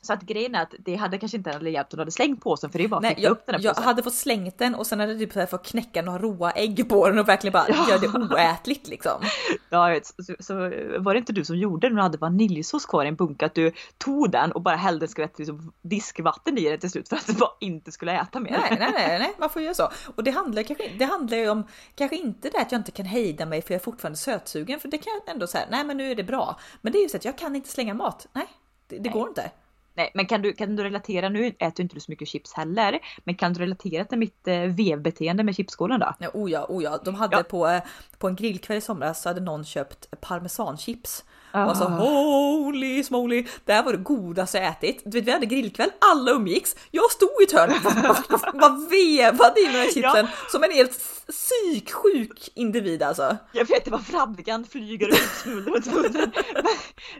så 0.02 0.12
att 0.12 0.22
grejen 0.22 0.54
är 0.54 0.62
att 0.62 0.74
det 0.78 0.96
hade 0.96 1.18
kanske 1.18 1.36
inte 1.36 1.50
hade 1.50 1.70
hjälpt 1.70 1.92
om 1.92 1.96
du 1.96 2.00
hade 2.00 2.10
slängt 2.10 2.42
påsen 2.42 2.70
för 2.70 2.78
det 2.78 2.84
är 2.84 2.88
bara 2.88 3.08
att 3.08 3.18
jag, 3.18 3.32
upp 3.32 3.46
den 3.46 3.54
här 3.54 3.62
Jag 3.62 3.74
hade 3.74 4.02
fått 4.02 4.14
slängt 4.14 4.58
den 4.58 4.74
och 4.74 4.86
sen 4.86 5.00
hade 5.00 5.12
jag 5.12 5.30
typ 5.30 5.50
fått 5.50 5.66
knäcka 5.66 6.02
några 6.02 6.18
råa 6.18 6.50
ägg 6.50 6.88
på 6.88 7.08
den 7.08 7.18
och 7.18 7.28
verkligen 7.28 7.52
bara 7.52 7.66
ja. 7.68 7.88
göra 7.88 7.98
det 7.98 8.34
oätligt 8.34 8.88
liksom. 8.88 9.22
Ja. 9.70 10.00
Så, 10.02 10.34
så, 10.38 10.54
var 10.98 11.14
det 11.14 11.18
inte 11.18 11.32
du 11.32 11.44
som 11.44 11.56
gjorde 11.56 11.88
det 11.88 11.94
när 11.94 11.96
du 11.96 12.02
hade 12.02 12.18
vaniljsås 12.18 12.86
kvar 12.86 13.04
i 13.04 13.08
en 13.08 13.16
bunke 13.16 13.46
att 13.46 13.54
du 13.54 13.72
tog 13.98 14.30
den 14.30 14.52
och 14.52 14.62
bara 14.62 14.76
hällde 14.76 15.04
en 15.04 15.08
skvätt 15.08 15.38
liksom, 15.38 15.72
diskvatten 15.82 16.58
i 16.58 16.70
den 16.70 16.78
till 16.78 16.90
slut 16.90 17.08
för 17.08 17.16
att 17.16 17.26
du 17.26 17.32
bara 17.32 17.50
inte 17.60 17.92
skulle 17.92 18.20
äta 18.20 18.40
mer. 18.40 18.50
Nej, 18.50 18.76
nej, 18.78 18.92
nej, 18.94 19.18
nej, 19.18 19.34
man 19.38 19.50
får 19.50 19.62
göra 19.62 19.74
så. 19.74 19.90
Och 20.16 20.24
det 20.24 20.30
handlar 20.30 20.62
kanske, 20.62 20.90
det 20.98 21.04
handlar 21.04 21.38
ju 21.38 21.50
om, 21.50 21.66
kanske 21.94 22.16
inte 22.16 22.50
det 22.50 22.58
att 22.58 22.72
jag 22.72 22.78
inte 22.78 22.90
kan 22.90 23.06
hejda 23.06 23.46
mig 23.46 23.62
för 23.62 23.74
jag 23.74 23.80
är 23.80 23.84
fortfarande 23.84 24.18
sötsugen 24.18 24.80
för 24.80 24.88
det 24.88 24.98
kan 24.98 25.12
jag 25.12 25.34
ändå 25.34 25.46
säga, 25.46 25.64
nej 25.70 25.84
men 25.84 25.96
nu 25.96 26.10
är 26.10 26.14
det 26.14 26.24
bra. 26.24 26.60
Men 26.80 26.92
det 26.92 26.98
är 26.98 27.02
ju 27.02 27.08
så 27.08 27.16
att 27.16 27.24
jag 27.24 27.38
kan 27.38 27.56
inte 27.56 27.68
slänga 27.68 27.94
mat. 27.94 28.26
Nej, 28.32 28.46
det, 28.88 28.98
det 28.98 29.08
går 29.08 29.28
inte. 29.28 29.50
Nej, 29.94 30.10
men 30.14 30.26
kan 30.26 30.42
du, 30.42 30.52
kan 30.52 30.76
du 30.76 30.84
relatera, 30.84 31.28
nu 31.28 31.46
äter 31.46 31.80
inte 31.80 31.94
du 31.94 32.00
så 32.00 32.10
mycket 32.10 32.28
chips 32.28 32.52
heller, 32.52 32.98
men 33.24 33.34
kan 33.34 33.52
du 33.52 33.60
relatera 33.60 34.04
till 34.04 34.18
mitt 34.18 34.48
eh, 34.48 34.60
vevbeteende 34.60 35.44
med 35.44 35.56
chipsskålen 35.56 36.00
då? 36.00 36.14
Ja, 36.18 36.30
oh 36.34 36.50
ja, 36.50 36.66
oh 36.68 36.82
ja. 36.82 37.00
De 37.04 37.14
hade 37.14 37.36
ja. 37.36 37.42
På, 37.42 37.68
eh, 37.68 37.82
på 38.18 38.28
en 38.28 38.36
grillkväll 38.36 38.78
i 38.78 38.80
somras 38.80 39.22
så 39.22 39.28
hade 39.28 39.40
någon 39.40 39.64
köpt 39.64 40.20
parmesanchips. 40.20 41.24
Oh. 41.54 41.68
Och 41.68 41.76
så 41.76 41.84
holy 41.84 43.04
smoly, 43.04 43.46
det 43.64 43.72
här 43.72 43.82
var 43.82 43.92
det 43.92 43.98
godaste 43.98 44.58
jag 44.58 44.66
ätit. 44.66 45.02
Du 45.04 45.18
vet 45.18 45.26
vi 45.26 45.32
hade 45.32 45.46
grillkväll, 45.46 45.90
alla 45.98 46.30
umgicks. 46.30 46.76
Jag 46.90 47.10
stod 47.10 47.28
i 47.40 47.44
ett 47.44 47.52
hörn, 47.52 47.70
bara 48.60 48.76
vevade 48.90 49.60
i 49.60 49.64
de 49.64 49.78
här 49.78 49.84
chipsen 49.84 50.26
ja. 50.30 50.48
som 50.48 50.64
en 50.64 50.70
helt 50.70 50.98
psyksjuk 51.28 52.48
individ 52.54 53.02
alltså. 53.02 53.36
Jag 53.52 53.64
vet 53.64 53.84
det 53.84 53.90
var 53.90 53.98
fradgan 53.98 54.64
flyger 54.64 55.08
och 55.08 55.46
runt 55.46 55.86
munnen. 55.86 56.32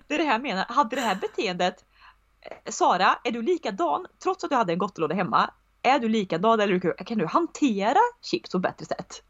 Det 0.09 0.15
är 0.15 0.19
det 0.19 0.25
här 0.25 0.33
jag 0.33 0.43
menar, 0.43 0.65
hade 0.69 0.97
det 0.97 1.03
här 1.03 1.15
beteendet 1.15 1.85
Eh, 2.43 2.71
Sara, 2.73 3.19
är 3.25 3.31
du 3.31 3.43
likadan 3.43 4.07
trots 4.23 4.45
att 4.45 4.51
du 4.51 4.57
hade 4.57 4.73
en 4.73 4.79
gottelåda 4.79 5.15
hemma? 5.15 5.51
Är 5.83 5.99
du 5.99 6.09
likadan 6.09 6.61
eller 6.61 7.05
kan 7.05 7.19
du 7.19 7.27
hantera 7.27 7.99
chips 8.23 8.51
på 8.51 8.59
ett 8.59 8.63
bättre 8.63 8.87
sätt? 8.87 9.23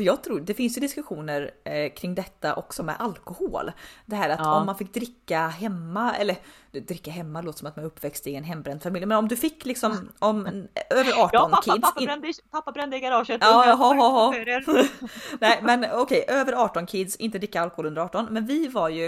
För 0.00 0.04
jag 0.04 0.22
tror 0.22 0.40
det 0.40 0.54
finns 0.54 0.76
ju 0.76 0.80
diskussioner 0.80 1.50
eh, 1.64 1.92
kring 1.92 2.14
detta 2.14 2.54
också 2.54 2.82
med 2.82 2.96
alkohol. 2.98 3.72
Det 4.06 4.16
här 4.16 4.28
att 4.28 4.38
ja. 4.38 4.60
om 4.60 4.66
man 4.66 4.78
fick 4.78 4.94
dricka 4.94 5.48
hemma, 5.48 6.14
eller 6.16 6.36
dricka 6.72 7.10
hemma 7.10 7.40
låter 7.40 7.58
som 7.58 7.68
att 7.68 7.76
man 7.76 7.84
är 7.84 7.86
uppväxt 7.86 8.26
i 8.26 8.34
en 8.34 8.44
hembränd 8.44 8.82
familj, 8.82 9.06
men 9.06 9.18
om 9.18 9.28
du 9.28 9.36
fick 9.36 9.64
liksom 9.64 10.10
om 10.18 10.46
över 10.90 11.12
18 11.12 11.30
ja, 11.32 11.48
pappa, 11.48 11.62
kids. 11.62 11.80
Pappa 11.80 12.00
brände, 12.00 12.32
pappa 12.50 12.72
brände 12.72 12.96
i 12.96 13.00
garaget. 13.00 13.38
Ja, 13.40 13.66
jaha, 13.66 13.94
jaha. 13.96 14.84
Nej, 15.40 15.60
men 15.62 15.84
okej, 15.84 16.22
okay, 16.22 16.36
över 16.36 16.52
18 16.52 16.86
kids, 16.86 17.16
inte 17.16 17.38
dricka 17.38 17.62
alkohol 17.62 17.86
under 17.86 18.02
18, 18.02 18.26
men 18.30 18.46
vi 18.46 18.68
var 18.68 18.88
ju 18.88 19.06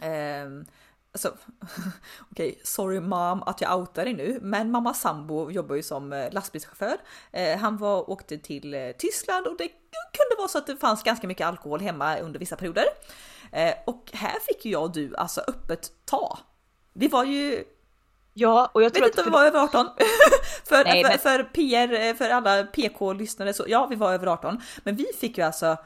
eh, 0.00 0.64
Alltså, 1.12 1.28
okej, 2.30 2.50
okay, 2.50 2.56
sorry 2.64 3.00
mom 3.00 3.42
att 3.42 3.60
jag 3.60 3.78
outar 3.78 4.04
dig 4.04 4.14
nu, 4.14 4.38
men 4.42 4.70
mamma 4.70 4.94
sambo 4.94 5.50
jobbar 5.50 5.76
ju 5.76 5.82
som 5.82 6.12
eh, 6.12 6.32
lastbilschaufför. 6.32 6.96
Eh, 7.32 7.58
han 7.58 7.76
var, 7.76 8.10
åkte 8.10 8.38
till 8.38 8.74
eh, 8.74 8.90
Tyskland 8.98 9.46
och 9.46 9.56
det 9.58 9.68
kunde 10.12 10.36
vara 10.38 10.48
så 10.48 10.58
att 10.58 10.66
det 10.66 10.76
fanns 10.76 11.02
ganska 11.02 11.26
mycket 11.26 11.46
alkohol 11.46 11.80
hemma 11.80 12.18
under 12.18 12.40
vissa 12.40 12.56
perioder. 12.56 12.84
Och 13.86 14.10
här 14.12 14.40
fick 14.40 14.64
ju 14.64 14.70
jag 14.72 14.82
och 14.82 14.92
du 14.92 15.16
alltså 15.16 15.40
öppet 15.40 15.92
ta. 16.04 16.38
Vi 16.92 17.08
var 17.08 17.24
ju 17.24 17.64
Ja, 18.34 18.70
och 18.74 18.82
jag 18.82 18.94
tror 18.94 19.04
vet 19.04 19.10
inte 19.10 19.20
om 19.20 19.24
vi 19.24 19.30
var 19.30 19.44
över 19.44 19.60
18. 19.60 19.86
för, 20.64 20.84
Nej, 20.84 21.04
för, 21.04 21.10
men... 21.10 21.18
för, 21.18 21.42
PR, 21.42 22.14
för 22.14 22.30
alla 22.30 22.64
PK-lyssnare 22.64 23.54
så 23.54 23.64
ja, 23.68 23.86
vi 23.86 23.96
var 23.96 24.12
över 24.12 24.26
18. 24.26 24.60
Men 24.84 24.96
vi 24.96 25.06
fick 25.20 25.38
ju 25.38 25.44
alltså 25.44 25.76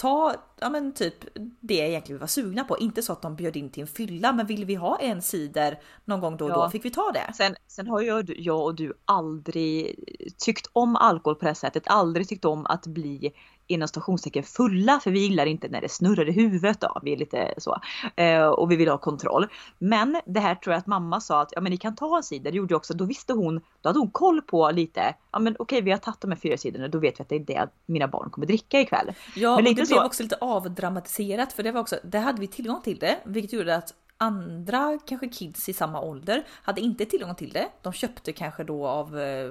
ta 0.00 0.34
ja, 0.60 0.70
men 0.70 0.92
typ 0.92 1.14
det 1.60 1.74
egentligen 1.74 2.18
vi 2.18 2.20
var 2.20 2.26
sugna 2.26 2.64
på. 2.64 2.78
Inte 2.78 3.02
så 3.02 3.12
att 3.12 3.22
de 3.22 3.36
bjöd 3.36 3.56
in 3.56 3.70
till 3.70 3.80
en 3.80 3.86
fylla, 3.86 4.32
men 4.32 4.46
vill 4.46 4.64
vi 4.64 4.74
ha 4.74 4.96
en 4.96 5.22
cider 5.22 5.80
någon 6.04 6.20
gång 6.20 6.36
då 6.36 6.44
och 6.44 6.50
ja. 6.50 6.64
då 6.64 6.70
fick 6.70 6.84
vi 6.84 6.90
ta 6.90 7.12
det. 7.12 7.32
Sen, 7.36 7.56
sen 7.66 7.86
har 7.86 8.02
jag, 8.02 8.30
jag 8.36 8.64
och 8.64 8.74
du 8.74 8.92
aldrig 9.04 9.94
tyckt 10.38 10.66
om 10.72 10.96
alkohol 10.96 11.36
på 11.36 11.44
det 11.44 11.54
sättet, 11.54 11.82
aldrig 11.86 12.28
tyckt 12.28 12.44
om 12.44 12.66
att 12.66 12.86
bli 12.86 13.32
inom 13.70 13.88
stationstecken 13.88 14.42
fulla 14.42 15.00
för 15.00 15.10
vi 15.10 15.20
gillar 15.20 15.46
inte 15.46 15.68
när 15.68 15.80
det 15.80 15.88
snurrar 15.88 16.28
i 16.28 16.32
huvudet 16.32 16.80
då. 16.80 17.00
Vi 17.02 17.12
är 17.12 17.16
lite 17.16 17.54
så. 17.58 17.76
Eh, 18.16 18.46
och 18.46 18.70
vi 18.70 18.76
vill 18.76 18.88
ha 18.88 18.98
kontroll. 18.98 19.46
Men 19.78 20.20
det 20.26 20.40
här 20.40 20.54
tror 20.54 20.72
jag 20.72 20.78
att 20.78 20.86
mamma 20.86 21.20
sa 21.20 21.42
att 21.42 21.52
ja 21.52 21.60
men 21.60 21.70
ni 21.70 21.76
kan 21.76 21.94
ta 21.94 22.16
en 22.16 22.22
cider. 22.22 22.50
Det 22.50 22.56
gjorde 22.56 22.72
jag 22.72 22.76
också. 22.76 22.94
Då 22.94 23.04
visste 23.04 23.32
hon, 23.32 23.60
då 23.80 23.88
hade 23.88 23.98
hon 23.98 24.10
koll 24.10 24.42
på 24.42 24.70
lite. 24.70 25.14
Ja 25.32 25.38
men 25.38 25.56
okej 25.58 25.82
vi 25.82 25.90
har 25.90 25.98
tagit 25.98 26.20
de 26.20 26.30
här 26.30 26.38
fyra 26.38 26.56
sidorna. 26.56 26.88
Då 26.88 26.98
vet 26.98 27.20
vi 27.20 27.22
att 27.22 27.28
det 27.28 27.36
är 27.36 27.40
det 27.40 27.68
mina 27.86 28.08
barn 28.08 28.30
kommer 28.30 28.46
dricka 28.46 28.80
ikväll. 28.80 29.12
Ja 29.36 29.56
men 29.56 29.66
och 29.66 29.74
det 29.74 29.86
så... 29.86 29.94
blev 29.94 30.04
också 30.04 30.22
lite 30.22 30.36
avdramatiserat 30.40 31.52
för 31.52 31.62
det 31.62 31.72
var 31.72 31.80
också, 31.80 31.96
det 32.02 32.18
hade 32.18 32.40
vi 32.40 32.46
tillgång 32.46 32.82
till 32.82 32.98
det. 32.98 33.18
Vilket 33.24 33.52
gjorde 33.52 33.76
att 33.76 33.94
andra 34.20 34.98
kanske 35.06 35.28
kids 35.28 35.68
i 35.68 35.72
samma 35.72 36.00
ålder 36.00 36.42
hade 36.62 36.80
inte 36.80 37.04
tillgång 37.04 37.34
till 37.34 37.50
det. 37.50 37.68
De 37.82 37.92
köpte 37.92 38.32
kanske 38.32 38.64
då 38.64 38.86
av 38.86 39.18
eh, 39.20 39.50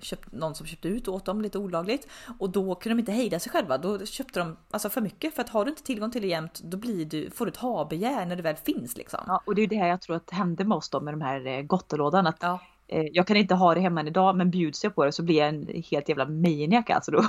köpt, 0.00 0.32
någon 0.32 0.54
som 0.54 0.66
köpte 0.66 0.88
ut 0.88 1.08
åt 1.08 1.24
dem 1.24 1.40
lite 1.42 1.58
olagligt 1.58 2.08
och 2.38 2.50
då 2.50 2.74
kunde 2.74 2.94
de 2.94 3.00
inte 3.00 3.12
hejda 3.12 3.38
sig 3.38 3.52
själva. 3.52 3.78
Då 3.78 4.06
köpte 4.06 4.40
de 4.40 4.56
alltså 4.70 4.90
för 4.90 5.00
mycket 5.00 5.34
för 5.34 5.42
att 5.42 5.48
har 5.48 5.64
du 5.64 5.70
inte 5.70 5.82
tillgång 5.82 6.10
till 6.10 6.22
det 6.22 6.28
jämt 6.28 6.60
då 6.64 6.76
blir 6.76 7.04
du, 7.04 7.30
får 7.30 7.46
du 7.46 7.50
ett 7.50 7.56
ha-begär 7.56 8.26
när 8.26 8.36
det 8.36 8.42
väl 8.42 8.56
finns 8.56 8.96
liksom. 8.96 9.20
Ja, 9.26 9.40
och 9.46 9.54
det 9.54 9.62
är 9.62 9.66
det 9.66 9.76
här 9.76 9.88
jag 9.88 10.00
tror 10.00 10.16
att 10.16 10.30
hände 10.30 10.64
med 10.64 10.76
oss 10.76 10.90
då 10.90 11.00
med 11.00 11.14
de 11.14 11.20
här 11.20 11.46
eh, 11.46 11.62
gottelådan. 11.62 12.26
Att 12.26 12.36
Ja. 12.40 12.60
eh, 12.88 13.04
jag 13.12 13.26
kan 13.26 13.36
inte 13.36 13.54
ha 13.54 13.74
det 13.74 13.80
hemma 13.80 14.00
än 14.00 14.08
idag 14.08 14.36
men 14.36 14.50
bjuds 14.50 14.84
jag 14.84 14.94
på 14.94 15.04
det 15.04 15.12
så 15.12 15.22
blir 15.22 15.36
jag 15.38 15.48
en 15.48 15.82
helt 15.90 16.08
jävla 16.08 16.24
maniac 16.28 16.84
alltså 16.90 17.10
då. 17.10 17.24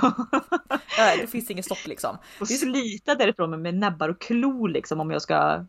Ja, 0.98 1.16
det 1.20 1.26
finns 1.26 1.50
inget 1.50 1.64
stopp 1.64 1.86
liksom. 1.86 2.16
och 2.40 2.48
slita 2.48 3.14
därifrån 3.14 3.62
med 3.62 3.74
näbbar 3.74 4.08
och 4.08 4.20
klor 4.20 4.68
liksom 4.68 5.00
om 5.00 5.10
jag 5.10 5.22
ska 5.22 5.64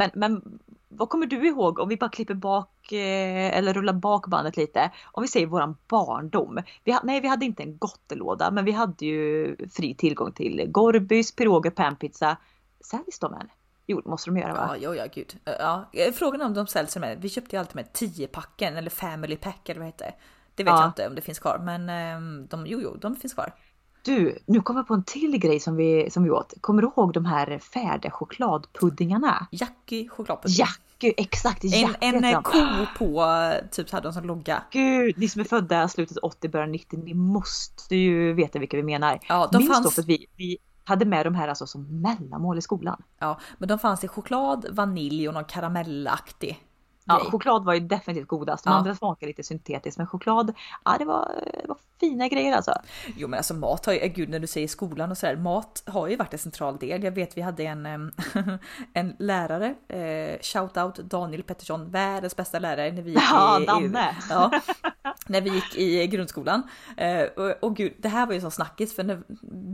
Men, 0.00 0.10
men 0.14 0.58
vad 0.88 1.08
kommer 1.08 1.26
du 1.26 1.46
ihåg 1.48 1.78
om 1.78 1.88
vi 1.88 1.96
bara 1.96 2.10
klipper 2.10 2.34
bak 2.34 2.92
eh, 2.92 3.58
eller 3.58 3.74
rullar 3.74 3.92
bak 3.92 4.26
bandet 4.26 4.56
lite? 4.56 4.90
Om 5.12 5.22
vi 5.22 5.28
säger 5.28 5.46
våran 5.46 5.76
barndom. 5.88 6.58
Vi, 6.84 6.92
ha- 6.92 7.00
nej, 7.04 7.20
vi 7.20 7.28
hade 7.28 7.44
inte 7.46 7.62
en 7.62 7.78
gottelåda, 7.78 8.50
men 8.50 8.64
vi 8.64 8.72
hade 8.72 9.06
ju 9.06 9.56
fri 9.76 9.94
tillgång 9.94 10.32
till 10.32 10.66
Gorbys, 10.70 11.36
piroger, 11.36 11.70
panpizza. 11.70 12.36
Säljs 12.90 13.18
de 13.18 13.34
än? 13.34 13.48
Jo, 13.86 14.00
det 14.00 14.10
måste 14.10 14.30
de 14.30 14.36
göra 14.38 14.52
va? 14.52 14.76
Ja, 14.80 14.94
ja, 14.94 14.94
ja, 14.94 15.06
gud. 15.14 15.38
Ja, 15.44 15.90
frågan 16.14 16.40
om 16.42 16.54
de 16.54 16.66
säljs 16.66 16.96
är, 16.96 17.16
vi 17.16 17.28
köpte 17.28 17.56
ju 17.56 17.60
alltid 17.60 17.76
med 17.76 17.92
10 17.92 18.26
packen 18.26 18.76
eller 18.76 18.90
family 18.90 19.36
pack 19.36 19.68
eller 19.68 19.80
vad 19.80 19.86
det 19.98 20.04
hette. 20.04 20.14
Det 20.54 20.64
vet 20.64 20.70
Ja. 20.72 20.80
jag 20.80 20.88
inte 20.88 21.06
om 21.06 21.14
det 21.14 21.20
finns 21.22 21.38
kvar, 21.38 21.58
men 21.64 21.88
ehm, 21.88 22.46
de, 22.46 22.66
jo, 22.66 22.80
jo, 22.82 22.96
de 22.96 23.16
finns 23.16 23.34
kvar. 23.34 23.54
Du, 24.02 24.38
nu 24.46 24.60
kommer 24.60 24.80
jag 24.80 24.86
på 24.86 24.94
en 24.94 25.04
till 25.04 25.38
grej 25.38 25.60
som 25.60 25.76
vi, 25.76 26.10
som 26.10 26.24
vi 26.24 26.30
åt. 26.30 26.54
Kommer 26.60 26.82
du 26.82 26.88
ihåg 26.88 27.12
de 27.12 27.24
här 27.24 27.58
färdiga 27.58 28.10
chokladpuddingarna? 28.10 29.46
Jackie 29.50 30.08
chokladpudding. 30.08 30.56
Jackie, 30.56 31.14
exakt! 31.16 31.64
En, 31.64 31.70
Jackie 31.70 32.08
en 32.08 32.14
heter 32.24 32.32
eh, 32.32 32.40
ko 32.40 32.86
på, 32.98 33.52
typ 33.70 33.90
hade 33.90 34.08
de 34.08 34.12
som 34.12 34.24
logga. 34.24 34.62
Gud, 34.70 35.18
ni 35.18 35.28
som 35.28 35.40
är 35.40 35.44
födda 35.44 35.88
slutet 35.88 36.16
80, 36.16 36.48
början 36.48 36.72
90, 36.72 36.98
ni 37.04 37.14
måste 37.14 37.96
ju 37.96 38.32
veta 38.32 38.58
vilka 38.58 38.76
vi 38.76 38.82
menar. 38.82 39.20
Ja, 39.28 39.48
de 39.52 39.58
Minns 39.58 39.68
då 39.68 39.74
fanns, 39.74 39.94
för 39.94 40.02
att 40.02 40.08
vi, 40.08 40.26
vi 40.36 40.58
hade 40.84 41.04
med 41.04 41.26
de 41.26 41.34
här 41.34 41.48
alltså 41.48 41.66
som 41.66 42.00
mellanmål 42.00 42.58
i 42.58 42.62
skolan. 42.62 43.02
ja, 43.18 43.40
men 43.58 43.68
de 43.68 43.78
fanns 43.78 44.04
i 44.04 44.08
choklad, 44.08 44.66
vanilj 44.70 45.28
och 45.28 45.34
någon 45.34 45.44
karamellaktig 45.44 46.69
Ja, 47.04 47.18
choklad 47.30 47.64
var 47.64 47.74
ju 47.74 47.80
definitivt 47.80 48.28
godast. 48.28 48.64
De 48.64 48.70
Ja. 48.70 48.76
andra 48.76 48.94
smakar 48.94 49.26
lite 49.26 49.42
syntetiskt 49.42 49.98
men 49.98 50.06
choklad, 50.06 50.52
ja 50.84 50.96
det 50.98 51.04
var, 51.04 51.32
det 51.62 51.68
var 51.68 51.76
fina 52.00 52.28
grejer 52.28 52.56
alltså. 52.56 52.72
Jo 53.16 53.28
men 53.28 53.36
alltså 53.36 53.54
mat 53.54 53.86
har 53.86 53.92
ju, 53.92 53.98
eh, 53.98 54.12
gud 54.12 54.28
när 54.28 54.38
du 54.38 54.46
säger 54.46 54.68
skolan 54.68 55.10
och 55.10 55.18
sådär, 55.18 55.36
mat 55.36 55.82
har 55.86 56.08
ju 56.08 56.16
varit 56.16 56.32
en 56.32 56.38
central 56.38 56.76
del. 56.76 57.02
Jag 57.04 57.12
vet 57.12 57.36
vi 57.36 57.40
hade 57.40 57.64
en, 57.64 57.86
en 58.92 59.16
lärare, 59.18 59.74
eh, 59.88 60.38
shoutout 60.42 60.96
Daniel 60.96 61.42
Pettersson, 61.42 61.90
världens 61.90 62.36
bästa 62.36 62.58
lärare 62.58 62.92
när 62.92 63.02
vi 63.02 63.10
gick 63.10 63.20
Ja, 63.30 63.60
i, 63.62 63.66
Danne. 63.66 64.10
i, 64.10 64.14
ja, 64.30 64.50
när 65.26 65.40
vi 65.40 65.50
gick 65.50 65.76
i 65.76 66.06
grundskolan. 66.06 66.62
Eh, 66.96 67.22
och, 67.22 67.50
och 67.64 67.76
gud, 67.76 67.92
det 67.98 68.08
här 68.08 68.26
var 68.26 68.34
ju 68.34 68.40
så 68.40 68.50
snackis 68.50 68.96
för 68.96 69.04
när 69.04 69.22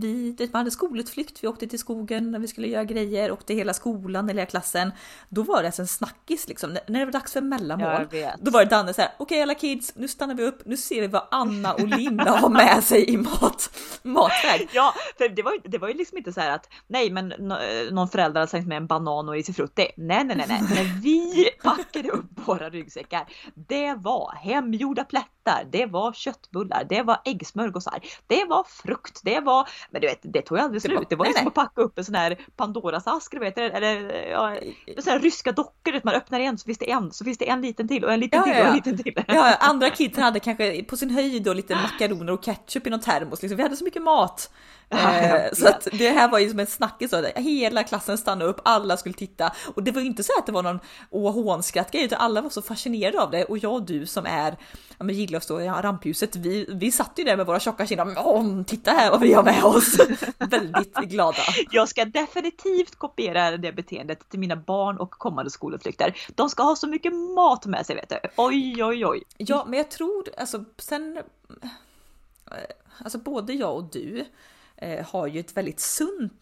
vi, 0.00 0.36
man 0.52 0.58
hade 0.60 0.70
skolutflykt, 0.70 1.44
vi 1.44 1.48
åkte 1.48 1.66
till 1.66 1.78
skogen 1.78 2.30
när 2.30 2.38
vi 2.38 2.48
skulle 2.48 2.66
göra 2.68 2.84
grejer, 2.84 3.32
åkte 3.32 3.54
hela 3.54 3.74
skolan, 3.74 4.28
hela 4.28 4.46
klassen. 4.46 4.92
Då 5.28 5.42
var 5.42 5.62
det 5.62 5.68
alltså 5.68 5.82
en 5.82 5.88
snackis 5.88 6.48
liksom, 6.48 6.70
när, 6.72 6.82
när 6.86 7.06
dags 7.18 7.32
för 7.32 7.40
mellanmål. 7.40 7.88
Då 8.40 8.50
var 8.50 8.64
det 8.64 8.70
Danne 8.70 8.94
så 8.94 9.00
här, 9.02 9.10
okej 9.18 9.42
alla 9.42 9.54
kids, 9.54 9.92
nu 9.96 10.08
stannar 10.08 10.34
vi 10.34 10.42
upp, 10.44 10.62
nu 10.66 10.76
ser 10.76 11.00
vi 11.00 11.06
vad 11.06 11.22
Anna 11.30 11.74
och 11.74 11.88
Linda 11.88 12.30
har 12.30 12.48
med 12.48 12.84
sig 12.84 13.10
i 13.10 13.16
mat, 13.16 13.70
matväg. 14.02 14.68
Ja, 14.72 14.94
för 15.18 15.28
det 15.28 15.42
var, 15.42 15.52
ju- 15.52 15.60
det 15.64 15.78
var 15.78 15.88
ju 15.88 15.94
liksom 15.94 16.18
inte 16.18 16.32
så 16.32 16.40
här 16.40 16.50
att 16.50 16.68
nej 16.86 17.10
men 17.10 17.28
nå- 17.38 17.58
någon 17.90 18.08
förälder 18.08 18.40
hade 18.40 18.50
slängt 18.50 18.66
med 18.68 18.76
en 18.76 18.86
banan 18.86 19.28
och 19.28 19.34
risifrutti. 19.34 19.88
Nej, 19.96 20.24
nej, 20.24 20.36
nej, 20.36 20.46
nej. 20.48 20.62
När 20.62 21.02
vi 21.02 21.50
packade 21.62 22.08
upp 22.10 22.35
våra 22.46 22.70
ryggsäckar, 22.70 23.26
det 23.54 23.94
var 23.94 24.34
hemgjorda 24.34 25.04
plättar, 25.04 25.64
det 25.70 25.86
var 25.86 26.12
köttbullar, 26.12 26.86
det 26.88 27.02
var 27.02 27.20
äggsmörgåsar, 27.24 28.00
det 28.26 28.44
var 28.44 28.64
frukt, 28.64 29.20
det 29.24 29.40
var, 29.40 29.68
men 29.90 30.00
du 30.00 30.06
vet, 30.06 30.20
det 30.22 30.42
tog 30.42 30.58
ju 30.58 30.64
aldrig 30.64 30.82
slut. 30.82 31.08
Det 31.08 31.16
var 31.16 31.26
ju 31.26 31.28
nej, 31.28 31.34
som 31.34 31.44
nej. 31.44 31.48
att 31.48 31.54
packa 31.54 31.80
upp 31.80 31.98
en 31.98 32.04
sån 32.04 32.14
här 32.14 32.38
Pandoras 32.56 33.06
ask, 33.06 33.32
du 33.32 33.38
vet, 33.38 33.58
eller 33.58 34.12
ja, 34.30 34.56
sån 34.98 35.12
här 35.12 35.18
ryska 35.20 35.52
dockor, 35.52 35.92
vet, 35.92 36.04
man 36.04 36.14
öppnar 36.14 36.40
en 36.40 36.58
så 36.58 36.64
finns 36.64 36.78
det 36.78 36.90
en, 36.90 37.12
så 37.12 37.24
finns 37.24 37.38
det 37.38 37.48
en 37.48 37.60
liten 37.60 37.88
till 37.88 38.04
och 38.04 38.12
en 38.12 38.20
liten 38.20 38.38
Ja, 38.38 38.44
till 38.44 38.52
och 38.52 38.58
en 38.58 38.66
ja. 38.66 38.74
liten 38.74 39.02
till. 39.02 39.24
Ja, 39.26 39.56
andra 39.60 39.90
kidsen 39.96 40.24
hade 40.24 40.40
kanske 40.40 40.82
på 40.82 40.96
sin 40.96 41.10
höjd 41.10 41.42
då 41.42 41.52
lite 41.52 41.74
makaroner 41.74 42.32
och 42.32 42.44
ketchup 42.44 42.86
i 42.86 42.90
någon 42.90 43.00
termos. 43.00 43.42
Liksom. 43.42 43.56
Vi 43.56 43.62
hade 43.62 43.76
så 43.76 43.84
mycket 43.84 44.02
mat. 44.02 44.50
Eh, 44.90 45.52
så 45.52 45.68
att 45.68 45.88
det 45.92 46.10
här 46.10 46.28
var 46.28 46.38
ju 46.38 46.50
som 46.50 46.58
en 46.60 46.66
snackis. 46.66 47.10
så 47.10 47.16
att 47.16 47.24
Hela 47.36 47.84
klassen 47.84 48.18
stannade 48.18 48.50
upp, 48.50 48.60
alla 48.64 48.96
skulle 48.96 49.14
titta. 49.14 49.52
Och 49.74 49.82
det 49.82 49.90
var 49.90 50.00
ju 50.00 50.06
inte 50.06 50.22
så 50.22 50.32
att 50.38 50.46
det 50.46 50.52
var 50.52 50.62
någon 50.62 50.80
åh 51.10 51.32
hånskratt 51.34 51.90
grej, 51.92 52.04
utan 52.04 52.18
alla 52.20 52.40
var 52.40 52.50
så 52.50 52.62
fascinerade 52.62 53.20
av 53.22 53.30
det. 53.30 53.44
Och 53.44 53.58
jag 53.58 53.72
och 53.72 53.82
du 53.82 54.06
som 54.06 54.26
är, 54.26 54.56
ja 54.98 55.04
men 55.04 55.14
gillar 55.14 55.36
att 55.36 55.44
stå 55.44 55.60
i 55.60 55.68
rampljuset, 55.68 56.36
vi, 56.36 56.66
vi 56.72 56.92
satt 56.92 57.12
ju 57.16 57.24
där 57.24 57.36
med 57.36 57.46
våra 57.46 57.60
tjocka 57.60 57.86
kinder. 57.86 58.14
Åh, 58.24 58.62
titta 58.62 58.90
här 58.90 59.10
vad 59.10 59.20
vi 59.20 59.32
har 59.32 59.42
med 59.42 59.64
oss! 59.64 59.96
Väldigt 60.38 60.94
glada. 60.96 61.38
Jag 61.70 61.88
ska 61.88 62.04
definitivt 62.04 62.96
kopiera 62.96 63.56
det 63.56 63.72
beteendet 63.72 64.28
till 64.28 64.40
mina 64.40 64.56
barn 64.56 64.98
och 64.98 65.10
kommande 65.10 65.50
skolutflykter. 65.50 66.16
De 66.34 66.50
ska 66.50 66.62
ha 66.62 66.76
så 66.76 66.86
mycket 66.86 67.12
mat 67.14 67.66
med 67.66 67.86
sig 67.86 67.96
vet 67.96 68.08
du. 68.08 68.16
Oj, 68.36 68.84
oj, 68.84 69.06
oj. 69.06 69.22
Ja, 69.36 69.64
men 69.68 69.76
jag 69.78 69.90
tror 69.90 70.24
alltså 70.38 70.64
sen. 70.78 71.16
eh, 72.50 72.54
Alltså 73.04 73.18
både 73.18 73.52
jag 73.52 73.74
och 73.76 73.84
du 73.92 74.24
eh, 74.76 75.06
har 75.06 75.26
ju 75.26 75.40
ett 75.40 75.56
väldigt 75.56 75.80
sunt 75.80 76.32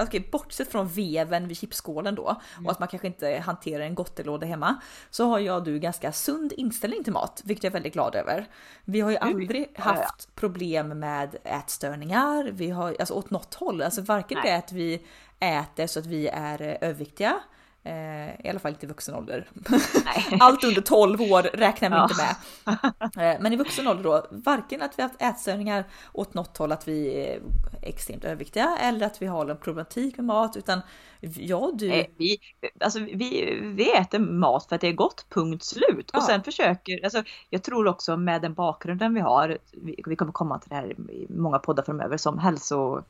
Okej, 0.00 0.28
bortsett 0.32 0.72
från 0.72 0.88
veven 0.88 1.48
vid 1.48 1.56
chipsskålen 1.56 2.14
då 2.14 2.40
och 2.64 2.70
att 2.70 2.78
man 2.78 2.88
kanske 2.88 3.06
inte 3.06 3.42
hanterar 3.46 3.84
en 3.84 3.94
gottelåda 3.94 4.46
hemma 4.46 4.80
så 5.10 5.24
har 5.24 5.38
jag 5.38 5.64
du 5.64 5.78
ganska 5.78 6.12
sund 6.12 6.52
inställning 6.56 7.04
till 7.04 7.12
mat, 7.12 7.42
vilket 7.44 7.64
jag 7.64 7.70
är 7.70 7.72
väldigt 7.72 7.92
glad 7.92 8.14
över. 8.14 8.48
Vi 8.84 9.00
har 9.00 9.10
ju 9.10 9.16
aldrig 9.16 9.62
ja, 9.62 9.68
ja. 9.76 9.82
haft 9.82 10.34
problem 10.34 10.98
med 10.98 11.36
ätstörningar. 11.44 12.50
Vi 12.52 12.70
har 12.70 12.96
alltså 13.00 13.14
åt 13.14 13.30
något 13.30 13.54
håll, 13.54 13.82
alltså 13.82 14.00
varken 14.00 14.38
Nej. 14.42 14.50
det 14.50 14.58
att 14.58 14.72
vi 14.72 15.06
äter 15.40 15.86
så 15.86 15.98
att 15.98 16.06
vi 16.06 16.28
är 16.28 16.62
överviktiga. 16.80 17.40
Eh, 17.84 18.46
I 18.46 18.48
alla 18.50 18.58
fall 18.58 18.70
inte 18.72 18.86
i 18.86 18.88
vuxen 18.88 19.14
ålder. 19.14 19.48
Allt 20.40 20.64
under 20.64 20.80
12 20.80 21.20
år 21.20 21.42
räknar 21.42 21.90
vi 21.90 21.96
Ja. 21.96 22.02
inte 22.02 22.14
med. 22.16 23.34
Eh, 23.34 23.40
Men 23.40 23.52
i 23.52 23.56
vuxen 23.56 23.88
ålder 23.88 24.02
då, 24.04 24.26
varken 24.30 24.82
att 24.82 24.98
vi 24.98 25.02
har 25.02 25.08
haft 25.08 25.22
ätstörningar 25.22 25.84
åt 26.12 26.34
något 26.34 26.56
håll, 26.58 26.72
att 26.72 26.88
vi 26.88 27.26
är 27.26 27.40
extremt 27.82 28.24
överviktiga 28.24 28.76
eller 28.80 29.06
att 29.06 29.22
vi 29.22 29.26
har 29.26 29.46
en 29.48 29.56
problematik 29.56 30.16
med 30.16 30.26
mat, 30.26 30.56
utan 30.56 30.80
jag 31.20 31.78
du. 31.78 32.06
Vi, 32.16 32.38
alltså, 32.80 32.98
vi, 32.98 33.58
vi 33.62 33.92
äter 33.92 34.18
mat 34.18 34.66
för 34.68 34.74
att 34.74 34.80
det 34.80 34.88
är 34.88 34.92
gott, 34.92 35.26
punkt 35.28 35.64
slut. 35.64 36.10
Ja. 36.12 36.18
Och 36.18 36.24
sen 36.24 36.42
försöker, 36.42 37.04
alltså, 37.04 37.22
jag 37.50 37.62
tror 37.62 37.86
också 37.88 38.16
med 38.16 38.42
den 38.42 38.54
bakgrunden 38.54 39.14
vi 39.14 39.20
har, 39.20 39.58
vi, 39.72 40.02
vi 40.06 40.16
kommer 40.16 40.32
komma 40.32 40.58
till 40.58 40.68
det 40.68 40.74
här 40.76 40.92
i 41.10 41.26
många 41.30 41.58
poddar 41.58 41.82
framöver 41.82 42.16
som 42.16 42.38
hälso 42.38 43.02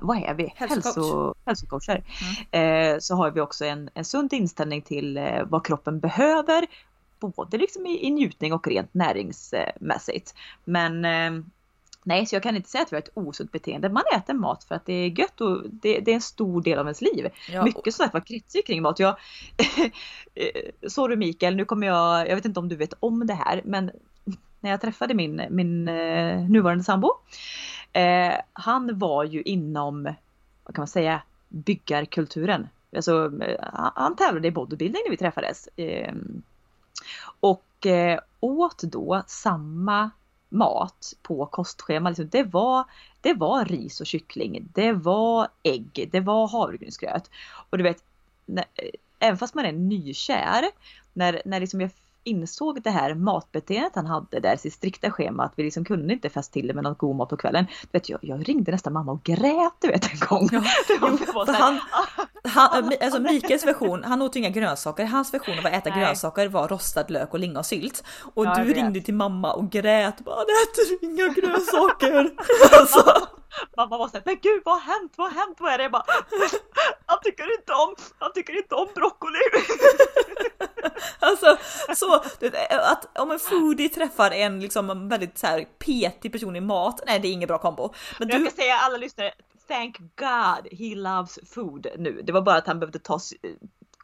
vad 0.00 0.22
är 0.22 0.34
vi? 0.34 0.52
Hälsocoach. 0.56 0.84
Hälso, 0.84 1.34
hälsocoacher. 1.44 2.02
Eh, 2.50 2.98
så 2.98 3.14
har 3.14 3.30
vi 3.30 3.40
också 3.40 3.64
en, 3.64 3.90
en 3.94 4.04
sund 4.04 4.32
inställning 4.32 4.82
till 4.82 5.16
eh, 5.16 5.42
vad 5.44 5.66
kroppen 5.66 6.00
behöver. 6.00 6.66
Både 7.20 7.58
liksom 7.58 7.86
i, 7.86 8.06
i 8.06 8.10
njutning 8.10 8.52
och 8.52 8.66
rent 8.66 8.94
näringsmässigt. 8.94 10.34
Men 10.64 11.04
eh, 11.04 11.44
nej, 12.02 12.26
så 12.26 12.34
jag 12.34 12.42
kan 12.42 12.56
inte 12.56 12.68
säga 12.68 12.82
att 12.82 12.92
vi 12.92 12.96
har 12.96 13.02
ett 13.02 13.12
osunt 13.14 13.52
beteende. 13.52 13.88
Man 13.88 14.02
äter 14.16 14.34
mat 14.34 14.64
för 14.64 14.74
att 14.74 14.86
det 14.86 14.92
är 14.92 15.18
gött 15.18 15.40
och 15.40 15.62
det, 15.70 16.00
det 16.00 16.10
är 16.10 16.14
en 16.14 16.20
stor 16.20 16.62
del 16.62 16.78
av 16.78 16.86
ens 16.86 17.00
liv. 17.00 17.28
Ja, 17.52 17.64
Mycket 17.64 17.94
sånt 17.94 18.12
var 18.12 18.20
kretsar 18.20 18.62
kring 18.66 18.82
mat. 18.82 18.98
Jag, 18.98 19.16
eh, 20.34 20.88
sorry 20.88 21.16
Mikael, 21.16 21.56
nu 21.56 21.64
kommer 21.64 21.86
jag, 21.86 22.28
jag 22.28 22.36
vet 22.36 22.44
inte 22.44 22.60
om 22.60 22.68
du 22.68 22.76
vet 22.76 22.94
om 23.00 23.26
det 23.26 23.34
här, 23.34 23.62
men 23.64 23.90
när 24.64 24.70
jag 24.70 24.80
träffade 24.80 25.14
min, 25.14 25.42
min 25.50 25.88
eh, 25.88 26.40
nuvarande 26.48 26.84
sambo. 26.84 27.10
Eh, 27.94 28.34
han 28.52 28.98
var 28.98 29.24
ju 29.24 29.42
inom, 29.42 30.02
vad 30.64 30.74
kan 30.74 30.82
man 30.82 30.88
säga, 30.88 31.22
byggarkulturen. 31.48 32.68
Alltså, 32.96 33.42
eh, 33.42 33.68
han- 33.72 34.16
tävlade 34.16 34.48
i 34.48 34.50
bodybuilding 34.50 35.02
när 35.04 35.10
vi 35.10 35.16
träffades. 35.16 35.68
Eh, 35.76 36.14
och 37.40 37.86
eh, 37.86 38.20
åt 38.40 38.82
då 38.82 39.22
samma 39.26 40.10
mat 40.48 41.12
på 41.22 41.46
kostschema. 41.46 42.08
Liksom, 42.08 42.28
det, 42.28 42.42
var, 42.42 42.84
det 43.20 43.34
var 43.34 43.64
ris 43.64 44.00
och 44.00 44.06
kyckling, 44.06 44.68
det 44.74 44.92
var 44.92 45.48
ägg, 45.62 46.08
det 46.12 46.20
var 46.20 46.48
havregrynsgröt. 46.48 47.30
Och 47.70 47.78
du 47.78 47.84
vet, 47.84 48.04
när, 48.46 48.64
eh, 48.74 48.90
även 49.18 49.38
fast 49.38 49.54
man 49.54 49.64
är 49.64 49.72
nykär, 49.72 50.64
när, 51.12 51.42
när 51.44 51.60
liksom 51.60 51.80
jag 51.80 51.90
insåg 52.24 52.82
det 52.82 52.90
här 52.90 53.14
matbeteendet 53.14 53.92
han 53.94 54.06
hade 54.06 54.40
där, 54.40 54.56
sitt 54.56 54.72
strikta 54.72 55.10
schema, 55.10 55.44
att 55.44 55.52
vi 55.56 55.62
liksom 55.62 55.84
kunde 55.84 56.12
inte 56.12 56.30
fästa 56.30 56.52
till 56.52 56.66
det 56.66 56.74
med 56.74 56.84
något 56.84 56.98
god 56.98 57.16
mat 57.16 57.28
på 57.28 57.36
kvällen. 57.36 57.66
Du 57.82 57.88
vet, 57.92 58.08
jag, 58.08 58.18
jag 58.22 58.48
ringde 58.48 58.72
nästan 58.72 58.92
mamma 58.92 59.12
och 59.12 59.22
grät 59.22 59.72
du 59.80 59.88
vet 59.88 60.12
en 60.12 60.18
gång. 60.28 60.48
Ja, 60.52 60.62
jo, 60.88 61.44
han, 61.46 61.80
han, 62.44 62.92
alltså 63.00 63.20
Mikaels 63.20 63.66
version, 63.66 64.04
han 64.04 64.22
åt 64.22 64.36
ju 64.36 64.40
inga 64.40 64.50
grönsaker. 64.50 65.04
Hans 65.04 65.34
version 65.34 65.58
av 65.58 65.66
att 65.66 65.72
äta 65.72 65.90
Nej. 65.90 65.98
grönsaker 65.98 66.48
var 66.48 66.68
rostad 66.68 67.04
lök 67.08 67.32
och 67.32 67.40
lingonsylt. 67.40 68.04
Och 68.34 68.46
Ja, 68.46 68.54
du 68.54 68.72
ringde 68.72 69.00
till 69.00 69.14
mamma 69.14 69.52
och 69.52 69.70
grät 69.70 70.24
bara, 70.24 70.34
"Han 70.36 70.44
äter 70.44 71.08
inga 71.08 71.28
grönsaker. 71.28 72.30
alltså, 72.80 73.28
mamma 73.76 73.98
var 73.98 74.08
såhär, 74.08 74.22
men 74.26 74.38
gud 74.42 74.62
vad 74.64 74.74
har 74.74 74.94
hänt, 74.94 75.12
vad 75.16 75.32
har 75.32 75.40
hänt, 75.40 75.56
vad 75.60 75.72
är 75.72 75.78
det? 75.78 75.84
Jag 75.84 75.92
bara, 75.92 76.04
han 77.06 77.18
tycker 77.24 77.58
inte 77.60 77.72
om, 77.72 77.94
han 78.18 78.32
tycker 78.32 78.56
inte 78.56 78.74
om 78.74 78.88
broccoli. 78.94 79.40
Alltså, 81.18 81.56
så 81.96 82.14
att 82.70 83.18
om 83.18 83.30
en 83.30 83.38
foodie 83.38 83.88
träffar 83.88 84.30
en 84.30 84.60
liksom 84.60 85.08
väldigt 85.08 85.38
så 85.38 85.46
här 85.46 85.64
petig 85.78 86.32
person 86.32 86.56
i 86.56 86.60
mat, 86.60 87.02
nej 87.06 87.20
det 87.20 87.28
är 87.28 87.32
ingen 87.32 87.46
bra 87.46 87.58
kombo. 87.58 87.94
Men 88.18 88.28
du... 88.28 88.34
Jag 88.34 88.52
ska 88.52 88.62
säga 88.62 88.74
alla 88.74 88.96
lyssnare, 88.96 89.32
thank 89.68 89.98
God 89.98 90.78
he 90.78 90.94
loves 90.94 91.38
food 91.54 91.86
nu. 91.98 92.22
Det 92.22 92.32
var 92.32 92.42
bara 92.42 92.56
att 92.56 92.66
han 92.66 92.80
behövde 92.80 92.98
ta 92.98 93.20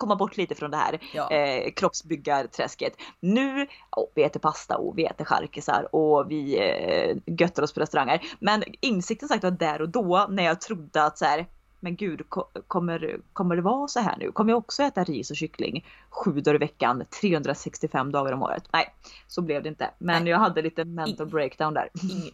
komma 0.00 0.16
bort 0.16 0.36
lite 0.36 0.54
från 0.54 0.70
det 0.70 0.76
här 0.76 0.98
ja. 1.14 1.30
eh, 1.30 1.72
kroppsbyggarträsket. 1.72 2.92
Nu, 3.20 3.66
oh, 3.96 4.04
vi 4.14 4.22
äter 4.22 4.40
pasta 4.40 4.76
och 4.76 4.98
vi 4.98 5.04
äter 5.04 5.24
charkisar 5.24 5.94
och 5.94 6.30
vi 6.30 6.58
eh, 6.58 7.34
göttar 7.40 7.62
oss 7.62 7.74
på 7.74 7.80
restauranger. 7.80 8.20
Men 8.38 8.64
insikten 8.80 9.28
sagt 9.28 9.44
var 9.44 9.50
där 9.50 9.82
och 9.82 9.88
då 9.88 10.26
när 10.30 10.42
jag 10.42 10.60
trodde 10.60 11.04
att 11.04 11.18
så 11.18 11.24
här, 11.24 11.46
men 11.80 11.96
gud, 11.96 12.22
kommer, 12.66 13.20
kommer 13.32 13.56
det 13.56 13.62
vara 13.62 13.88
så 13.88 14.00
här 14.00 14.16
nu? 14.18 14.32
Kommer 14.32 14.52
jag 14.52 14.58
också 14.58 14.82
äta 14.82 15.04
ris 15.04 15.30
och 15.30 15.36
kyckling 15.36 15.86
sju 16.10 16.40
dagar 16.40 16.54
i 16.54 16.58
veckan, 16.58 17.02
365 17.20 18.12
dagar 18.12 18.32
om 18.32 18.42
året? 18.42 18.64
Nej, 18.72 18.94
så 19.26 19.42
blev 19.42 19.62
det 19.62 19.68
inte. 19.68 19.90
Men 19.98 20.22
Nej. 20.22 20.30
jag 20.30 20.38
hade 20.38 20.62
lite 20.62 20.84
mental 20.84 21.26
breakdown 21.26 21.74
där. 21.74 21.88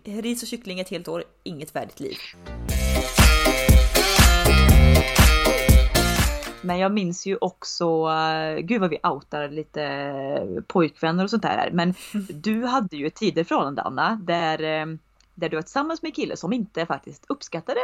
Ing, 0.04 0.22
ris 0.22 0.42
och 0.42 0.48
kyckling 0.48 0.80
ett 0.80 0.88
helt 0.88 1.08
år, 1.08 1.24
inget 1.42 1.76
värdigt 1.76 2.00
liv. 2.00 2.16
Men 6.66 6.78
jag 6.78 6.92
minns 6.92 7.26
ju 7.26 7.38
också, 7.40 8.08
uh, 8.08 8.58
gud 8.58 8.80
vad 8.80 8.90
vi 8.90 8.98
outar 9.02 9.48
lite 9.48 10.62
pojkvänner 10.66 11.24
och 11.24 11.30
sånt 11.30 11.42
där. 11.42 11.70
Men 11.72 11.94
du 12.28 12.64
hade 12.64 12.96
ju 12.96 13.06
ett 13.06 13.14
tidigare 13.14 13.44
förhållande 13.44 13.82
Anna, 13.82 14.20
där, 14.22 14.86
uh, 14.86 14.96
där 15.34 15.48
du 15.48 15.56
var 15.56 15.62
tillsammans 15.62 16.02
med 16.02 16.08
en 16.08 16.14
kille 16.14 16.36
som 16.36 16.52
inte 16.52 16.86
faktiskt 16.86 17.24
uppskattade 17.28 17.80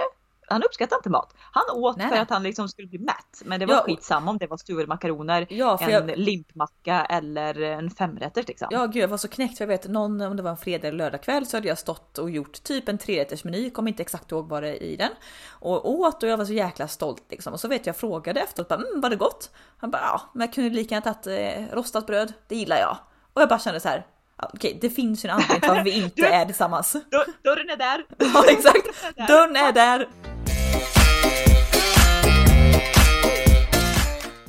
han 0.53 0.63
uppskattade 0.63 0.99
inte 0.99 1.11
mat. 1.11 1.35
Han 1.53 1.65
åt 1.73 1.97
nej, 1.97 2.07
för 2.07 2.15
nej. 2.15 2.23
att 2.23 2.31
han 2.31 2.43
liksom 2.43 2.69
skulle 2.69 2.89
bli 2.89 2.99
mätt. 2.99 3.43
Men 3.45 3.61
det 3.61 3.67
var 3.67 3.75
ja, 3.75 3.83
skitsamma 3.83 4.31
om 4.31 4.39
det 4.39 4.47
var 4.47 4.57
stuvade 4.57 4.87
makaroner, 4.87 5.47
ja, 5.51 5.79
en 5.81 5.91
jag... 5.91 6.19
limpmacka 6.19 7.05
eller 7.05 7.61
en 7.61 7.91
femrätters 7.91 8.49
liksom. 8.49 8.69
Ja 8.71 8.87
gud 8.87 9.03
jag 9.03 9.09
var 9.09 9.17
så 9.17 9.29
knäckt 9.29 9.59
för 9.59 9.65
jag 9.65 9.69
vet 9.69 9.89
någon, 9.89 10.21
om 10.21 10.37
det 10.37 10.43
var 10.43 10.51
en 10.51 10.57
fredag 10.57 10.89
eller 10.89 10.99
lördag 10.99 11.23
kväll 11.23 11.47
så 11.47 11.57
hade 11.57 11.69
jag 11.69 11.79
stått 11.79 12.19
och 12.19 12.31
gjort 12.31 12.63
typ 12.63 12.89
en 12.89 12.99
trerättersmeny, 12.99 13.71
kom 13.71 13.89
inte 13.89 14.03
exakt 14.03 14.33
ihåg 14.33 14.49
vad 14.49 14.63
det 14.63 14.69
är 14.69 14.83
i 14.83 14.97
den. 14.97 15.11
Och 15.51 15.91
åt 15.91 16.23
och 16.23 16.29
jag 16.29 16.37
var 16.37 16.45
så 16.45 16.53
jäkla 16.53 16.89
stolt 16.89 17.25
liksom. 17.31 17.53
Och 17.53 17.61
så 17.61 17.69
vet 17.69 17.87
jag 17.87 17.97
frågade 17.97 18.41
efteråt 18.41 18.69
bara, 18.69 18.81
mm, 18.81 19.01
var 19.01 19.11
det 19.11 19.17
gott? 19.17 19.51
Han 19.79 19.91
bara 19.91 20.03
ja, 20.03 20.21
men 20.35 20.47
jag 20.47 20.55
kunde 20.55 20.71
lika 20.71 20.95
gärna 20.95 21.15
tagit 21.15 21.27
eh, 21.57 21.75
rostat 21.77 22.07
bröd, 22.07 22.33
det 22.49 22.57
gillar 22.57 22.77
jag. 22.77 22.97
Och 23.33 23.43
jag 23.43 23.49
bara 23.49 23.59
kände 23.59 23.81
så 23.81 23.89
här, 23.89 24.07
Okej, 24.53 24.79
det 24.81 24.91
finns 24.91 25.25
ju 25.25 25.29
en 25.29 25.35
anledning 25.35 25.61
till 25.61 25.69
varför 25.69 25.85
vi 25.85 25.91
inte 26.05 26.27
är 26.27 26.45
tillsammans. 26.45 26.97
Dörren 27.43 27.71
är 27.71 27.77
där! 27.77 28.05
Ja 28.19 28.45
exakt, 28.49 29.17
dörren 29.29 29.57
är 29.57 29.73
där! 29.73 30.32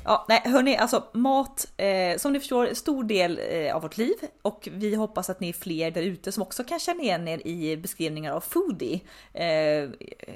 Ja, 0.05 0.25
nej 0.29 0.41
hörni, 0.45 0.77
alltså 0.77 1.03
mat 1.13 1.67
eh, 1.77 2.17
som 2.17 2.33
ni 2.33 2.39
förstår 2.39 2.73
stor 2.73 3.03
del 3.03 3.39
eh, 3.49 3.75
av 3.75 3.81
vårt 3.81 3.97
liv 3.97 4.15
och 4.41 4.69
vi 4.71 4.95
hoppas 4.95 5.29
att 5.29 5.39
ni 5.39 5.49
är 5.49 5.53
fler 5.53 5.91
där 5.91 6.01
ute 6.01 6.31
som 6.31 6.43
också 6.43 6.63
kan 6.63 6.79
känna 6.79 7.03
igen 7.03 7.27
er 7.27 7.47
i 7.47 7.77
beskrivningar 7.77 8.33
av 8.33 8.39
foodie. 8.39 9.01
Eh, 9.33 9.89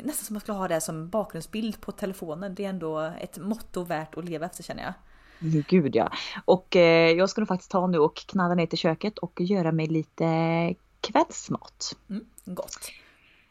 nästan 0.03 0.13
som 0.13 0.25
att 0.25 0.29
man 0.29 0.41
skulle 0.41 0.57
ha 0.57 0.67
det 0.67 0.81
som 0.81 1.09
bakgrundsbild 1.09 1.81
på 1.81 1.91
telefonen. 1.91 2.55
Det 2.55 2.65
är 2.65 2.69
ändå 2.69 3.11
ett 3.21 3.37
motto 3.37 3.83
värt 3.83 4.17
att 4.17 4.25
leva 4.25 4.45
efter 4.45 4.63
känner 4.63 4.83
jag. 4.83 4.93
Gud 5.67 5.95
ja. 5.95 6.11
Och 6.45 6.75
eh, 6.75 7.11
jag 7.11 7.29
ska 7.29 7.41
nog 7.41 7.47
faktiskt 7.47 7.71
ta 7.71 7.87
nu 7.87 7.97
och 7.97 8.15
knalla 8.15 8.55
ner 8.55 8.65
till 8.65 8.77
köket 8.77 9.17
och 9.17 9.41
göra 9.41 9.71
mig 9.71 9.87
lite 9.87 10.25
kvällsmat. 11.01 11.95
Mm, 12.09 12.25
gott. 12.45 12.91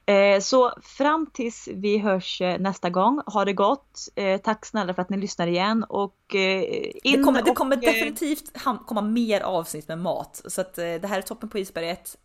Eh, 0.09 0.40
så 0.40 0.72
fram 0.82 1.26
tills 1.32 1.68
vi 1.72 1.98
hörs 1.98 2.40
eh, 2.40 2.59
nästa 2.59 2.90
gång, 2.90 3.22
ha 3.26 3.44
det 3.44 3.52
gott. 3.52 4.09
Eh, 4.14 4.40
tack 4.40 4.66
snälla 4.66 4.94
för 4.94 5.02
att 5.02 5.11
ni 5.11 5.16
lyssnar 5.16 5.46
igen 5.46 5.84
och 5.84 6.16
det 6.28 7.22
kommer, 7.24 7.42
det 7.42 7.52
kommer 7.52 7.76
och, 7.76 7.82
definitivt 7.82 8.52
komma 8.86 9.00
mer 9.00 9.40
avsnitt 9.40 9.88
med 9.88 9.98
mat 9.98 10.42
så 10.46 10.61
att 10.61 10.74
det 10.74 11.07
här 11.07 11.18
är 11.18 11.22
toppen 11.22 11.48
på 11.48 11.59
isberget. 11.59 12.16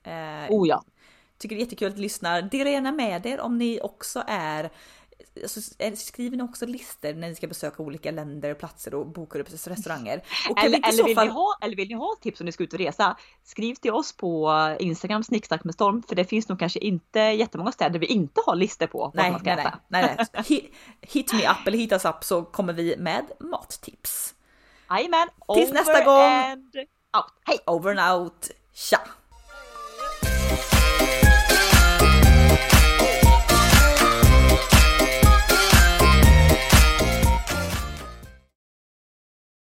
Oh 0.50 0.68
ja. 0.68 0.84
Tycker 1.38 1.56
det 1.56 1.62
är 1.62 1.64
jättekul 1.64 1.88
att 1.88 1.96
ni 1.96 2.02
lyssnar. 2.02 2.42
Dela 2.42 2.70
gärna 2.70 2.92
med 2.92 3.26
er 3.26 3.40
om 3.40 3.58
ni 3.58 3.80
också 3.82 4.24
är 4.28 4.70
alltså, 5.44 5.62
skriver 5.96 6.38
ni 6.38 6.44
också 6.44 6.66
listor 6.66 7.14
när 7.14 7.30
ni 7.30 7.36
ska 7.36 7.48
besöka 7.48 7.84
olika 7.84 8.12
länder, 8.12 8.54
platser 8.54 8.94
och 8.96 9.08
bokar 9.08 9.40
upp 9.40 9.54
restauranger? 9.68 10.22
Och 10.50 10.60
eller, 10.60 10.90
eller, 10.90 11.04
vill 11.04 11.16
fall... 11.16 11.28
ni 11.28 11.34
ha, 11.34 11.58
eller 11.62 11.76
vill 11.76 11.88
ni 11.88 11.94
ha 11.94 12.16
tips 12.22 12.40
om 12.40 12.46
ni 12.46 12.52
ska 12.52 12.64
ut 12.64 12.74
och 12.74 12.80
resa? 12.80 13.18
Skriv 13.44 13.76
till 13.76 13.92
oss 13.92 14.14
på 14.14 14.52
Instagram 14.80 15.24
snicksnack 15.24 15.64
med 15.64 15.74
storm 15.74 16.04
för 16.04 16.16
det 16.16 16.26
finns 16.26 16.50
nog 16.50 16.60
kanske 16.60 16.80
inte 16.80 17.20
jättemånga 17.20 17.72
städer 17.72 18.00
vi 18.00 18.06
inte 18.06 18.42
har 18.46 18.56
listor 18.56 18.88
på. 18.88 19.12
Nej, 19.14 19.32
nej, 19.44 19.56
nej, 19.56 19.72
nej, 19.88 20.18
nej. 20.34 20.72
Hit 21.02 21.34
me 21.34 21.50
up 21.50 21.68
eller 21.68 21.78
hit 21.78 21.92
us 21.92 22.06
up 22.06 22.24
så 22.24 22.44
kommer 22.44 22.74
vi 22.74 22.96
med 22.98 23.26
mattips. 23.40 24.36
Jajamän. 24.90 25.28
Tills 25.56 25.72
nästa 25.72 26.04
gång. 26.04 26.22
And 26.22 26.76
out. 27.18 27.34
Hej! 27.46 27.58
Over 27.66 27.98
and 27.98 28.22
out. 28.22 28.52
Tja! 28.74 29.00